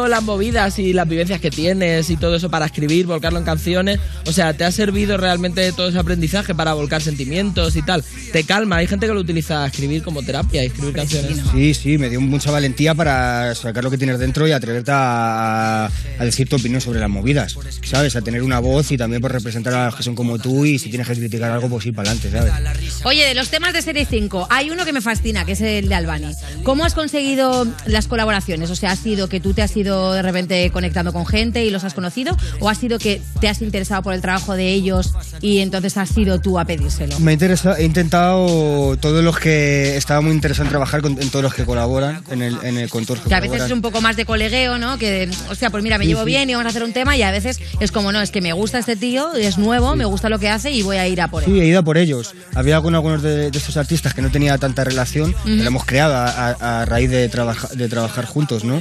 le- 0.04 0.08
las 0.08 0.22
movidas 0.22 0.78
y 0.78 0.92
las 0.92 1.08
vivencias 1.08 1.40
que 1.40 1.50
tienes 1.50 2.08
y 2.10 2.16
todo 2.16 2.36
eso 2.36 2.48
para 2.48 2.66
escribir, 2.66 3.06
volcarlo 3.06 3.40
en 3.40 3.44
canciones. 3.44 3.98
O 4.26 4.32
sea, 4.32 4.52
¿te 4.54 4.64
ha 4.64 4.70
servido 4.70 5.16
realmente 5.16 5.72
todo 5.72 5.88
ese 5.88 5.98
aprendizaje 5.98 6.54
para 6.54 6.74
volcar 6.74 7.02
sentimientos 7.02 7.74
y 7.74 7.82
tal? 7.82 8.04
Te 8.32 8.44
calma. 8.44 8.76
Hay 8.76 8.86
gente 8.86 9.08
que 9.08 9.14
lo 9.14 9.20
utiliza 9.20 9.64
a 9.64 9.66
escribir 9.66 10.04
como 10.04 10.22
terapia 10.22 10.62
y 10.62 10.66
escribir 10.66 10.94
canciones. 10.94 11.38
Sí, 11.52 11.74
sí, 11.74 11.98
me 11.98 12.08
dio 12.08 12.20
mucha 12.20 12.52
valentía 12.52 12.94
para 12.94 13.52
sacar 13.56 13.82
lo 13.82 13.90
que 13.90 13.98
tienes 13.98 14.18
dentro 14.20 14.46
y 14.46 14.52
atreverte 14.52 14.92
a, 14.94 15.89
a 16.18 16.24
decir 16.24 16.48
tu 16.48 16.56
opinión 16.56 16.80
sobre 16.80 17.00
las 17.00 17.10
movidas, 17.10 17.56
¿sabes? 17.82 18.16
A 18.16 18.22
tener 18.22 18.42
una 18.42 18.58
voz 18.58 18.90
y 18.92 18.96
también 18.96 19.20
por 19.20 19.32
representar 19.32 19.74
a 19.74 19.86
los 19.86 19.96
que 19.96 20.02
son 20.02 20.14
como 20.14 20.38
tú 20.38 20.64
y 20.64 20.78
si 20.78 20.88
tienes 20.88 21.06
que 21.08 21.14
criticar 21.14 21.50
algo, 21.50 21.68
pues 21.68 21.86
ir 21.86 21.94
para 21.94 22.10
adelante, 22.10 22.30
¿sabes? 22.30 23.00
Oye, 23.04 23.26
de 23.26 23.34
los 23.34 23.48
temas 23.48 23.72
de 23.72 23.82
Serie 23.82 24.06
5, 24.08 24.48
hay 24.50 24.70
uno 24.70 24.84
que 24.84 24.92
me 24.92 25.00
fascina, 25.00 25.44
que 25.44 25.52
es 25.52 25.60
el 25.60 25.88
de 25.88 25.94
Albani. 25.94 26.34
¿Cómo 26.62 26.84
has 26.84 26.94
conseguido 26.94 27.66
las 27.86 28.06
colaboraciones? 28.06 28.70
O 28.70 28.76
sea, 28.76 28.92
¿ha 28.92 28.96
sido 28.96 29.28
que 29.28 29.40
tú 29.40 29.54
te 29.54 29.62
has 29.62 29.76
ido 29.76 30.12
de 30.12 30.22
repente 30.22 30.70
conectando 30.70 31.12
con 31.12 31.26
gente 31.26 31.64
y 31.64 31.70
los 31.70 31.84
has 31.84 31.94
conocido? 31.94 32.36
¿O 32.60 32.68
ha 32.68 32.74
sido 32.74 32.98
que 32.98 33.22
te 33.40 33.48
has 33.48 33.62
interesado 33.62 34.02
por 34.02 34.14
el 34.14 34.20
trabajo 34.20 34.54
de 34.54 34.72
ellos 34.72 35.12
y 35.40 35.58
entonces 35.58 35.96
has 35.96 36.10
sido 36.10 36.40
tú 36.40 36.58
a 36.58 36.64
pedírselo? 36.64 37.18
Me 37.20 37.32
interesa, 37.32 37.78
he 37.78 37.84
intentado 37.84 38.96
todos 38.98 39.24
los 39.24 39.38
que 39.38 39.96
estaba 39.96 40.20
muy 40.20 40.32
interesante 40.32 40.70
trabajar 40.70 41.02
con, 41.02 41.20
en 41.20 41.30
todos 41.30 41.42
los 41.42 41.54
que 41.54 41.64
colaboran, 41.64 42.22
en 42.30 42.42
el, 42.42 42.58
en 42.62 42.78
el 42.78 42.90
con 42.90 43.04
todos 43.04 43.20
los 43.20 43.28
que 43.28 43.34
a 43.34 43.40
veces 43.40 43.62
es 43.62 43.70
un 43.70 43.82
poco 43.82 44.00
más 44.00 44.16
de 44.16 44.24
colegueo, 44.24 44.78
¿no? 44.78 44.98
Que, 44.98 45.30
o 45.48 45.54
sea, 45.54 45.70
pues 45.80 45.84
mira, 45.84 45.98
me 45.98 46.06
llevo 46.06 46.24
bien 46.24 46.48
y 46.50 46.52
vamos 46.54 46.66
a 46.66 46.70
hacer 46.70 46.82
un 46.84 46.92
tema 46.92 47.16
y 47.16 47.22
a 47.22 47.30
veces 47.30 47.58
es 47.80 47.90
como, 47.92 48.12
no, 48.12 48.20
es 48.20 48.30
que 48.30 48.40
me 48.40 48.52
gusta 48.52 48.78
este 48.78 48.96
tío, 48.96 49.34
es 49.34 49.58
nuevo, 49.58 49.96
me 49.96 50.04
gusta 50.04 50.28
lo 50.28 50.38
que 50.38 50.48
hace 50.48 50.70
y 50.70 50.82
voy 50.82 50.96
a 50.98 51.08
ir 51.08 51.20
a 51.20 51.28
por 51.28 51.42
él. 51.42 51.50
Sí, 51.50 51.60
he 51.60 51.66
ido 51.66 51.80
a 51.80 51.82
por 51.82 51.96
ellos. 51.98 52.34
Había 52.54 52.80
con 52.80 52.94
algunos 52.94 53.22
de, 53.22 53.50
de 53.50 53.58
estos 53.58 53.76
artistas 53.76 54.14
que 54.14 54.22
no 54.22 54.30
tenía 54.30 54.56
tanta 54.58 54.84
relación, 54.84 55.32
que 55.32 55.38
Ujú. 55.54 55.62
lo 55.62 55.66
hemos 55.66 55.84
creado 55.84 56.14
a, 56.14 56.28
a- 56.28 56.82
a 56.82 56.84
raíz 56.84 57.10
de, 57.10 57.28
trabaja- 57.28 57.68
de 57.74 57.88
trabajar 57.88 58.26
juntos, 58.26 58.64
¿no? 58.64 58.80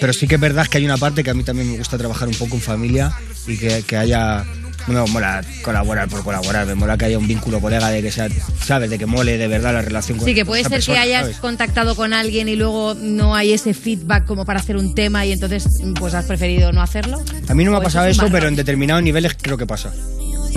Pero 0.00 0.12
sí 0.12 0.28
que 0.28 0.36
es 0.36 0.40
verdad 0.40 0.66
que 0.66 0.78
hay 0.78 0.84
una 0.84 0.96
parte 0.96 1.24
que 1.24 1.30
a 1.30 1.34
mí 1.34 1.42
también 1.42 1.70
me 1.72 1.78
gusta 1.78 1.98
trabajar 1.98 2.28
un 2.28 2.34
poco 2.34 2.54
en 2.54 2.60
familia 2.62 3.12
y 3.46 3.56
que, 3.56 3.82
que 3.86 3.96
haya... 3.96 4.44
No 4.88 5.04
me 5.06 5.12
mola 5.12 5.44
colaborar 5.62 6.08
por 6.08 6.22
colaborar, 6.24 6.66
me 6.66 6.74
mola 6.74 6.96
que 6.96 7.04
haya 7.04 7.18
un 7.18 7.28
vínculo 7.28 7.60
colega 7.60 7.88
de 7.90 8.00
que 8.02 8.10
sea, 8.10 8.28
¿sabes? 8.64 8.88
De 8.90 8.98
que 8.98 9.06
mole 9.06 9.36
de 9.38 9.46
verdad 9.48 9.74
la 9.74 9.82
relación 9.82 10.18
con 10.18 10.26
Sí, 10.26 10.34
que 10.34 10.44
puede 10.46 10.62
esa 10.62 10.70
ser 10.70 10.78
persona, 10.78 10.96
que 10.96 11.02
hayas 11.02 11.20
¿sabes? 11.22 11.36
contactado 11.38 11.94
con 11.94 12.12
alguien 12.14 12.48
y 12.48 12.56
luego 12.56 12.94
no 12.94 13.34
hay 13.34 13.52
ese 13.52 13.74
feedback 13.74 14.24
como 14.24 14.44
para 14.46 14.60
hacer 14.60 14.76
un 14.76 14.94
tema 14.94 15.26
y 15.26 15.32
entonces 15.32 15.66
pues 15.98 16.14
has 16.14 16.24
preferido 16.24 16.72
no 16.72 16.80
hacerlo. 16.82 17.22
A 17.48 17.54
mí 17.54 17.64
no 17.64 17.70
me 17.72 17.76
ha 17.76 17.80
O 17.80 17.82
pasado 17.82 18.06
eso, 18.06 18.28
pero 18.32 18.48
en 18.48 18.56
determinados 18.56 19.02
niveles 19.02 19.36
creo 19.40 19.56
que 19.58 19.66
pasa, 19.66 19.92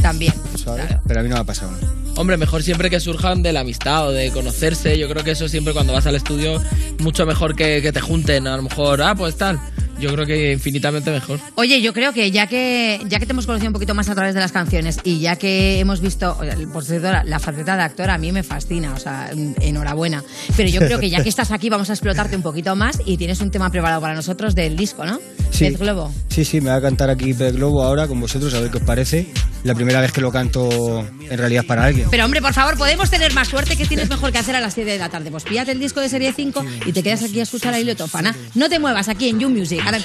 También. 0.01 0.33
¿sabes? 0.63 0.85
Pero 1.07 1.19
a 1.19 1.23
mí 1.23 1.29
no 1.29 1.35
me 1.35 1.41
ha 1.41 1.45
pasado. 1.45 1.71
Hombre, 2.15 2.37
mejor 2.37 2.61
siempre 2.63 2.89
que 2.89 2.99
surjan 2.99 3.41
de 3.41 3.53
la 3.53 3.61
amistad 3.61 4.07
o 4.07 4.11
de 4.11 4.29
conocerse. 4.31 4.97
Yo 4.97 5.07
creo 5.09 5.23
que 5.23 5.31
eso 5.31 5.47
siempre 5.47 5.73
cuando 5.73 5.93
vas 5.93 6.05
al 6.05 6.15
estudio, 6.15 6.61
mucho 6.99 7.25
mejor 7.25 7.55
que, 7.55 7.81
que 7.81 7.91
te 7.91 8.01
junten. 8.01 8.47
A 8.47 8.57
lo 8.57 8.63
mejor, 8.63 9.01
ah, 9.01 9.15
pues 9.15 9.35
tal. 9.37 9.59
Yo 9.99 10.11
creo 10.13 10.25
que 10.25 10.51
infinitamente 10.51 11.11
mejor. 11.11 11.39
Oye, 11.55 11.79
yo 11.79 11.93
creo 11.93 12.11
que 12.11 12.31
ya 12.31 12.47
que 12.47 12.99
ya 13.07 13.19
que 13.19 13.27
te 13.27 13.33
hemos 13.33 13.45
conocido 13.45 13.69
un 13.69 13.73
poquito 13.73 13.93
más 13.93 14.09
a 14.09 14.15
través 14.15 14.33
de 14.33 14.39
las 14.39 14.51
canciones 14.51 14.97
y 15.03 15.19
ya 15.19 15.35
que 15.35 15.79
hemos 15.79 16.01
visto, 16.01 16.35
por 16.73 16.83
cierto, 16.83 17.11
la, 17.11 17.23
la 17.23 17.37
faceta 17.39 17.75
de 17.77 17.83
actor 17.83 18.09
a 18.09 18.17
mí 18.17 18.31
me 18.31 18.41
fascina, 18.41 18.95
o 18.95 18.99
sea, 18.99 19.29
en- 19.31 19.55
enhorabuena. 19.61 20.23
Pero 20.57 20.69
yo 20.69 20.79
creo 20.79 20.99
que 20.99 21.11
ya 21.11 21.21
que 21.21 21.29
estás 21.29 21.51
aquí 21.51 21.69
vamos 21.69 21.91
a 21.91 21.93
explotarte 21.93 22.35
un 22.35 22.41
poquito 22.41 22.75
más 22.75 22.99
y 23.05 23.17
tienes 23.17 23.41
un 23.41 23.51
tema 23.51 23.69
preparado 23.69 24.01
para 24.01 24.15
nosotros 24.15 24.55
del 24.55 24.75
disco, 24.75 25.05
¿no? 25.05 25.19
Sí. 25.51 25.65
Pez 25.65 25.77
Globo. 25.77 26.11
Sí, 26.29 26.45
sí, 26.45 26.61
me 26.61 26.71
va 26.71 26.77
a 26.77 26.81
cantar 26.81 27.11
aquí 27.11 27.35
Pez 27.35 27.55
Globo 27.55 27.83
ahora 27.83 28.07
con 28.07 28.19
vosotros, 28.19 28.51
a 28.55 28.59
ver 28.59 28.71
qué 28.71 28.77
os 28.77 28.83
parece. 28.83 29.27
La 29.63 29.75
primera 29.75 30.01
vez 30.01 30.11
que 30.11 30.21
lo 30.21 30.31
canto 30.31 31.05
en 31.29 31.37
realidad 31.37 31.63
para 31.67 31.85
alguien. 31.85 32.00
Pero 32.09 32.25
hombre, 32.25 32.41
por 32.41 32.53
favor, 32.53 32.77
podemos 32.77 33.09
tener 33.09 33.33
más 33.33 33.47
suerte. 33.47 33.77
¿Qué 33.77 33.85
tienes 33.85 34.09
mejor 34.09 34.31
que 34.31 34.37
hacer 34.37 34.55
a 34.55 34.59
las 34.59 34.73
7 34.73 34.89
de 34.89 34.97
la 34.97 35.09
tarde? 35.09 35.31
Pues 35.31 35.43
píllate 35.43 35.71
el 35.71 35.79
disco 35.79 35.99
de 35.99 36.09
serie 36.09 36.33
5 36.33 36.65
y 36.85 36.91
te 36.93 37.03
quedas 37.03 37.23
aquí 37.23 37.39
a 37.39 37.43
escuchar 37.43 37.73
a 37.73 37.79
Hilio 37.79 37.95
Tofana. 37.95 38.35
No 38.55 38.69
te 38.69 38.79
muevas 38.79 39.09
aquí 39.09 39.29
en 39.29 39.39
You 39.39 39.49
Music. 39.49 39.81
Ahora 39.85 39.99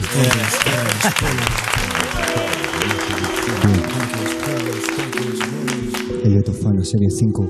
serie 6.87 7.11
5. 7.11 7.43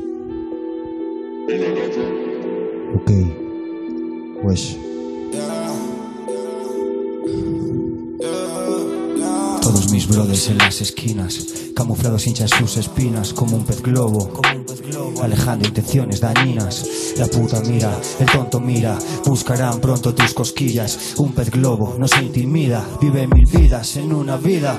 Ok. 2.94 3.10
Pues. 4.42 4.85
Todos 9.76 9.92
mis 9.92 10.08
brothers 10.08 10.48
en 10.48 10.56
las 10.56 10.80
esquinas, 10.80 11.38
camuflados 11.74 12.26
hinchan 12.26 12.48
sus 12.48 12.78
espinas 12.78 13.34
como 13.34 13.56
un 13.56 13.66
pez 13.66 13.82
globo, 13.82 14.40
alejando 15.22 15.68
intenciones 15.68 16.18
dañinas. 16.18 17.12
La 17.18 17.26
puta 17.26 17.60
mira, 17.60 18.00
el 18.18 18.24
tonto 18.24 18.58
mira, 18.58 18.98
buscarán 19.26 19.78
pronto 19.78 20.14
tus 20.14 20.32
cosquillas. 20.32 21.12
Un 21.18 21.32
pez 21.34 21.50
globo 21.50 21.94
no 21.98 22.08
se 22.08 22.22
intimida, 22.22 22.82
vive 23.02 23.26
mil 23.26 23.44
vidas 23.44 23.98
en 23.98 24.14
una 24.14 24.38
vida. 24.38 24.78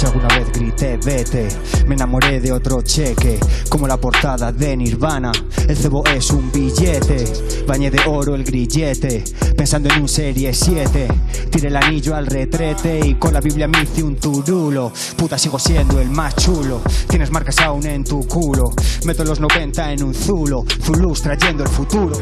Si 0.00 0.06
alguna 0.06 0.28
vez 0.28 0.50
grité, 0.50 0.96
vete, 0.96 1.46
me 1.86 1.94
enamoré 1.94 2.40
de 2.40 2.50
otro 2.52 2.80
cheque, 2.80 3.38
como 3.68 3.86
la 3.86 3.98
portada 3.98 4.50
de 4.50 4.74
Nirvana. 4.74 5.30
El 5.68 5.76
cebo 5.76 6.02
es 6.06 6.30
un 6.30 6.50
billete, 6.50 7.30
bañé 7.66 7.90
de 7.90 8.00
oro 8.06 8.34
el 8.34 8.42
grillete, 8.42 9.22
pensando 9.54 9.92
en 9.92 10.00
un 10.00 10.08
serie 10.08 10.54
7. 10.54 11.06
Tiré 11.50 11.68
el 11.68 11.76
anillo 11.76 12.16
al 12.16 12.24
retrete 12.24 12.98
y 13.08 13.16
con 13.16 13.34
la 13.34 13.42
Biblia 13.42 13.68
me 13.68 13.82
hice 13.82 14.02
un 14.02 14.16
turulo. 14.16 14.90
Puta, 15.16 15.36
sigo 15.36 15.58
siendo 15.58 16.00
el 16.00 16.08
más 16.08 16.34
chulo. 16.34 16.80
Tienes 17.06 17.30
marcas 17.30 17.58
aún 17.58 17.84
en 17.84 18.02
tu 18.02 18.26
culo. 18.26 18.72
Meto 19.04 19.22
los 19.22 19.38
90 19.38 19.92
en 19.92 20.02
un 20.02 20.14
zulo, 20.14 20.64
zulus 20.82 21.20
trayendo 21.20 21.62
el 21.62 21.68
futuro. 21.68 22.18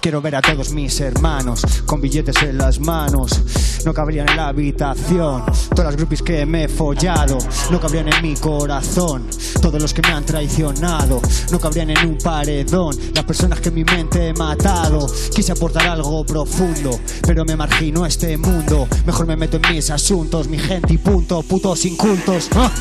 Quiero 0.00 0.22
ver 0.22 0.34
a 0.34 0.40
todos 0.40 0.72
mis 0.72 0.98
hermanos 1.00 1.60
con 1.84 2.00
billetes 2.00 2.42
en 2.42 2.56
las 2.56 2.80
manos. 2.80 3.38
No 3.84 3.92
cabrían 3.92 4.30
en 4.30 4.36
la 4.38 4.48
habitación. 4.48 5.44
Todas 5.68 5.92
las 5.92 5.96
groupies 5.96 6.22
que 6.22 6.46
me 6.46 6.64
he 6.64 6.68
follado 6.68 7.36
no 7.70 7.78
cabrían 7.78 8.10
en 8.10 8.22
mi 8.22 8.34
corazón. 8.34 9.26
Todos 9.60 9.80
los 9.80 9.92
que 9.92 10.00
me 10.00 10.08
han 10.08 10.24
traicionado 10.24 11.20
no 11.52 11.60
cabrían 11.60 11.90
en 11.90 12.08
un 12.08 12.16
paredón. 12.16 12.96
Las 13.14 13.24
personas 13.24 13.60
que 13.60 13.70
mi 13.70 13.84
mente 13.84 14.28
he 14.28 14.32
matado. 14.32 15.06
Quise 15.34 15.52
aportar 15.52 15.86
algo 15.86 16.24
profundo, 16.24 16.98
pero 17.26 17.44
me 17.44 17.54
marginó 17.54 18.06
este 18.06 18.38
mundo. 18.38 18.88
Mejor 19.04 19.26
me 19.26 19.36
meto 19.36 19.58
en 19.58 19.70
mis 19.70 19.90
asuntos, 19.90 20.48
mi 20.48 20.58
gente 20.58 20.94
y 20.94 20.98
punto, 20.98 21.42
putos 21.42 21.84
incultos. 21.84 22.48
¡Ah! 22.54 22.72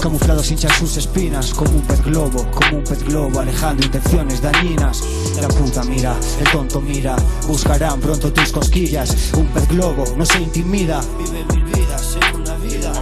Camuflados 0.00 0.50
hinchan 0.50 0.70
sus 0.78 0.96
espinas 0.96 1.52
como 1.52 1.72
un 1.72 1.82
pez 1.82 2.02
globo, 2.02 2.50
como 2.52 2.78
un 2.78 2.84
pez 2.84 3.04
globo, 3.04 3.38
alejando 3.38 3.84
intenciones 3.84 4.40
dañinas. 4.40 5.02
La 5.40 5.48
puta 5.48 5.82
mira, 5.84 6.14
el 6.38 6.50
tonto 6.50 6.80
mira, 6.82 7.16
buscarán 7.46 7.98
pronto 7.98 8.30
tus 8.30 8.52
cosquillas. 8.52 9.32
Un 9.34 9.46
pez 9.46 9.66
globo 9.68 10.04
no 10.16 10.26
se 10.26 10.40
intimida. 10.40 11.00
Vive 11.18 11.44
mil 11.54 11.64
vidas 11.64 12.18
en 12.20 12.40
una 12.40 12.54
vida. 12.56 12.92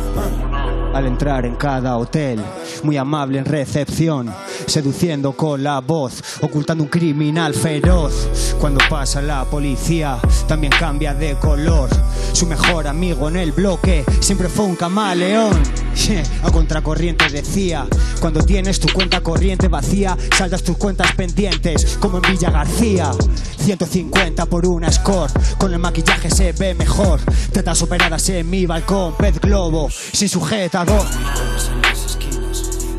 Al 0.94 1.06
entrar 1.06 1.46
en 1.46 1.56
cada 1.56 1.96
hotel, 1.96 2.40
muy 2.84 2.96
amable 2.96 3.38
en 3.38 3.44
recepción, 3.44 4.32
seduciendo 4.68 5.32
con 5.32 5.62
la 5.62 5.80
voz, 5.80 6.22
ocultando 6.40 6.84
un 6.84 6.90
criminal 6.90 7.54
feroz. 7.54 8.54
Cuando 8.60 8.80
pasa 8.88 9.22
la 9.22 9.44
policía, 9.44 10.18
también 10.46 10.72
cambia 10.78 11.14
de 11.14 11.34
color. 11.36 11.88
Su 12.32 12.46
mejor 12.46 12.86
amigo 12.86 13.28
en 13.28 13.36
el 13.36 13.52
bloque 13.52 14.04
siempre 14.20 14.48
fue 14.48 14.66
un 14.66 14.76
camaleón. 14.76 15.60
A 16.42 16.50
contracorriente 16.50 17.28
decía, 17.28 17.86
cuando 18.20 18.42
tienes 18.42 18.78
tu 18.78 18.92
cuenta 18.92 19.20
corriente 19.20 19.68
vacía, 19.68 20.16
saldas 20.36 20.62
tus 20.62 20.76
cuentas 20.76 21.12
pendientes, 21.14 21.98
como 22.00 22.18
en 22.18 22.22
Villa 22.30 22.50
García. 22.50 23.10
150 23.58 24.46
por 24.46 24.66
una 24.66 24.90
score, 24.90 25.30
con 25.58 25.72
el 25.72 25.78
maquillaje 25.78 26.30
se 26.30 26.52
ve 26.52 26.74
mejor. 26.74 27.20
Tetas 27.52 27.82
operadas 27.82 28.28
en 28.30 28.48
mi 28.48 28.66
balcón, 28.66 29.14
pez 29.16 29.40
globo, 29.40 29.88
sin 29.90 30.28
sujetador. 30.28 31.06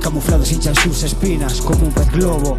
Camuflados 0.01 0.51
hinchan 0.51 0.75
sus 0.75 1.03
espinas 1.03 1.61
como 1.61 1.85
un 1.85 1.93
pez 1.93 2.09
globo, 2.11 2.57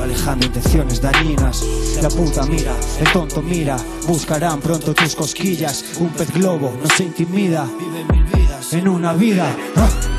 alejando 0.00 0.46
intenciones 0.46 1.00
dañinas. 1.00 1.64
La 2.02 2.08
puta 2.08 2.44
mira, 2.46 2.74
el 3.00 3.12
tonto 3.12 3.42
mira, 3.42 3.76
buscarán 4.06 4.60
pronto 4.60 4.94
tus 4.94 5.14
cosquillas. 5.14 5.84
Un 5.98 6.10
pez 6.10 6.32
globo 6.32 6.76
no 6.82 6.88
se 6.88 7.04
intimida, 7.04 7.66
vive 7.78 8.04
mil 8.12 8.24
vidas 8.24 8.72
en 8.74 8.88
una 8.88 9.12
vida. 9.14 9.56
¡Ah! 9.76 10.11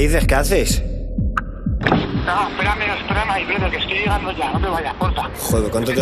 Dices? 0.00 0.26
¿Qué 0.26 0.34
haces? 0.34 0.82
No, 2.26 2.48
espérame, 2.48 2.82
espérame 3.00 3.30
ahí, 3.30 3.44
Pedro, 3.46 3.70
que 3.70 3.76
estoy 3.78 3.98
llegando 3.98 4.32
ya, 4.32 4.52
no 4.52 4.60
te 4.60 4.66
vayas, 4.68 4.94
porfa. 4.94 5.22
Joder, 5.40 5.70
¿cuánto 5.70 5.92
te, 5.92 6.00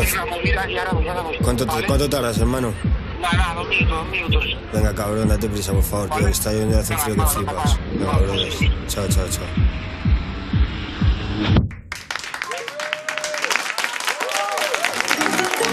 cuánto, 1.43 1.65
te- 1.67 1.73
¿Vale? 1.73 1.87
cuánto 1.87 2.09
tardas, 2.11 2.39
hermano? 2.39 2.73
Nada, 3.21 3.37
nada, 3.37 3.55
dos 3.55 3.69
minutos, 3.69 3.97
dos 3.99 4.09
minutos. 4.11 4.45
Venga, 4.73 4.95
cabrón, 4.95 5.29
date 5.29 5.49
prisa, 5.49 5.73
por 5.73 5.83
favor, 5.83 6.11
tío, 6.11 6.25
que 6.27 6.33
está 6.33 6.53
lloviendo 6.53 6.79
hace 6.79 6.97
frío 6.97 7.15
que 7.17 7.23
flipas. 7.23 7.79
Venga, 7.95 8.19
brother. 8.19 8.49
Chao, 8.89 9.07
chao, 9.09 9.27
chao. 9.31 9.45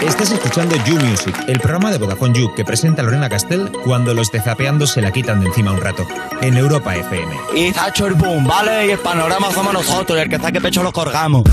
Estás 0.06 0.30
escuchando 0.32 0.76
You 0.84 0.96
Music, 1.00 1.34
el 1.48 1.58
programa 1.60 1.90
de 1.90 1.98
Vodafone 1.98 2.38
You 2.38 2.54
que 2.54 2.64
presenta 2.64 3.02
Lorena 3.02 3.28
Castell 3.28 3.70
cuando 3.84 4.12
los 4.14 4.30
de 4.30 4.40
Zapeando 4.40 4.86
se 4.86 5.00
la 5.00 5.10
quitan 5.10 5.40
de 5.40 5.46
encima 5.46 5.72
un 5.72 5.80
rato. 5.80 6.06
En 6.42 6.56
Europa 6.56 6.94
FM. 6.94 7.34
Y 7.56 7.72
ha 7.78 7.88
hecho 7.88 8.06
el 8.06 8.14
boom, 8.14 8.46
¿vale? 8.46 8.86
Y 8.86 8.90
el 8.90 8.98
panorama 8.98 9.50
somos 9.52 9.72
nosotros, 9.72 10.18
y 10.18 10.22
el 10.22 10.28
que 10.28 10.38
saque 10.38 10.60
pecho 10.60 10.82
lo 10.82 10.92
colgamos. 10.92 11.44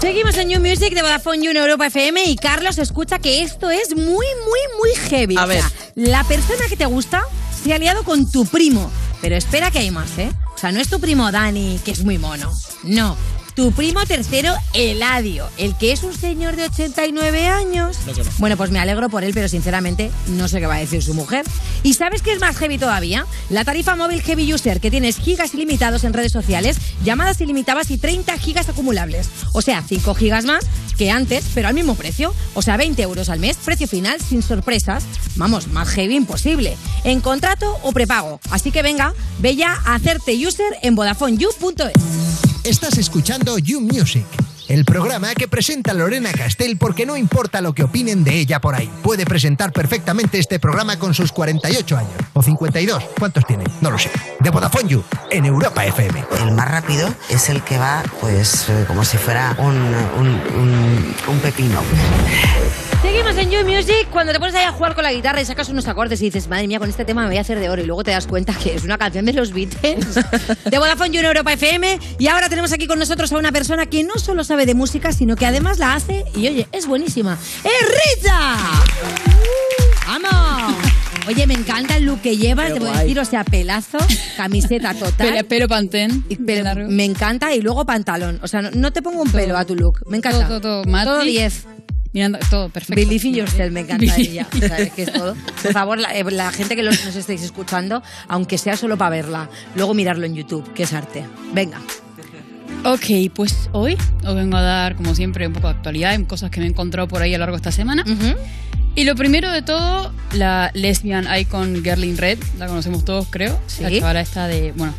Seguimos 0.00 0.36
en 0.36 0.48
New 0.48 0.60
Music 0.60 0.94
de 0.94 1.02
Vodafone 1.02 1.42
You 1.42 1.50
en 1.50 1.56
Europa 1.56 1.86
FM 1.86 2.24
y 2.24 2.36
Carlos 2.36 2.78
escucha 2.78 3.18
que 3.18 3.42
esto 3.42 3.70
es 3.70 3.94
muy, 3.96 4.04
muy, 4.04 4.60
muy 4.78 4.90
heavy. 5.08 5.36
A 5.36 5.44
O 5.44 5.46
sea, 5.50 5.62
ver. 5.96 6.08
la 6.08 6.22
persona 6.24 6.66
que 6.68 6.76
te 6.76 6.86
gusta 6.86 7.22
se 7.64 7.74
ha 7.74 7.78
liado 7.78 8.04
con 8.04 8.30
tu 8.30 8.46
primo. 8.46 8.90
Pero 9.20 9.34
espera 9.34 9.70
que 9.70 9.78
hay 9.80 9.90
más, 9.90 10.16
¿eh? 10.18 10.30
O 10.54 10.58
sea, 10.58 10.70
no 10.70 10.80
es 10.80 10.88
tu 10.88 11.00
primo 11.00 11.32
Dani, 11.32 11.80
que 11.84 11.90
es 11.90 12.04
muy 12.04 12.18
mono. 12.18 12.52
No. 12.84 13.16
Tu 13.56 13.72
primo 13.72 14.04
tercero, 14.04 14.54
Eladio, 14.74 15.48
el 15.56 15.74
que 15.78 15.90
es 15.90 16.02
un 16.02 16.12
señor 16.12 16.56
de 16.56 16.64
89 16.64 17.46
años. 17.46 17.96
No. 18.06 18.12
Bueno, 18.36 18.58
pues 18.58 18.70
me 18.70 18.78
alegro 18.78 19.08
por 19.08 19.24
él, 19.24 19.32
pero 19.32 19.48
sinceramente 19.48 20.10
no 20.26 20.46
sé 20.46 20.60
qué 20.60 20.66
va 20.66 20.74
a 20.74 20.80
decir 20.80 21.02
su 21.02 21.14
mujer. 21.14 21.46
¿Y 21.82 21.94
sabes 21.94 22.20
qué 22.20 22.32
es 22.32 22.38
más 22.38 22.54
heavy 22.58 22.76
todavía? 22.76 23.24
La 23.48 23.64
tarifa 23.64 23.96
móvil 23.96 24.20
Heavy 24.20 24.52
User, 24.52 24.78
que 24.78 24.90
tienes 24.90 25.16
gigas 25.16 25.54
ilimitados 25.54 26.04
en 26.04 26.12
redes 26.12 26.32
sociales, 26.32 26.76
llamadas 27.02 27.40
ilimitadas 27.40 27.90
y 27.90 27.96
30 27.96 28.36
gigas 28.36 28.68
acumulables. 28.68 29.30
O 29.54 29.62
sea, 29.62 29.82
5 29.82 30.14
gigas 30.14 30.44
más 30.44 30.66
que 30.98 31.10
antes, 31.10 31.46
pero 31.54 31.68
al 31.68 31.74
mismo 31.74 31.94
precio. 31.94 32.34
O 32.52 32.60
sea, 32.60 32.76
20 32.76 33.00
euros 33.00 33.30
al 33.30 33.40
mes, 33.40 33.56
precio 33.56 33.88
final, 33.88 34.20
sin 34.20 34.42
sorpresas. 34.42 35.04
Vamos, 35.36 35.68
más 35.68 35.88
heavy 35.88 36.16
imposible. 36.16 36.76
En 37.04 37.22
contrato 37.22 37.78
o 37.82 37.92
prepago. 37.92 38.38
Así 38.50 38.70
que 38.70 38.82
venga, 38.82 39.14
ve 39.38 39.56
ya 39.56 39.80
a 39.86 39.94
hacerte 39.94 40.46
user 40.46 40.76
en 40.82 40.94
VodafoneYou.es. 40.94 42.45
Estás 42.66 42.98
escuchando 42.98 43.58
You 43.58 43.80
Music, 43.80 44.26
el 44.68 44.84
programa 44.84 45.34
que 45.34 45.46
presenta 45.46 45.94
Lorena 45.94 46.32
Castell 46.32 46.76
porque 46.76 47.06
no 47.06 47.16
importa 47.16 47.60
lo 47.60 47.72
que 47.72 47.84
opinen 47.84 48.24
de 48.24 48.34
ella 48.40 48.60
por 48.60 48.74
ahí. 48.74 48.90
Puede 49.04 49.24
presentar 49.24 49.72
perfectamente 49.72 50.38
este 50.40 50.58
programa 50.58 50.98
con 50.98 51.14
sus 51.14 51.30
48 51.30 51.96
años. 51.96 52.10
O 52.32 52.42
52. 52.42 53.04
¿Cuántos 53.18 53.46
tiene? 53.46 53.62
No 53.80 53.90
lo 53.92 53.98
sé. 53.98 54.10
De 54.40 54.50
Vodafone 54.50 54.88
You, 54.88 55.04
en 55.30 55.44
Europa 55.46 55.84
FM. 55.86 56.24
El 56.40 56.52
más 56.52 56.68
rápido 56.68 57.08
es 57.28 57.48
el 57.50 57.62
que 57.62 57.78
va, 57.78 58.02
pues, 58.20 58.68
eh, 58.68 58.84
como 58.88 59.04
si 59.04 59.16
fuera 59.16 59.54
un, 59.58 59.76
un, 59.76 60.28
un- 60.58 61.14
un 61.28 61.38
pepino. 61.40 61.80
Seguimos 63.02 63.36
en 63.36 63.50
You 63.50 63.64
Music 63.64 64.08
cuando 64.10 64.32
te 64.32 64.38
pones 64.40 64.54
ahí 64.56 64.64
a 64.64 64.72
jugar 64.72 64.94
con 64.94 65.04
la 65.04 65.12
guitarra 65.12 65.40
y 65.40 65.44
sacas 65.44 65.68
unos 65.68 65.86
acordes 65.86 66.20
y 66.22 66.24
dices, 66.24 66.48
madre 66.48 66.66
mía, 66.66 66.78
con 66.80 66.88
este 66.88 67.04
tema 67.04 67.22
me 67.22 67.28
voy 67.28 67.36
a 67.36 67.42
hacer 67.42 67.60
de 67.60 67.68
oro. 67.68 67.80
Y 67.82 67.86
luego 67.86 68.02
te 68.02 68.10
das 68.10 68.26
cuenta 68.26 68.52
que 68.54 68.74
es 68.74 68.82
una 68.84 68.98
canción 68.98 69.24
de 69.24 69.32
los 69.32 69.52
Beatles, 69.52 70.14
de 70.64 70.78
Vodafone 70.78 71.10
You 71.10 71.20
en 71.20 71.26
Europa 71.26 71.52
FM. 71.52 71.98
Y 72.18 72.26
ahora 72.28 72.48
tenemos 72.48 72.72
aquí 72.72 72.86
con 72.86 72.98
nosotros 72.98 73.30
a 73.32 73.36
una 73.38 73.52
persona 73.52 73.86
que 73.86 74.02
no 74.02 74.14
solo 74.16 74.42
sabe 74.44 74.66
de 74.66 74.74
música, 74.74 75.12
sino 75.12 75.36
que 75.36 75.46
además 75.46 75.78
la 75.78 75.94
hace 75.94 76.24
y 76.34 76.48
oye, 76.48 76.66
es 76.72 76.86
buenísima. 76.86 77.38
¡Es 77.64 78.20
Rita! 78.22 78.56
¡Vamos! 80.06 80.74
Oye, 81.28 81.46
me 81.46 81.54
encanta 81.54 81.96
el 81.96 82.04
look 82.04 82.20
que 82.22 82.36
llevas, 82.36 82.72
te 82.72 82.78
voy 82.80 82.88
a 82.88 83.00
decir, 83.00 83.18
o 83.20 83.24
sea, 83.24 83.44
pelazo, 83.44 83.98
camiseta 84.36 84.94
total. 84.98 85.28
Pelo- 85.28 85.48
pelo 85.48 85.68
pantén. 85.68 86.24
Y 86.28 86.36
pelo- 86.36 86.88
me 86.88 87.04
encanta 87.04 87.54
y 87.54 87.60
luego 87.60 87.84
pantalón. 87.84 88.40
O 88.42 88.48
sea, 88.48 88.62
no, 88.62 88.70
no 88.72 88.92
te 88.92 89.00
pongo 89.02 89.22
un 89.22 89.30
pelo 89.30 89.56
a 89.56 89.64
tu 89.64 89.74
look. 89.76 90.00
Me 90.08 90.16
encanta. 90.16 90.48
Todo, 90.48 90.60
todo, 90.60 90.82
todo. 90.82 91.04
Todo 91.04 91.22
10. 91.22 91.66
Mirando, 92.16 92.38
todo 92.48 92.70
perfecto. 92.70 92.98
Believe 92.98 93.28
in 93.28 93.34
yourself, 93.34 93.70
me 93.70 93.80
encanta 93.80 94.16
ella. 94.16 94.46
O 94.54 94.56
sea, 94.58 94.78
es 94.96 95.12
todo. 95.12 95.36
Por 95.62 95.72
favor, 95.74 95.98
la, 95.98 96.16
eh, 96.16 96.24
la 96.24 96.50
gente 96.50 96.74
que 96.74 96.82
los- 96.82 97.04
nos 97.04 97.14
estéis 97.14 97.42
escuchando, 97.42 98.02
aunque 98.26 98.56
sea 98.56 98.74
solo 98.78 98.96
para 98.96 99.10
verla, 99.10 99.50
luego 99.74 99.92
mirarlo 99.92 100.24
en 100.24 100.34
YouTube, 100.34 100.72
que 100.72 100.84
es 100.84 100.94
arte. 100.94 101.24
Venga. 101.52 101.78
Ok, 102.84 103.30
pues 103.34 103.68
hoy 103.72 103.98
os 104.24 104.34
vengo 104.34 104.56
a 104.56 104.62
dar, 104.62 104.96
como 104.96 105.14
siempre, 105.14 105.46
un 105.46 105.52
poco 105.52 105.66
de 105.68 105.74
actualidad, 105.74 106.14
en 106.14 106.24
cosas 106.24 106.50
que 106.50 106.60
me 106.60 106.66
he 106.66 106.68
encontrado 106.70 107.06
por 107.06 107.20
ahí 107.20 107.34
a 107.34 107.38
lo 107.38 107.42
largo 107.42 107.56
de 107.56 107.60
esta 107.60 107.72
semana. 107.72 108.02
Y 108.94 109.04
lo 109.04 109.14
primero 109.14 109.50
de 109.52 109.60
todo, 109.60 110.10
la 110.32 110.70
lesbian 110.72 111.26
icon 111.38 111.82
Gerlin 111.84 112.16
Red, 112.16 112.38
la 112.58 112.66
conocemos 112.66 113.04
todos, 113.04 113.26
creo. 113.28 113.60
La 113.80 113.90
chavala 113.90 114.20
esta 114.22 114.46
de. 114.46 114.72
Bueno. 114.74 114.94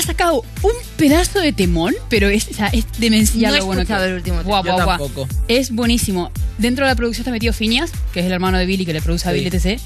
Ha 0.00 0.06
sacado 0.06 0.44
un 0.62 0.72
pedazo 0.96 1.40
de 1.40 1.52
temón, 1.52 1.94
pero 2.08 2.28
es, 2.28 2.48
o 2.48 2.54
sea, 2.54 2.68
es 2.68 2.84
demencial 2.98 3.52
No 3.52 3.56
he 3.56 3.60
lo 3.60 3.66
bueno 3.66 3.78
que 3.80 3.82
escuchado 3.84 4.06
el 4.06 4.14
último 4.14 4.42
Guau, 4.42 4.64
Yo 4.64 4.72
guau, 4.74 5.08
guau. 5.14 5.28
Es 5.46 5.70
buenísimo. 5.70 6.30
Dentro 6.58 6.86
de 6.86 6.90
la 6.92 6.96
producción 6.96 7.22
está 7.22 7.30
metido 7.30 7.52
Phineas, 7.52 7.92
que 8.12 8.20
es 8.20 8.26
el 8.26 8.32
hermano 8.32 8.56
de 8.58 8.64
Billy, 8.66 8.86
que 8.86 8.92
le 8.94 9.02
produce 9.02 9.28
a 9.28 9.32
Sí. 9.32 9.38
Billy 9.38 9.50
TC. 9.50 9.78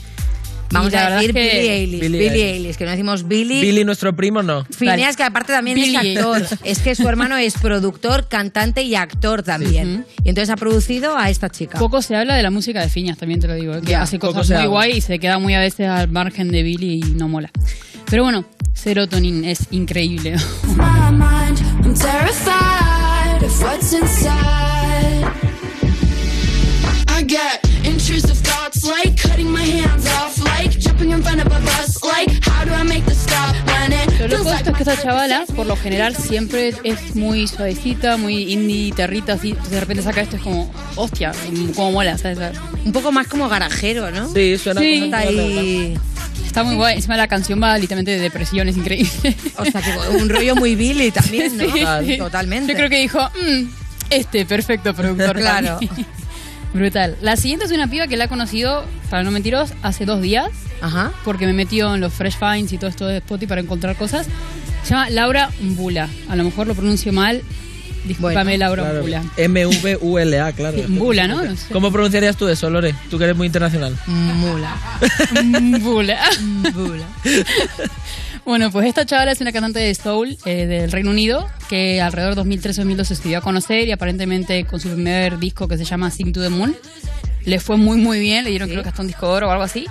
Vamos 0.70 0.92
a 0.94 1.10
decir 1.10 1.30
es 1.30 1.34
que- 1.36 1.56
Billy 1.56 1.68
Eilish. 1.68 2.00
Billie 2.00 2.18
Billy, 2.30 2.40
Eilish. 2.42 2.76
Que 2.76 2.84
no 2.84 2.90
decimos 2.92 3.28
Billy. 3.28 3.60
Billy, 3.60 3.84
nuestro 3.84 4.14
primo, 4.16 4.42
no. 4.42 4.64
Phineas, 4.76 5.16
que 5.16 5.22
aparte 5.22 5.52
también 5.52 5.76
Billy. 5.76 5.94
es 6.14 6.16
actor. 6.18 6.58
Es 6.64 6.78
que 6.80 6.94
su 6.94 7.08
hermano 7.08 7.36
es 7.36 7.54
productor, 7.54 8.26
cantante 8.28 8.82
y 8.82 8.94
actor 8.96 9.42
también. 9.42 10.04
Y 10.24 10.28
entonces 10.30 10.50
ha 10.50 10.56
producido 10.56 11.16
a 11.16 11.28
esta 11.30 11.48
chica. 11.48 11.78
Poco 11.78 12.02
se 12.02 12.16
habla 12.16 12.34
de 12.34 12.42
la 12.42 12.50
música 12.50 12.80
de 12.80 12.88
Phineas, 12.88 13.18
también 13.18 13.40
te 13.40 13.46
lo 13.46 13.54
digo. 13.54 13.74
¿eh? 13.74 13.80
Que 13.84 13.92
Ya, 13.92 14.02
hace 14.02 14.18
cosas 14.18 14.48
muy 14.48 14.56
habla. 14.56 14.68
guay 14.68 14.92
y 14.96 15.00
se 15.00 15.18
queda 15.18 15.38
muy 15.38 15.54
a 15.54 15.60
veces 15.60 15.88
al 15.88 16.08
margen 16.08 16.50
de 16.50 16.62
Billy 16.62 16.94
y 17.04 17.10
no 17.14 17.28
mola. 17.28 17.50
Pero 18.10 18.22
bueno, 18.24 18.44
Serotonin 18.74 19.44
es 19.44 19.60
increíble. 19.70 20.36
my 20.76 21.10
mind. 21.10 21.58
I'm 21.84 21.94
terrified 21.94 23.42
of 23.42 23.62
what's 23.62 23.92
inside. 23.92 25.24
I 27.08 27.22
get 27.22 27.60
intrusive 27.84 28.36
thoughts 28.38 28.84
like 28.84 29.16
cutting 29.20 29.50
my 29.50 29.62
hands 29.62 30.06
off, 30.06 30.38
like 30.44 30.70
jumping 30.78 31.10
in 31.10 31.22
front 31.22 31.40
of 31.40 31.46
a 31.46 31.60
bus, 31.60 32.02
like 32.02 32.30
how 32.44 32.64
do 32.64 32.72
I 32.72 32.82
make 32.82 33.04
the 33.06 33.14
stop 33.14 33.54
when 33.66 33.92
it 33.92 34.20
Lo 34.20 34.26
loco 34.38 34.50
esto 34.52 34.70
es 34.70 34.76
que 34.76 34.82
esta 34.82 35.00
chavala, 35.02 35.44
por 35.54 35.66
lo 35.66 35.76
general, 35.76 36.14
siempre 36.16 36.74
es 36.84 37.14
muy 37.16 37.46
suavecita, 37.46 38.16
muy 38.16 38.52
indie, 38.52 38.92
territa, 38.92 39.34
así. 39.34 39.54
De 39.70 39.80
repente 39.80 40.02
saca 40.02 40.20
esto, 40.22 40.36
es 40.36 40.42
como, 40.42 40.70
hostia, 40.96 41.32
como 41.74 41.92
mola, 41.92 42.16
¿sabes? 42.18 42.38
Un 42.84 42.92
poco 42.92 43.12
más 43.12 43.26
como 43.28 43.48
garajero, 43.48 44.10
¿no? 44.10 44.28
Sí, 44.32 44.56
suena 44.58 44.80
Sí. 44.80 44.94
como 44.94 45.04
Está 45.06 45.18
ahí. 45.18 45.98
Está 46.46 46.64
muy 46.64 46.76
guay. 46.76 46.96
Encima 46.96 47.16
la 47.16 47.28
canción 47.28 47.60
va 47.62 47.76
literalmente 47.78 48.12
de 48.12 48.18
depresión, 48.20 48.68
es 48.68 48.76
increíble. 48.76 49.36
O 49.56 49.64
sea, 49.64 49.80
que 49.82 49.92
un 50.16 50.28
rollo 50.28 50.54
muy 50.56 50.74
Billy 50.76 51.10
también, 51.10 51.56
¿no? 51.56 51.64
Sí. 52.04 52.16
Totalmente. 52.18 52.72
Yo 52.72 52.76
creo 52.76 52.88
que 52.90 52.98
dijo, 53.00 53.20
"Mm, 53.20 53.64
este, 54.10 54.44
perfecto 54.46 54.94
productor. 54.94 55.36
Claro. 55.38 55.78
mí". 55.80 55.88
Brutal. 56.74 57.16
La 57.22 57.36
siguiente 57.36 57.66
es 57.66 57.70
una 57.70 57.86
piba 57.88 58.08
que 58.08 58.16
la 58.16 58.24
he 58.24 58.28
conocido, 58.28 58.84
para 59.08 59.22
no 59.22 59.30
mentiros, 59.30 59.72
hace 59.82 60.04
dos 60.06 60.20
días. 60.20 60.48
Ajá. 60.80 61.12
Porque 61.24 61.46
me 61.46 61.52
metió 61.52 61.94
en 61.94 62.00
los 62.00 62.12
Fresh 62.12 62.36
Finds 62.36 62.72
y 62.72 62.78
todo 62.78 62.90
esto 62.90 63.06
de 63.06 63.18
Spotify 63.18 63.46
para 63.46 63.60
encontrar 63.60 63.94
cosas. 63.96 64.26
Se 64.82 64.90
llama 64.90 65.08
Laura 65.08 65.50
Mbula. 65.60 66.08
A 66.28 66.36
lo 66.36 66.42
mejor 66.44 66.66
lo 66.66 66.74
pronuncio 66.74 67.12
mal. 67.12 67.42
Discúlpame, 68.04 68.58
Laura 68.58 68.82
Claro. 68.82 69.00
Mbula. 69.00 69.22
M-V-U-L-A, 69.36 70.52
claro. 70.52 70.76
Sí, 70.84 70.84
Mbula, 70.88 71.26
¿no? 71.28 71.42
No 71.44 71.56
sé. 71.56 71.72
¿Cómo 71.72 71.90
pronunciarías 71.90 72.36
tú 72.36 72.46
eso, 72.48 72.68
Lore? 72.70 72.94
Tú 73.10 73.18
que 73.18 73.24
eres 73.24 73.36
muy 73.36 73.46
internacional. 73.46 73.96
Mula. 74.06 74.76
Mbula. 75.42 76.18
Mbula. 76.40 77.06
Bueno, 78.44 78.70
pues 78.70 78.86
esta 78.86 79.06
chavala 79.06 79.32
es 79.32 79.40
una 79.40 79.52
cantante 79.52 79.78
de 79.78 79.94
soul 79.94 80.36
eh, 80.44 80.66
del 80.66 80.92
Reino 80.92 81.10
Unido 81.10 81.48
que 81.70 82.02
alrededor 82.02 82.34
de 82.34 82.42
2013-2012 82.42 83.04
se 83.04 83.28
dio 83.28 83.38
a 83.38 83.40
conocer 83.40 83.88
y 83.88 83.92
aparentemente 83.92 84.64
con 84.66 84.80
su 84.80 84.90
primer 84.90 85.38
disco 85.38 85.66
que 85.66 85.78
se 85.78 85.84
llama 85.86 86.10
Sing 86.10 86.30
to 86.32 86.42
the 86.42 86.50
Moon 86.50 86.76
le 87.46 87.58
fue 87.58 87.78
muy 87.78 87.96
muy 87.96 88.20
bien, 88.20 88.44
le 88.44 88.50
dieron 88.50 88.68
creo 88.68 88.82
que 88.82 88.88
hasta 88.90 89.00
un 89.00 89.08
disco 89.08 89.26
de 89.28 89.32
oro 89.32 89.48
o 89.48 89.50
algo 89.50 89.64
así. 89.64 89.86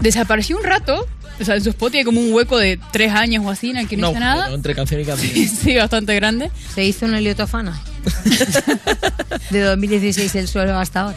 Desapareció 0.00 0.56
un 0.56 0.64
rato, 0.64 1.06
o 1.40 1.44
sea, 1.44 1.54
en 1.56 1.62
su 1.62 1.70
spot 1.70 1.94
hay 1.94 2.04
como 2.04 2.20
un 2.20 2.32
hueco 2.32 2.58
de 2.58 2.78
tres 2.92 3.12
años 3.12 3.44
o 3.46 3.50
así 3.50 3.70
en 3.70 3.76
el 3.78 3.88
que 3.88 3.96
no, 3.96 4.08
No, 4.08 4.10
hizo 4.12 4.20
nada. 4.20 4.44
pero 4.44 4.56
entre 4.56 4.74
canción 4.74 5.00
y 5.00 5.04
canción. 5.04 5.48
sí, 5.48 5.76
bastante 5.76 6.14
grande. 6.14 6.50
Se 6.74 6.84
hizo 6.84 7.06
un 7.06 7.14
heliotofana. 7.14 7.80
De 9.50 9.60
2016 9.60 10.34
el 10.34 10.48
suelo 10.48 10.78
hasta 10.78 11.00
ahora. 11.02 11.16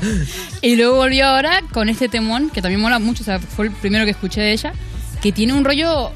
Y 0.61 0.75
luego 0.75 0.95
volvió 0.97 1.25
ahora 1.27 1.61
con 1.71 1.89
este 1.89 2.07
temón, 2.09 2.49
que 2.49 2.61
también 2.61 2.81
mola 2.81 2.99
mucho, 2.99 3.23
o 3.23 3.25
sea, 3.25 3.39
fue 3.39 3.65
el 3.67 3.71
primero 3.71 4.05
que 4.05 4.11
escuché 4.11 4.41
de 4.41 4.51
ella, 4.53 4.73
que 5.21 5.31
tiene 5.31 5.53
un 5.53 5.63
rollo 5.65 6.11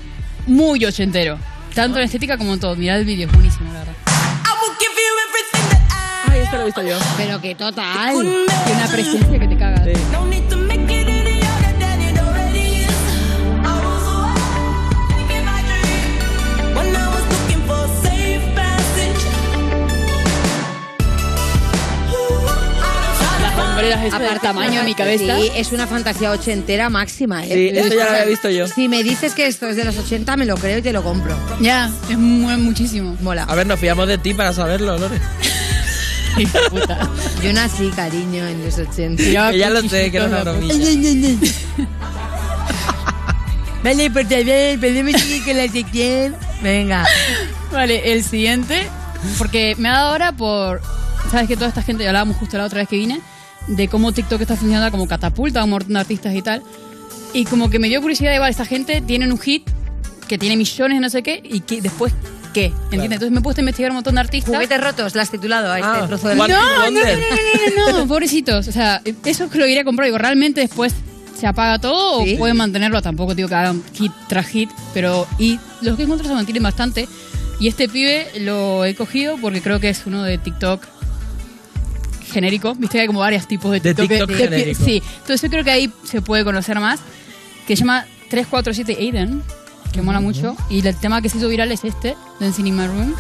muy 0.47 0.83
ochentero, 0.85 1.37
tanto 1.73 1.97
en 1.99 2.05
estética 2.05 2.37
como 2.37 2.53
en 2.53 2.59
todo. 2.59 2.75
Mirad 2.75 2.99
el 2.99 3.05
vídeo, 3.05 3.27
es 3.27 3.33
buenísimo, 3.33 3.71
la 3.73 3.79
verdad. 3.79 3.93
Ay, 6.31 6.39
esto 6.41 6.55
lo 6.57 6.61
he 6.61 6.65
visto 6.65 6.81
yo. 6.83 6.97
Pero 7.17 7.41
que 7.41 7.55
total. 7.55 8.13
Tiene 8.65 8.81
una 8.81 8.87
presencia 8.91 9.39
que 9.39 9.47
te 9.47 9.57
caga. 9.57 9.85
Las 9.85 9.85
sombreras 23.75 24.05
esas 24.05 24.19
del 24.21 24.39
tamaño 24.39 24.79
de 24.79 24.85
mi 24.85 24.95
cabeza. 24.95 25.37
Sí, 25.37 25.51
es 25.55 25.71
una 25.71 25.87
fantasía 25.87 26.31
ochentera 26.31 26.89
máxima. 26.89 27.45
¿eh? 27.45 27.53
Sí, 27.53 27.77
esto 27.77 27.95
ya 27.95 28.05
lo 28.05 28.09
había 28.11 28.25
visto 28.25 28.49
yo. 28.49 28.67
Si 28.67 28.87
me 28.87 29.03
dices 29.03 29.33
que 29.33 29.47
esto 29.47 29.67
es 29.67 29.75
de 29.75 29.83
los 29.83 29.97
80, 29.97 30.37
me 30.37 30.45
lo 30.45 30.55
creo 30.55 30.77
y 30.77 30.81
te 30.81 30.93
lo 30.93 31.03
compro. 31.03 31.37
Ya, 31.59 31.91
es 32.09 32.17
muy, 32.17 32.55
muchísimo. 32.57 33.17
Mola. 33.21 33.43
A 33.43 33.55
ver, 33.55 33.67
nos 33.67 33.79
fiamos 33.79 34.07
de 34.07 34.17
ti 34.17 34.33
para 34.33 34.53
saberlo, 34.53 34.97
Lore. 34.97 35.19
Yo 37.43 37.53
nací, 37.53 37.89
cariño, 37.95 38.45
en 38.47 38.63
los 38.63 38.77
80. 38.77 39.23
Que 39.23 39.31
ya 39.31 39.69
lo 39.69 39.81
sé, 39.87 40.11
que 40.11 40.17
era 40.17 40.25
una 40.27 40.41
bromilla. 40.43 40.73
Vale, 43.83 44.09
por 44.09 44.25
favor, 44.25 44.79
podemos 44.79 45.21
seguir 45.21 45.45
con 45.45 45.57
la 45.57 45.67
sección. 45.67 46.35
Venga. 46.63 47.05
Vale, 47.71 48.13
el 48.13 48.23
siguiente, 48.23 48.87
porque 49.37 49.75
me 49.77 49.89
ha 49.89 49.93
dado 49.93 50.09
ahora 50.09 50.31
por. 50.31 50.81
¿Sabes 51.29 51.47
que 51.47 51.55
toda 51.55 51.67
esta 51.69 51.83
gente, 51.83 52.07
hablábamos 52.07 52.37
justo 52.37 52.57
la 52.57 52.65
otra 52.65 52.79
vez 52.79 52.89
que 52.89 52.97
vine, 52.97 53.21
de 53.67 53.87
cómo 53.87 54.11
TikTok 54.11 54.41
está 54.41 54.55
funcionando 54.55 54.91
como 54.91 55.07
catapulta 55.07 55.61
a 55.61 55.63
un 55.63 55.71
montón 55.71 55.93
de 55.93 55.99
artistas 55.99 56.33
y 56.35 56.41
tal? 56.41 56.61
Y 57.33 57.45
como 57.45 57.69
que 57.69 57.79
me 57.79 57.89
dio 57.89 58.01
curiosidad, 58.01 58.33
igual, 58.33 58.49
esta 58.49 58.65
gente 58.65 59.01
tienen 59.01 59.31
un 59.31 59.39
hit 59.39 59.69
que 60.27 60.37
tiene 60.37 60.55
millones 60.57 60.97
de 60.97 61.01
no 61.01 61.09
sé 61.09 61.21
qué, 61.21 61.41
y 61.43 61.59
que 61.61 61.81
después, 61.81 62.13
¿qué? 62.53 62.67
¿Entiendes? 62.85 63.11
Entonces 63.13 63.31
me 63.31 63.39
he 63.39 63.43
puesto 63.43 63.59
a 63.59 63.63
investigar 63.63 63.91
un 63.91 63.95
montón 63.95 64.15
de 64.15 64.21
artistas. 64.21 64.53
Juguetes 64.53 64.81
rotos, 64.81 65.15
la 65.15 65.21
has 65.23 65.29
titulado 65.31 65.71
a 65.71 65.79
este 65.79 65.91
Ah, 65.91 66.05
trozo 66.07 66.29
de 66.29 66.35
No, 66.35 66.47
no, 66.47 66.55
no, 66.55 66.91
no, 66.91 67.91
no, 67.91 67.99
no, 67.99 68.07
pobrecitos. 68.07 68.67
O 68.67 68.71
sea, 68.71 69.01
eso 69.25 69.43
es 69.43 69.51
que 69.51 69.57
lo 69.59 69.67
iría 69.67 69.81
a 69.81 69.83
comprar. 69.83 70.05
Digo, 70.05 70.17
realmente 70.17 70.61
después 70.61 70.93
se 71.37 71.45
apaga 71.45 71.79
todo 71.79 72.23
¿Sí? 72.23 72.35
o 72.35 72.37
pueden 72.37 72.57
mantenerlo. 72.57 73.01
Tampoco 73.01 73.35
digo 73.35 73.49
que 73.49 73.55
hagan 73.55 73.83
hit 73.93 74.11
tras 74.27 74.47
hit, 74.47 74.69
pero. 74.93 75.27
Y 75.37 75.59
los 75.81 75.97
que 75.97 76.03
encuentro 76.03 76.27
se 76.27 76.33
mantienen 76.33 76.63
bastante. 76.63 77.07
Y 77.59 77.67
este 77.67 77.87
pibe 77.87 78.27
lo 78.39 78.83
he 78.85 78.95
cogido 78.95 79.37
porque 79.37 79.61
creo 79.61 79.79
que 79.79 79.89
es 79.89 80.05
uno 80.05 80.23
de 80.23 80.37
TikTok 80.37 80.85
genérico. 82.35 82.75
Viste 82.75 82.97
que 82.97 83.01
hay 83.01 83.07
como 83.07 83.19
varios 83.21 83.47
tipos 83.47 83.71
de 83.71 83.79
De 83.79 83.95
TikTok. 83.95 84.09
TikTok 84.09 84.29
que- 84.29 84.43
genérico. 84.43 84.83
Sí, 84.85 85.01
entonces 85.21 85.41
yo 85.41 85.49
creo 85.49 85.63
que 85.63 85.71
ahí 85.71 85.91
se 86.03 86.21
puede 86.21 86.43
conocer 86.43 86.79
más. 86.79 86.99
Que 87.67 87.75
se 87.75 87.81
llama 87.81 88.05
347 88.29 88.95
Aiden, 89.01 89.41
que 89.91 90.01
mola 90.01 90.19
mucho. 90.19 90.55
Y 90.69 90.85
el 90.85 90.95
tema 90.97 91.21
que 91.21 91.29
se 91.29 91.37
hizo 91.39 91.47
viral 91.49 91.71
es 91.71 91.83
este, 91.83 92.15
Dancing 92.39 92.65
in 92.67 92.75
My 92.75 92.85
Room. 92.87 93.15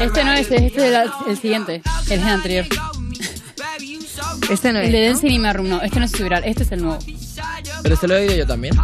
Este 0.00 0.24
no 0.24 0.32
es, 0.32 0.50
este 0.50 0.66
es 0.66 0.76
el, 0.76 1.10
el 1.28 1.38
siguiente, 1.38 1.82
el 2.10 2.20
anterior. 2.22 2.66
Este 4.50 4.72
no 4.72 4.78
El 4.80 4.86
es. 4.86 4.92
de 4.92 5.00
¿no? 5.00 5.12
Dancing 5.12 5.30
in 5.30 5.42
My 5.42 5.52
Room, 5.52 5.68
no, 5.68 5.82
este 5.82 6.00
no 6.00 6.06
se 6.08 6.16
hizo 6.16 6.24
viral, 6.24 6.42
este 6.44 6.62
es 6.64 6.72
el 6.72 6.82
nuevo. 6.82 6.98
Pero 7.82 7.94
este 7.94 8.08
lo 8.08 8.16
he 8.16 8.20
oído 8.20 8.34
yo 8.34 8.46
también. 8.46 8.74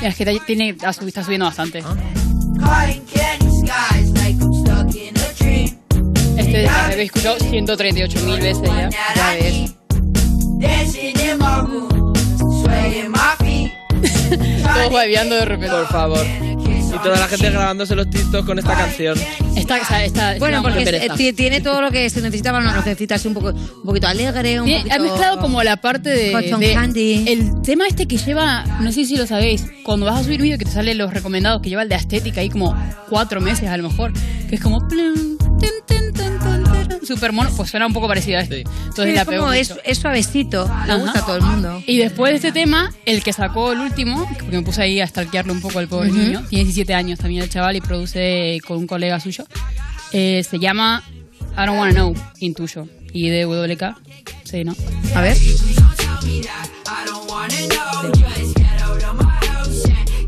Mira, 0.00 0.08
es 0.08 0.16
que 0.16 0.24
tiene, 0.46 0.76
subi- 0.76 1.08
está 1.08 1.22
subiendo 1.24 1.46
bastante. 1.46 1.82
Este 6.36 6.62
lo 6.64 6.70
he 6.96 7.02
escuchado 7.04 7.38
138 7.38 8.20
mil 8.24 8.40
veces 8.40 8.62
ya. 8.62 8.90
Ya 9.14 9.30
ves. 9.34 9.74
Todos 14.74 14.92
babeando 14.92 15.34
de 15.36 15.44
repente. 15.44 15.74
Por 15.74 15.86
favor. 15.88 16.26
Toda 17.02 17.18
la 17.18 17.28
gente 17.28 17.50
grabándose 17.50 17.94
los 17.96 18.10
TikTok 18.10 18.44
con 18.46 18.58
esta 18.58 18.74
canción. 18.76 19.18
Esta, 19.56 19.78
esta, 19.78 20.04
esta- 20.04 20.38
Bueno, 20.38 20.62
porque 20.62 20.82
es- 20.82 20.88
eh, 20.92 21.08
ti- 21.16 21.32
tiene 21.32 21.60
todo 21.60 21.80
lo 21.80 21.90
que 21.90 22.08
se 22.10 22.20
necesita 22.20 22.52
para 22.52 22.62
una 22.64 22.74
cancioncita 22.74 23.14
así 23.14 23.28
un 23.28 23.34
poco, 23.34 23.48
un 23.50 23.82
poquito 23.84 24.06
alegre, 24.06 24.60
un 24.60 24.70
poquito... 24.70 24.94
ha 24.94 24.98
mezclado 24.98 25.40
como 25.40 25.62
la 25.62 25.76
parte 25.78 26.10
de, 26.10 26.30
de- 26.58 26.72
candy. 26.74 27.24
el 27.28 27.62
tema 27.62 27.86
este 27.86 28.06
que 28.06 28.16
lleva, 28.18 28.64
no 28.80 28.92
sé 28.92 29.04
si 29.06 29.16
lo 29.16 29.26
sabéis, 29.26 29.64
cuando 29.84 30.06
vas 30.06 30.20
a 30.20 30.24
subir 30.24 30.40
vídeo 30.42 30.58
que 30.58 30.64
te 30.66 30.70
salen 30.72 30.98
los 30.98 31.12
recomendados 31.12 31.62
que 31.62 31.70
lleva 31.70 31.82
el 31.82 31.88
de 31.88 31.94
estética 31.96 32.40
ahí 32.42 32.48
como 32.50 32.76
cuatro 33.08 33.40
meses 33.40 33.68
a 33.68 33.76
lo 33.76 33.88
mejor, 33.88 34.12
que 34.48 34.54
es 34.56 34.60
como 34.60 34.86
plum, 34.86 35.36
tin, 35.58 35.70
tin, 35.86 36.09
super 37.14 37.32
mono, 37.32 37.50
pues 37.56 37.70
suena 37.70 37.86
un 37.86 37.92
poco 37.92 38.08
parecido 38.08 38.38
a 38.38 38.42
este. 38.42 38.60
Entonces 38.60 39.06
Sí, 39.06 39.12
la 39.12 39.22
es 39.22 39.28
pego 39.28 39.42
como 39.42 39.52
es, 39.52 39.74
es 39.84 39.98
suavecito, 39.98 40.70
le 40.86 40.94
gusta 40.96 41.18
a 41.20 41.26
todo 41.26 41.36
el 41.36 41.42
mundo. 41.42 41.82
Y 41.86 41.98
después 41.98 42.30
de 42.32 42.36
este 42.36 42.52
tema, 42.52 42.92
el 43.04 43.22
que 43.22 43.32
sacó 43.32 43.72
el 43.72 43.80
último, 43.80 44.28
porque 44.38 44.56
me 44.56 44.62
puse 44.62 44.82
ahí 44.82 45.00
a 45.00 45.06
stalkearlo 45.06 45.52
un 45.52 45.60
poco 45.60 45.78
al 45.78 45.88
pobre 45.88 46.10
Ujú. 46.10 46.18
niño, 46.18 46.44
tiene 46.48 46.64
17 46.64 46.94
años 46.94 47.18
también 47.18 47.42
el 47.42 47.50
chaval 47.50 47.76
y 47.76 47.80
produce 47.80 48.58
con 48.66 48.78
un 48.78 48.86
colega 48.86 49.18
suyo, 49.20 49.44
eh, 50.12 50.44
se 50.48 50.58
llama 50.58 51.02
I 51.56 51.66
Don't 51.66 51.78
Wanna 51.78 51.92
Know, 51.92 52.14
Intuyo, 52.38 52.86
y 53.12 53.28
de 53.28 53.44
WK, 53.44 53.96
sí, 54.44 54.64
¿no? 54.64 54.74
A 55.14 55.20
ver. 55.20 55.36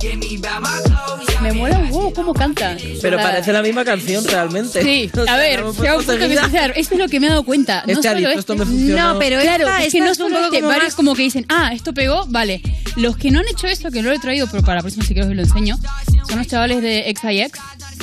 Me 0.05 1.32
mola 1.51 1.78
un 1.78 1.84
huevo 1.90 2.12
cómo 2.14 2.34
canta. 2.34 2.76
Pero 3.01 3.16
parece 3.16 3.53
la 3.53 3.62
misma 3.62 3.84
canción 3.84 4.24
realmente. 4.24 4.82
Sí, 4.82 5.11
O 5.18 5.24
sea, 5.24 5.34
a 5.34 5.36
ver, 5.38 5.61
no 5.62 5.70
un 5.70 5.74
poco 5.76 5.84
esto 6.01 6.12
es 6.95 6.99
lo 7.01 7.09
que 7.09 7.18
me 7.20 7.26
he 7.26 7.30
dado 7.30 7.43
cuenta. 7.43 7.80
Este 7.80 7.95
no 7.95 7.99
ha 8.01 8.03
solo 8.03 8.16
dicho, 8.28 8.38
esto 8.38 8.55
me 8.57 8.64
funcionó. 8.66 9.14
No, 9.14 9.18
pero 9.18 9.40
claro, 9.40 9.64
esta- 9.66 9.82
es 9.84 9.93
que 9.93 9.99
esta 9.99 10.07
no 10.07 10.12
es 10.12 10.18
un 10.20 10.24
solo 10.30 10.34
poco 10.36 10.45
este, 10.47 10.57
como 10.61 10.68
varios 10.68 10.84
más- 10.88 10.95
como 10.95 11.14
que 11.14 11.22
dicen, 11.22 11.47
ah, 11.49 11.70
esto 11.72 11.93
pegó, 11.95 12.26
vale. 12.28 12.62
Los 12.97 13.16
que 13.16 13.30
no 13.30 13.40
han 13.40 13.49
hecho 13.49 13.66
eso, 13.66 13.90
que 13.90 14.03
no 14.03 14.11
lo 14.11 14.14
he 14.14 14.18
traído, 14.20 14.47
pero 14.51 14.62
para 14.62 14.76
la 14.76 14.80
próxima 14.82 15.05
si 15.05 15.14
quiero 15.14 15.28
os 15.30 15.34
lo 15.34 15.43
enseño, 15.43 15.78
son 16.28 16.38
los 16.38 16.47
chavales 16.47 16.82
de 16.82 17.12
XIX. 17.18 17.51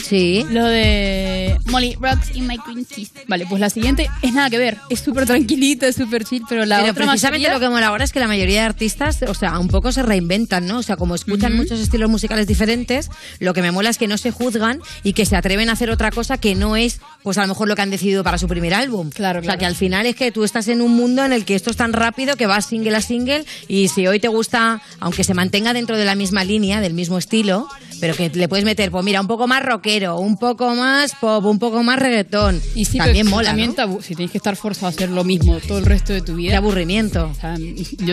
Sí. 0.03 0.45
Lo 0.49 0.65
de 0.65 1.57
Molly 1.65 1.95
Rocks 1.99 2.35
in 2.35 2.47
my 2.47 2.57
green 2.65 2.85
tea. 2.85 3.05
Vale, 3.27 3.45
pues 3.47 3.59
la 3.59 3.69
siguiente 3.69 4.09
es 4.21 4.33
nada 4.33 4.49
que 4.49 4.57
ver. 4.57 4.77
Es 4.89 5.01
súper 5.01 5.25
tranquilita, 5.25 5.87
es 5.87 5.95
súper 5.95 6.23
chill, 6.23 6.43
pero 6.49 6.65
la 6.65 6.77
Pero 6.79 6.91
otra 6.91 7.05
precisamente 7.05 7.47
mayoría- 7.47 7.53
lo 7.53 7.59
que 7.59 7.69
mola 7.69 7.87
ahora 7.87 8.03
es 8.05 8.11
que 8.11 8.19
la 8.19 8.27
mayoría 8.27 8.61
de 8.61 8.65
artistas, 8.65 9.19
o 9.27 9.33
sea, 9.33 9.59
un 9.59 9.67
poco 9.67 9.91
se 9.91 10.01
reinventan, 10.01 10.65
¿no? 10.65 10.79
O 10.79 10.83
sea, 10.83 10.95
como 10.95 11.15
escuchan 11.15 11.55
muchos 11.55 11.79
estilos 11.79 12.09
musicales 12.09 12.47
diferentes, 12.47 13.09
lo 13.39 13.53
que 13.53 13.61
me 13.61 13.71
mola 13.71 13.89
es 13.89 13.97
que 13.97 14.07
no 14.07 14.17
se 14.17 14.31
juzgan 14.31 14.81
y 15.03 15.13
que 15.13 15.25
se 15.25 15.35
atreven 15.35 15.69
a 15.69 15.73
hacer 15.73 15.89
otra 15.89 16.11
cosa 16.11 16.37
que 16.37 16.55
no 16.55 16.75
es, 16.75 16.99
pues 17.23 17.37
a 17.37 17.41
lo 17.43 17.49
mejor 17.49 17.67
lo 17.67 17.75
que 17.75 17.81
han 17.81 17.91
decidido 17.91 18.23
para 18.23 18.37
su 18.37 18.47
primer 18.47 18.73
álbum. 18.73 19.09
Claro, 19.11 19.39
O 19.39 19.41
sea, 19.41 19.47
claro. 19.49 19.59
que 19.59 19.65
al 19.65 19.75
final 19.75 20.05
es 20.05 20.15
que 20.15 20.31
tú 20.31 20.43
estás 20.43 20.67
en 20.67 20.81
un 20.81 20.95
mundo 20.95 21.23
en 21.23 21.33
el 21.33 21.45
que 21.45 21.55
esto 21.55 21.69
es 21.71 21.77
tan 21.77 21.93
rápido 21.93 22.35
que 22.35 22.47
vas 22.47 22.65
single 22.65 22.95
a 22.95 23.01
single 23.01 23.45
y 23.67 23.87
si 23.89 24.07
hoy 24.07 24.19
te 24.19 24.27
gusta, 24.27 24.81
aunque 24.99 25.23
se 25.23 25.33
mantenga 25.33 25.73
dentro 25.73 25.97
de 25.97 26.05
la 26.05 26.15
misma 26.15 26.43
línea, 26.43 26.81
del 26.81 26.93
mismo 26.93 27.17
estilo, 27.17 27.67
pero 27.99 28.15
que 28.15 28.29
le 28.29 28.47
puedes 28.47 28.65
meter, 28.65 28.91
pues 28.91 29.03
mira, 29.03 29.21
un 29.21 29.27
poco 29.27 29.47
más 29.47 29.63
rockero, 29.63 30.17
un 30.19 30.37
poco 30.37 30.73
más 30.75 31.13
pop, 31.19 31.43
un 31.45 31.59
poco 31.59 31.83
más 31.83 31.99
reggaetón. 31.99 32.61
Y 32.75 32.85
sí, 32.85 32.97
también 32.97 33.25
pero 33.25 33.35
mola, 33.37 33.55
si 34.01 34.15
tienes 34.15 34.31
que 34.31 34.37
estar 34.37 34.55
forzado 34.55 34.87
a 34.87 34.89
hacer 34.89 35.09
lo 35.09 35.23
mismo 35.23 35.59
todo 35.59 35.77
el 35.79 35.85
resto 35.85 36.13
de 36.13 36.21
tu 36.21 36.35
vida. 36.35 36.51
Qué 36.51 36.55
aburrimiento. 36.57 37.29
O 37.31 37.33
sea, 37.39 37.55
yo 37.57 37.65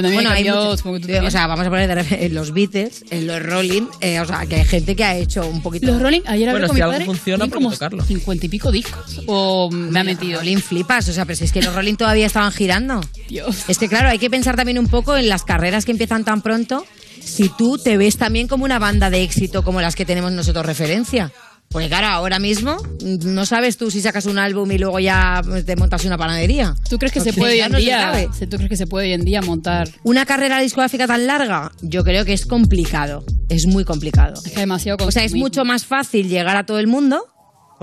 también 0.02 0.14
Bueno, 0.14 0.30
he 0.30 0.32
hay 0.34 0.44
cambiado, 0.44 0.64
mucho- 0.66 0.76
supongo 0.78 1.00
que 1.00 1.18
tú 1.20 1.26
o 1.26 1.30
sea, 1.30 1.46
vamos 1.46 1.66
a 1.66 1.70
poner 1.70 1.86
de 1.94 2.26
en 2.26 2.34
los 2.34 2.52
Beatles, 2.52 3.04
en 3.10 3.26
los 3.26 3.42
Rolling, 3.42 3.82
eh, 4.00 4.20
o 4.20 4.24
sea, 4.26 4.46
que 4.46 4.56
hay 4.56 4.64
gente 4.64 4.94
que 4.96 5.04
ha 5.04 5.16
hecho 5.16 5.46
un 5.46 5.62
poquito. 5.62 5.86
Los 5.86 6.00
Rolling, 6.02 6.20
ayer 6.26 6.48
hablé 6.48 6.60
Bueno, 6.60 6.66
con 6.68 6.76
si 6.76 6.78
mi 6.78 6.82
algo 6.82 6.92
padre, 6.92 7.04
funciona, 7.06 7.36
tienen 7.44 7.50
¿por 7.50 7.58
qué 7.58 7.64
como 7.64 7.72
tocarlo? 7.74 8.04
cincuenta 8.04 8.46
y 8.46 8.48
pico 8.48 8.70
discos. 8.72 9.22
O 9.26 9.70
me 9.70 10.00
ha 10.00 10.04
mentido. 10.04 10.38
Rolling 10.40 10.58
flipas, 10.58 11.08
o 11.08 11.12
sea, 11.12 11.24
pero 11.24 11.36
si 11.36 11.44
es 11.44 11.52
que 11.52 11.62
los 11.62 11.74
Rolling 11.74 11.94
todavía 11.94 12.26
estaban 12.26 12.52
girando. 12.52 13.00
Dios. 13.28 13.64
Es 13.68 13.78
que 13.78 13.88
claro, 13.88 14.08
hay 14.08 14.18
que 14.18 14.30
pensar 14.30 14.56
también 14.56 14.78
un 14.78 14.88
poco 14.88 15.16
en 15.16 15.28
las 15.28 15.44
carreras 15.44 15.84
que 15.84 15.92
empiezan 15.92 16.24
tan 16.24 16.42
pronto, 16.42 16.84
si 17.26 17.48
tú 17.48 17.78
te 17.78 17.96
ves 17.96 18.16
también 18.16 18.48
como 18.48 18.64
una 18.64 18.78
banda 18.78 19.10
de 19.10 19.22
éxito 19.22 19.62
como 19.62 19.80
las 19.80 19.96
que 19.96 20.04
tenemos 20.04 20.32
nosotros 20.32 20.64
referencia. 20.64 21.32
Porque 21.68 21.88
claro, 21.88 22.06
ahora 22.06 22.38
mismo 22.38 22.76
mm, 22.76 23.34
no 23.34 23.44
sabes 23.44 23.76
tú 23.76 23.90
si 23.90 24.00
sacas 24.00 24.26
un 24.26 24.38
álbum 24.38 24.70
y 24.70 24.78
luego 24.78 25.00
ya 25.00 25.42
te 25.64 25.74
montas 25.74 26.04
una 26.04 26.16
panadería. 26.16 26.76
¿Tú 26.88 26.96
crees 26.96 27.12
que 27.12 27.20
se 27.20 27.32
puede 27.32 27.52
hoy 27.52 27.58
ya 27.58 27.66
en 27.66 27.72
no 27.72 27.78
se 27.78 27.84
día? 27.84 28.28
¿Tú 28.48 28.56
crees 28.56 28.68
que 28.68 28.76
se 28.76 28.86
puede 28.86 29.08
hoy 29.08 29.12
en 29.14 29.24
día 29.24 29.42
montar? 29.42 29.88
Una 30.04 30.24
carrera 30.24 30.60
discográfica 30.60 31.08
tan 31.08 31.26
larga, 31.26 31.72
yo 31.82 32.04
creo 32.04 32.24
que 32.24 32.32
es 32.32 32.46
complicado. 32.46 33.24
Es 33.48 33.66
muy 33.66 33.84
complicado. 33.84 34.34
Es 34.44 34.52
que 34.52 34.60
demasiado 34.60 35.04
O 35.04 35.10
sea, 35.10 35.24
es 35.24 35.34
mucho 35.34 35.64
más 35.64 35.84
fácil 35.84 36.28
llegar 36.28 36.56
a 36.56 36.64
todo 36.64 36.78
el 36.78 36.86
mundo, 36.86 37.26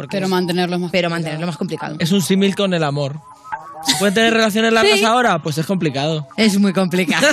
Pero 0.09 0.29
mantenerlo 0.29 0.79
más 0.79 0.91
pero 0.91 1.09
mantenerlo 1.09 1.45
más 1.45 1.57
complicado. 1.57 1.97
Es 1.99 2.11
un 2.11 2.21
símil 2.21 2.55
con 2.55 2.73
el 2.73 2.83
amor. 2.83 3.19
¿Se 3.85 3.95
pueden 3.97 4.13
tener 4.13 4.33
relaciones 4.33 4.71
largas 4.73 4.99
Sí. 4.99 5.05
ahora? 5.05 5.39
Pues 5.39 5.57
es 5.57 5.65
complicado. 5.65 6.27
Es 6.37 6.57
muy 6.59 6.73
complicado. 6.73 7.27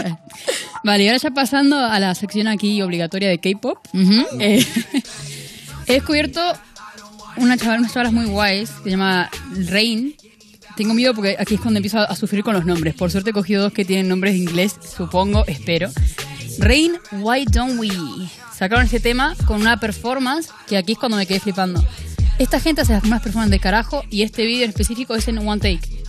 Vale, 0.84 1.04
y 1.04 1.08
ahora 1.08 1.18
ya 1.18 1.30
pasando 1.30 1.78
a 1.78 1.98
la 2.00 2.14
sección 2.14 2.48
aquí 2.48 2.80
obligatoria 2.82 3.28
de 3.28 3.38
K-pop. 3.38 3.78
eh, 4.40 4.66
he 5.86 5.92
descubierto 5.94 6.40
una 7.36 7.56
chaval, 7.56 7.80
unas 7.80 7.92
chavalas 7.92 8.12
muy 8.12 8.26
guays 8.26 8.70
que 8.70 8.84
se 8.84 8.90
llama 8.90 9.30
Rain. 9.68 10.14
Tengo 10.76 10.94
miedo 10.94 11.14
porque 11.14 11.36
aquí 11.38 11.54
es 11.54 11.60
cuando 11.60 11.78
empiezo 11.78 11.98
a, 11.98 12.04
a 12.04 12.16
sufrir 12.16 12.42
con 12.42 12.54
los 12.54 12.64
nombres. 12.64 12.94
Por 12.94 13.10
suerte 13.10 13.30
he 13.30 13.32
cogido 13.32 13.62
dos 13.62 13.72
que 13.72 13.84
tienen 13.84 14.08
nombres 14.08 14.34
en 14.34 14.42
inglés, 14.42 14.74
supongo, 14.96 15.44
espero. 15.46 15.90
Rain, 16.58 16.92
Why 17.12 17.44
Don't 17.44 17.78
We? 17.78 17.90
Sacaron 18.56 18.84
este 18.84 19.00
tema 19.00 19.34
con 19.46 19.60
una 19.60 19.78
performance 19.78 20.48
que 20.66 20.76
aquí 20.76 20.92
es 20.92 20.98
cuando 20.98 21.16
me 21.16 21.26
quedé 21.26 21.40
flipando. 21.40 21.84
Esta 22.38 22.60
gente 22.60 22.80
hace 22.82 22.92
unas 23.04 23.22
performances 23.22 23.50
de 23.52 23.60
carajo 23.60 24.04
y 24.10 24.22
este 24.22 24.44
vídeo 24.44 24.64
en 24.64 24.70
específico 24.70 25.14
es 25.14 25.28
en 25.28 25.38
one 25.38 25.60
take. 25.60 26.02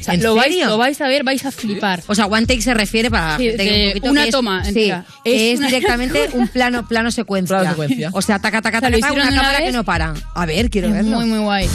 O 0.00 0.04
sea, 0.04 0.14
¿En 0.14 0.22
lo, 0.22 0.34
vais, 0.34 0.48
serio? 0.52 0.68
lo 0.68 0.78
vais 0.78 1.00
a 1.00 1.06
ver, 1.08 1.24
vais 1.24 1.44
a 1.44 1.50
flipar. 1.50 2.02
O 2.06 2.14
sea, 2.14 2.26
one 2.26 2.46
take 2.46 2.60
se 2.62 2.74
refiere 2.74 3.10
para 3.10 3.36
Sí, 3.36 3.44
que 3.44 3.56
de 3.56 3.84
un 3.86 3.88
poquito 3.92 4.10
una 4.10 4.22
que 4.22 4.28
es- 4.28 4.32
toma 4.32 4.64
Sí, 4.64 4.90
es, 4.90 5.52
Es 5.52 5.58
una 5.58 5.68
directamente 5.68 6.28
un 6.34 6.48
plano 6.48 6.86
plano 6.86 7.10
secuencia. 7.10 7.56
Plano 7.58 7.70
secuencia. 7.70 8.10
O 8.12 8.22
sea, 8.22 8.38
taca 8.38 8.60
taca 8.62 8.78
O 8.78 8.80
sea, 8.80 8.90
taca, 9.00 9.12
una 9.12 9.30
cámara 9.30 9.58
que 9.58 9.72
no 9.72 9.84
para. 9.84 10.14
A 10.34 10.46
ver, 10.46 10.70
quiero 10.70 10.88
Es 10.88 10.94
verlo. 10.94 11.16
muy, 11.16 11.26
muy 11.26 11.38
guay. 11.38 11.68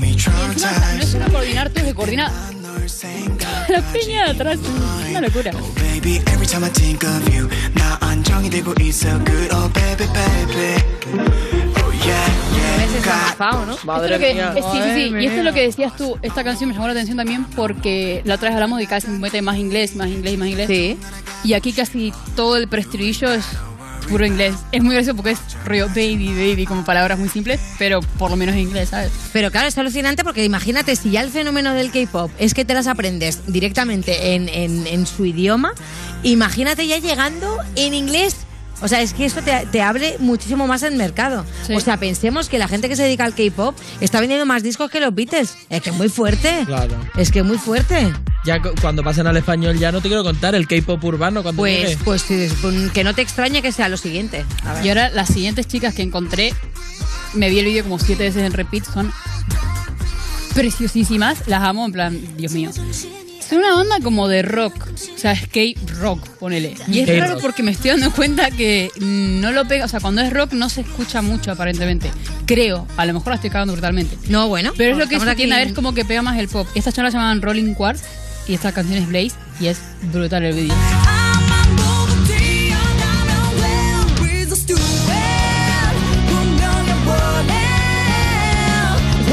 Y 0.00 0.14
encima 0.14 0.94
no 0.96 1.02
es 1.02 1.08
solo 1.08 1.26
coordinar 1.30 1.70
tú, 1.70 1.80
se 1.80 1.94
coordina 1.94 2.32
La 3.68 3.82
piña 3.92 4.24
de 4.24 4.30
atrás, 4.30 4.58
una 5.10 5.20
locura. 5.20 5.52
Fao, 13.36 13.66
¿no? 13.66 13.76
Madre 13.84 14.14
esto 14.16 14.34
mía. 14.34 14.52
Que, 14.54 14.62
sí, 14.62 14.78
sí. 14.94 15.14
Y 15.18 15.26
esto 15.26 15.38
es 15.38 15.44
lo 15.44 15.52
que 15.52 15.62
decías 15.62 15.96
tú. 15.96 16.18
Esta 16.22 16.44
canción 16.44 16.68
me 16.68 16.74
llamó 16.74 16.86
la 16.86 16.92
atención 16.92 17.16
también 17.16 17.44
porque 17.44 18.22
la 18.24 18.34
otra 18.34 18.48
vez 18.48 18.54
hablamos 18.54 18.78
de 18.78 18.84
que 18.84 18.90
casi 18.90 19.08
mete 19.08 19.42
más 19.42 19.56
inglés, 19.56 19.94
más 19.96 20.08
inglés 20.08 20.34
y 20.34 20.36
más 20.36 20.48
inglés. 20.48 20.66
Sí. 20.66 20.98
Y 21.44 21.52
aquí 21.52 21.72
casi 21.72 22.12
todo 22.34 22.56
el 22.56 22.68
preestribillo 22.68 23.32
es 23.32 23.44
puro 24.08 24.26
inglés. 24.26 24.54
Es 24.72 24.82
muy 24.82 24.94
gracioso 24.94 25.16
porque 25.16 25.32
es 25.32 25.38
rollo 25.64 25.88
baby, 25.88 26.28
baby, 26.34 26.64
como 26.66 26.84
palabras 26.84 27.18
muy 27.18 27.28
simples, 27.28 27.60
pero 27.78 28.00
por 28.00 28.30
lo 28.30 28.36
menos 28.36 28.54
en 28.54 28.62
inglés, 28.62 28.88
¿sabes? 28.90 29.10
Pero 29.32 29.50
claro, 29.50 29.68
es 29.68 29.76
alucinante 29.78 30.24
porque 30.24 30.44
imagínate 30.44 30.96
si 30.96 31.10
ya 31.10 31.20
el 31.20 31.30
fenómeno 31.30 31.74
del 31.74 31.90
K-pop 31.90 32.30
es 32.38 32.54
que 32.54 32.64
te 32.64 32.74
las 32.74 32.86
aprendes 32.86 33.40
directamente 33.46 34.34
en, 34.34 34.48
en- 34.48 34.86
en 34.86 35.06
su 35.06 35.24
idioma, 35.26 35.72
imagínate 36.22 36.86
ya 36.86 36.98
llegando 36.98 37.58
en 37.76 37.94
inglés. 37.94 38.36
O 38.80 38.88
sea, 38.88 39.00
es 39.02 39.12
que 39.12 39.24
eso 39.24 39.42
te, 39.42 39.66
te 39.72 39.82
abre 39.82 40.16
muchísimo 40.20 40.66
más 40.66 40.82
el 40.84 40.94
mercado. 40.94 41.44
Sí. 41.66 41.74
O 41.74 41.80
sea, 41.80 41.96
pensemos 41.96 42.48
que 42.48 42.58
la 42.58 42.68
gente 42.68 42.88
que 42.88 42.94
se 42.96 43.02
dedica 43.02 43.24
al 43.24 43.34
K-pop 43.34 43.76
está 44.00 44.20
vendiendo 44.20 44.46
más 44.46 44.62
discos 44.62 44.90
que 44.90 45.00
los 45.00 45.14
Beatles. 45.14 45.56
Es 45.68 45.82
que 45.82 45.90
es 45.90 45.96
muy 45.96 46.08
fuerte. 46.08 46.62
Claro. 46.66 46.94
Es 47.16 47.30
que 47.32 47.40
es 47.40 47.44
muy 47.44 47.58
fuerte. 47.58 48.12
Ya 48.44 48.62
cu- 48.62 48.70
cuando 48.80 49.02
pasen 49.02 49.26
al 49.26 49.36
español 49.36 49.78
ya 49.78 49.90
no 49.90 50.00
te 50.00 50.08
quiero 50.08 50.22
contar 50.22 50.54
el 50.54 50.68
K-pop 50.68 51.02
urbano 51.04 51.42
cuando 51.42 51.60
Pues, 51.60 51.90
llegue. 51.90 51.96
pues 52.04 52.24
pues, 52.28 52.90
que 52.94 53.02
no 53.04 53.14
te 53.14 53.22
extrañe 53.22 53.62
que 53.62 53.72
sea 53.72 53.88
lo 53.88 53.96
siguiente. 53.96 54.44
A 54.64 54.74
ver. 54.74 54.86
Y 54.86 54.88
ahora 54.90 55.10
las 55.10 55.28
siguientes 55.28 55.66
chicas 55.66 55.94
que 55.94 56.02
encontré, 56.02 56.54
me 57.34 57.50
vi 57.50 57.58
el 57.58 57.64
vídeo 57.66 57.82
como 57.82 57.98
siete 57.98 58.22
veces 58.24 58.42
en 58.44 58.52
repeat, 58.52 58.84
son 58.84 59.12
preciosísimas, 60.54 61.46
las 61.46 61.62
amo, 61.62 61.84
en 61.86 61.92
plan, 61.92 62.20
Dios 62.36 62.52
mío. 62.52 62.70
Son 63.48 63.58
una 63.58 63.74
banda 63.74 63.96
como 64.02 64.28
de 64.28 64.42
rock, 64.42 64.74
o 64.92 65.18
sea, 65.18 65.34
skate 65.34 65.78
rock, 66.00 66.26
ponele. 66.38 66.74
Y 66.86 66.98
es 66.98 67.04
Skate 67.06 67.20
raro 67.20 67.32
rock. 67.34 67.42
porque 67.42 67.62
me 67.62 67.70
estoy 67.70 67.92
dando 67.92 68.12
cuenta 68.12 68.50
que 68.50 68.90
no 69.00 69.52
lo 69.52 69.66
pega, 69.66 69.86
o 69.86 69.88
sea, 69.88 70.00
cuando 70.00 70.20
es 70.20 70.30
rock 70.32 70.52
no 70.52 70.68
se 70.68 70.82
escucha 70.82 71.22
mucho 71.22 71.50
aparentemente. 71.52 72.10
Creo, 72.44 72.86
a 72.98 73.06
lo 73.06 73.14
mejor 73.14 73.28
la 73.28 73.34
estoy 73.36 73.48
cagando 73.48 73.72
brutalmente. 73.72 74.18
No, 74.28 74.48
bueno. 74.48 74.72
Pero 74.76 74.92
es 74.92 74.98
lo 74.98 75.08
que 75.08 75.18
se 75.18 75.26
aquí 75.30 75.36
tiende 75.38 75.54
a 75.54 75.58
ver, 75.58 75.66
en- 75.68 75.70
es 75.70 75.74
como 75.74 75.94
que 75.94 76.04
pega 76.04 76.20
más 76.20 76.38
el 76.38 76.48
pop. 76.48 76.66
Estas 76.74 76.92
charlas 76.92 77.12
se 77.12 77.18
llaman 77.18 77.40
Rolling 77.40 77.72
Quartz 77.72 78.02
y 78.46 78.52
esta 78.54 78.70
canción 78.72 78.98
es 78.98 79.08
Blaze 79.08 79.34
y 79.60 79.68
es 79.68 79.78
brutal 80.12 80.44
el 80.44 80.54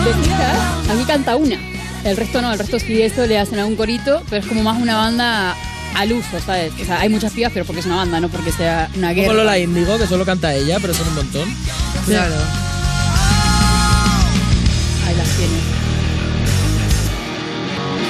te 0.06 0.14
fijas, 0.24 0.90
aquí 0.90 1.04
canta 1.06 1.36
una. 1.36 1.58
El 2.06 2.16
resto 2.18 2.42
no, 2.42 2.54
el 2.54 2.60
resto 2.60 2.80
sí 2.80 3.02
eso 3.02 3.26
le 3.26 3.40
hacen 3.40 3.58
a 3.60 3.66
un 3.66 3.76
corito, 3.76 4.22
pero 4.30 4.42
es 4.42 4.48
como 4.48 4.62
más 4.64 4.80
una 4.82 4.96
banda 4.96 5.56
al 5.96 6.14
uso, 6.14 6.40
¿sabes? 6.46 6.72
O 6.82 6.86
sea, 6.86 7.00
hay 7.00 7.10
muchas 7.10 7.34
pibas, 7.34 7.52
pero 7.54 7.66
porque 7.66 7.80
es 7.80 7.86
una 7.88 7.96
banda, 7.96 8.20
no 8.20 8.30
porque 8.30 8.52
sea 8.52 8.90
una 8.96 9.10
Como 9.10 9.22
guerra. 9.22 9.34
Lola 9.34 9.58
Índigo, 9.58 9.98
que 9.98 10.06
solo 10.06 10.24
canta 10.26 10.54
ella, 10.54 10.78
pero 10.80 10.94
son 10.94 11.08
un 11.08 11.16
montón. 11.16 11.50
Claro. 12.06 12.36
Ahí 15.08 15.16
las 15.16 15.30
tienes. 15.30 15.62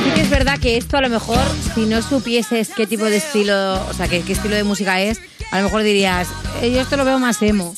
Sí 0.04 0.12
que 0.14 0.22
es 0.22 0.30
verdad 0.30 0.60
que 0.60 0.76
esto 0.78 0.98
a 0.98 1.02
lo 1.02 1.10
mejor, 1.10 1.40
si 1.74 1.86
no 1.86 2.02
supieses 2.02 2.70
qué 2.76 2.86
tipo 2.88 3.06
de 3.06 3.18
estilo, 3.18 3.76
o 3.90 3.94
sea, 3.94 4.08
qué, 4.10 4.22
qué 4.24 4.34
estilo 4.34 4.56
de 4.56 4.64
música 4.66 5.00
es, 5.02 5.20
a 5.52 5.58
lo 5.60 5.64
mejor 5.66 5.84
dirías, 5.84 6.28
"Eh, 6.62 6.72
yo 6.72 6.82
esto 6.82 6.98
lo 6.98 7.06
veo 7.06 7.18
más 7.20 7.42
emo. 7.42 7.74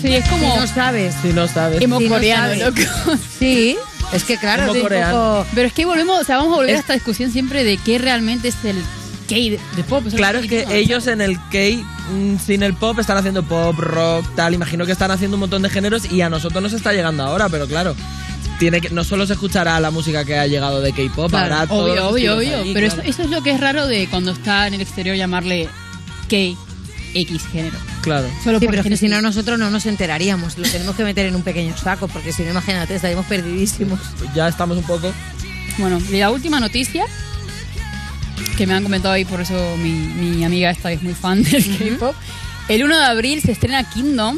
Sí, 0.00 0.14
es 0.14 0.28
como 0.28 0.52
Si 0.54 0.60
no 0.60 0.66
sabes. 0.68 1.14
Si 1.22 1.28
no 1.32 1.48
sabes. 1.48 1.80
emo 1.82 1.98
Si 1.98 2.04
no 2.04 2.10
coreano, 2.14 2.54
sabes. 2.56 2.58
loco. 2.60 3.18
Sí, 3.38 3.76
es 4.12 4.24
que 4.24 4.36
claro, 4.38 4.64
es 4.64 4.70
un 4.76 4.80
coreano. 4.80 5.12
poco... 5.12 5.46
Pero 5.54 5.68
es 5.68 5.72
que 5.74 5.84
volvemos, 5.84 6.20
o 6.20 6.24
sea, 6.24 6.36
vamos 6.38 6.52
a 6.52 6.56
volver 6.56 6.70
Es- 6.70 6.76
a 6.78 6.80
esta 6.80 6.92
discusión 6.94 7.30
siempre 7.30 7.64
de 7.64 7.76
qué 7.78 7.98
realmente 7.98 8.48
es 8.48 8.56
el 8.64 8.76
K 9.28 9.34
de, 9.34 9.60
de 9.76 9.82
pop. 9.84 10.04
o 10.06 10.10
sea, 10.10 10.16
Claro, 10.16 10.38
es 10.38 10.46
que 10.48 10.64
no, 10.66 10.72
ellos 10.72 11.06
en 11.08 11.20
el 11.20 11.36
K, 11.50 11.58
mm, 12.12 12.38
sin 12.44 12.62
el 12.62 12.74
pop, 12.74 12.98
están 13.00 13.16
haciendo 13.18 13.42
pop, 13.42 13.76
rock, 13.78 14.24
tal. 14.36 14.54
Imagino 14.54 14.86
que 14.86 14.92
están 14.92 15.10
haciendo 15.10 15.36
un 15.36 15.40
montón 15.40 15.62
de 15.62 15.70
géneros 15.70 16.10
y 16.10 16.20
a 16.20 16.28
nosotros 16.30 16.62
nos 16.62 16.72
está 16.72 16.92
llegando 16.92 17.24
ahora, 17.24 17.48
pero 17.48 17.66
claro. 17.66 17.94
Tiene 18.58 18.80
que, 18.80 18.88
no 18.88 19.04
solo 19.04 19.26
se 19.26 19.34
escuchará 19.34 19.78
la 19.80 19.90
música 19.90 20.24
que 20.24 20.38
ha 20.38 20.46
llegado 20.46 20.80
de 20.80 20.92
K-pop, 20.92 21.28
Claro, 21.28 21.54
habrá 21.56 21.74
obvio, 21.74 21.94
los 21.96 22.12
obvio, 22.12 22.36
obvio. 22.36 22.56
ahí, 22.58 22.72
pero 22.72 22.86
claro. 22.86 23.02
eso, 23.02 23.10
eso 23.10 23.22
es 23.24 23.30
lo 23.30 23.42
que 23.42 23.50
es 23.50 23.60
raro 23.60 23.86
de 23.86 24.06
cuando 24.08 24.30
está 24.30 24.66
en 24.66 24.74
el 24.74 24.80
exterior 24.80 25.14
llamarle 25.16 25.68
K 26.30 26.36
X 27.20 27.46
género. 27.50 27.78
Claro. 28.02 28.28
Solo 28.42 28.58
Sí, 28.60 28.66
pero 28.68 28.82
es 28.82 28.88
que 28.88 28.96
si 28.96 29.08
no 29.08 29.20
nosotros 29.22 29.58
no 29.58 29.70
nos 29.70 29.86
enteraríamos, 29.86 30.58
lo 30.58 30.68
tenemos 30.68 30.96
que 30.96 31.04
meter 31.04 31.26
en 31.26 31.36
un 31.36 31.42
pequeño 31.42 31.76
saco, 31.76 32.08
porque 32.08 32.32
si 32.32 32.42
no, 32.42 32.50
imagínate, 32.50 32.94
estaríamos 32.94 33.26
perdidísimos. 33.26 34.00
Ya 34.34 34.48
estamos 34.48 34.76
un 34.78 34.84
poco. 34.84 35.12
Bueno, 35.78 35.98
y 36.10 36.18
la 36.18 36.30
última 36.30 36.60
noticia 36.60 37.04
que 38.56 38.66
me 38.66 38.74
han 38.74 38.82
comentado 38.82 39.14
ahí, 39.14 39.24
por 39.24 39.40
eso 39.40 39.76
mi, 39.76 39.90
mi 39.90 40.44
amiga 40.44 40.70
esta 40.70 40.90
es 40.92 41.02
muy 41.02 41.14
fan 41.14 41.42
del 41.42 41.64
K-pop. 41.78 42.14
El 42.68 42.84
1 42.84 42.98
de 42.98 43.04
abril 43.04 43.42
se 43.42 43.52
estrena 43.52 43.88
Kingdom, 43.88 44.36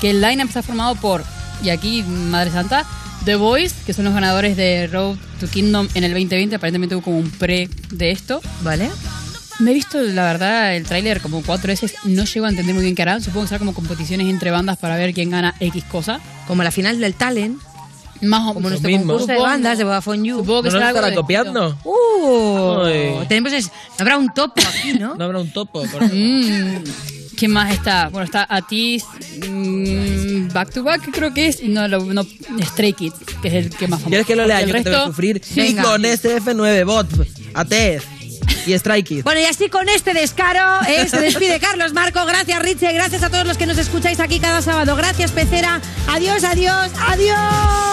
que 0.00 0.10
el 0.10 0.20
line 0.20 0.42
está 0.42 0.62
formado 0.62 0.94
por, 0.96 1.24
y 1.62 1.70
aquí, 1.70 2.02
Madre 2.02 2.50
Santa, 2.50 2.84
The 3.24 3.36
Boys, 3.36 3.72
que 3.86 3.92
son 3.92 4.04
los 4.04 4.14
ganadores 4.14 4.56
de 4.56 4.88
Road 4.88 5.16
to 5.38 5.48
Kingdom 5.48 5.88
en 5.94 6.04
el 6.04 6.10
2020. 6.10 6.56
Aparentemente 6.56 6.96
hubo 6.96 7.02
como 7.02 7.18
un 7.18 7.30
pre 7.30 7.68
de 7.90 8.10
esto. 8.10 8.40
Vale. 8.62 8.90
Me 9.62 9.70
he 9.70 9.74
visto, 9.74 10.00
la 10.02 10.24
verdad, 10.24 10.74
el 10.76 10.84
tráiler 10.84 11.20
como 11.20 11.42
cuatro 11.42 11.68
veces. 11.68 11.94
No 12.04 12.24
llego 12.24 12.46
a 12.46 12.48
entender 12.50 12.74
muy 12.74 12.82
bien 12.84 12.94
qué 12.96 13.02
harán. 13.02 13.22
Supongo 13.22 13.42
que 13.42 13.48
será 13.48 13.58
como 13.60 13.74
competiciones 13.74 14.28
entre 14.28 14.50
bandas 14.50 14.76
para 14.78 14.96
ver 14.96 15.14
quién 15.14 15.30
gana 15.30 15.54
X 15.60 15.84
cosa. 15.84 16.20
Como 16.46 16.62
la 16.64 16.70
final 16.70 16.98
del 17.00 17.14
Talent. 17.14 17.58
Más 18.22 18.42
o 18.50 18.54
Como 18.54 18.68
nuestro 18.68 18.88
concurso 18.90 19.26
de 19.26 19.36
bandas 19.36 19.78
de 19.78 19.84
Vodafone 19.84 20.28
You. 20.28 20.38
Supongo 20.38 20.62
que 20.62 20.68
¿No 20.68 20.74
nos 20.74 20.78
será 20.80 20.88
algo 20.88 20.98
estará 21.00 21.10
de- 21.10 21.16
copiando? 21.16 21.76
Uh, 21.82 22.80
Ay. 22.84 23.26
tenemos 23.28 23.52
es- 23.52 23.70
habrá 23.98 24.16
un 24.16 24.32
topo 24.32 24.60
aquí, 24.64 24.92
¿no? 24.98 25.14
No 25.18 25.24
habrá 25.24 25.40
un 25.40 25.50
topo. 25.52 25.82
por 25.90 26.02
eso. 26.04 26.14
Mm, 26.14 26.84
¿Quién 27.36 27.50
más 27.50 27.72
está? 27.72 28.08
Bueno, 28.10 28.24
está 28.24 28.46
Atis, 28.48 29.04
mm, 29.48 30.48
Back 30.52 30.70
to 30.72 30.84
Back, 30.84 31.08
creo 31.10 31.34
que 31.34 31.48
es, 31.48 31.60
y 31.62 31.68
no, 31.68 31.88
lo- 31.88 32.04
no, 32.12 32.24
Stray 32.62 32.92
Kids, 32.92 33.14
que 33.40 33.48
es 33.48 33.54
el 33.54 33.70
que 33.70 33.88
más 33.88 33.98
famoso. 33.98 34.08
¿Quieres 34.10 34.26
que 34.26 34.36
lo 34.36 34.46
lea 34.46 34.58
Porque 34.60 34.70
yo 34.70 34.76
el 34.76 34.84
que 34.84 34.84
te 34.84 34.90
voy 34.90 34.98
a 34.98 35.02
resto- 35.02 35.10
sufrir? 35.10 35.42
Y 35.56 35.74
con 35.74 36.02
SF9 36.04 36.84
Bot, 36.84 37.08
ATEZ 37.54 38.04
y 38.66 38.72
Strike. 38.74 39.22
Bueno, 39.22 39.40
y 39.40 39.44
así 39.44 39.68
con 39.68 39.88
este 39.88 40.14
descaro 40.14 40.80
se 40.84 41.20
despide 41.20 41.60
Carlos 41.60 41.92
Marco. 41.92 42.24
Gracias, 42.26 42.60
Richie. 42.62 42.92
Gracias 42.92 43.22
a 43.22 43.30
todos 43.30 43.46
los 43.46 43.56
que 43.56 43.66
nos 43.66 43.78
escucháis 43.78 44.20
aquí 44.20 44.40
cada 44.40 44.62
sábado. 44.62 44.96
Gracias, 44.96 45.32
Pecera. 45.32 45.80
Adiós, 46.08 46.44
adiós, 46.44 46.90
adiós. 47.08 47.91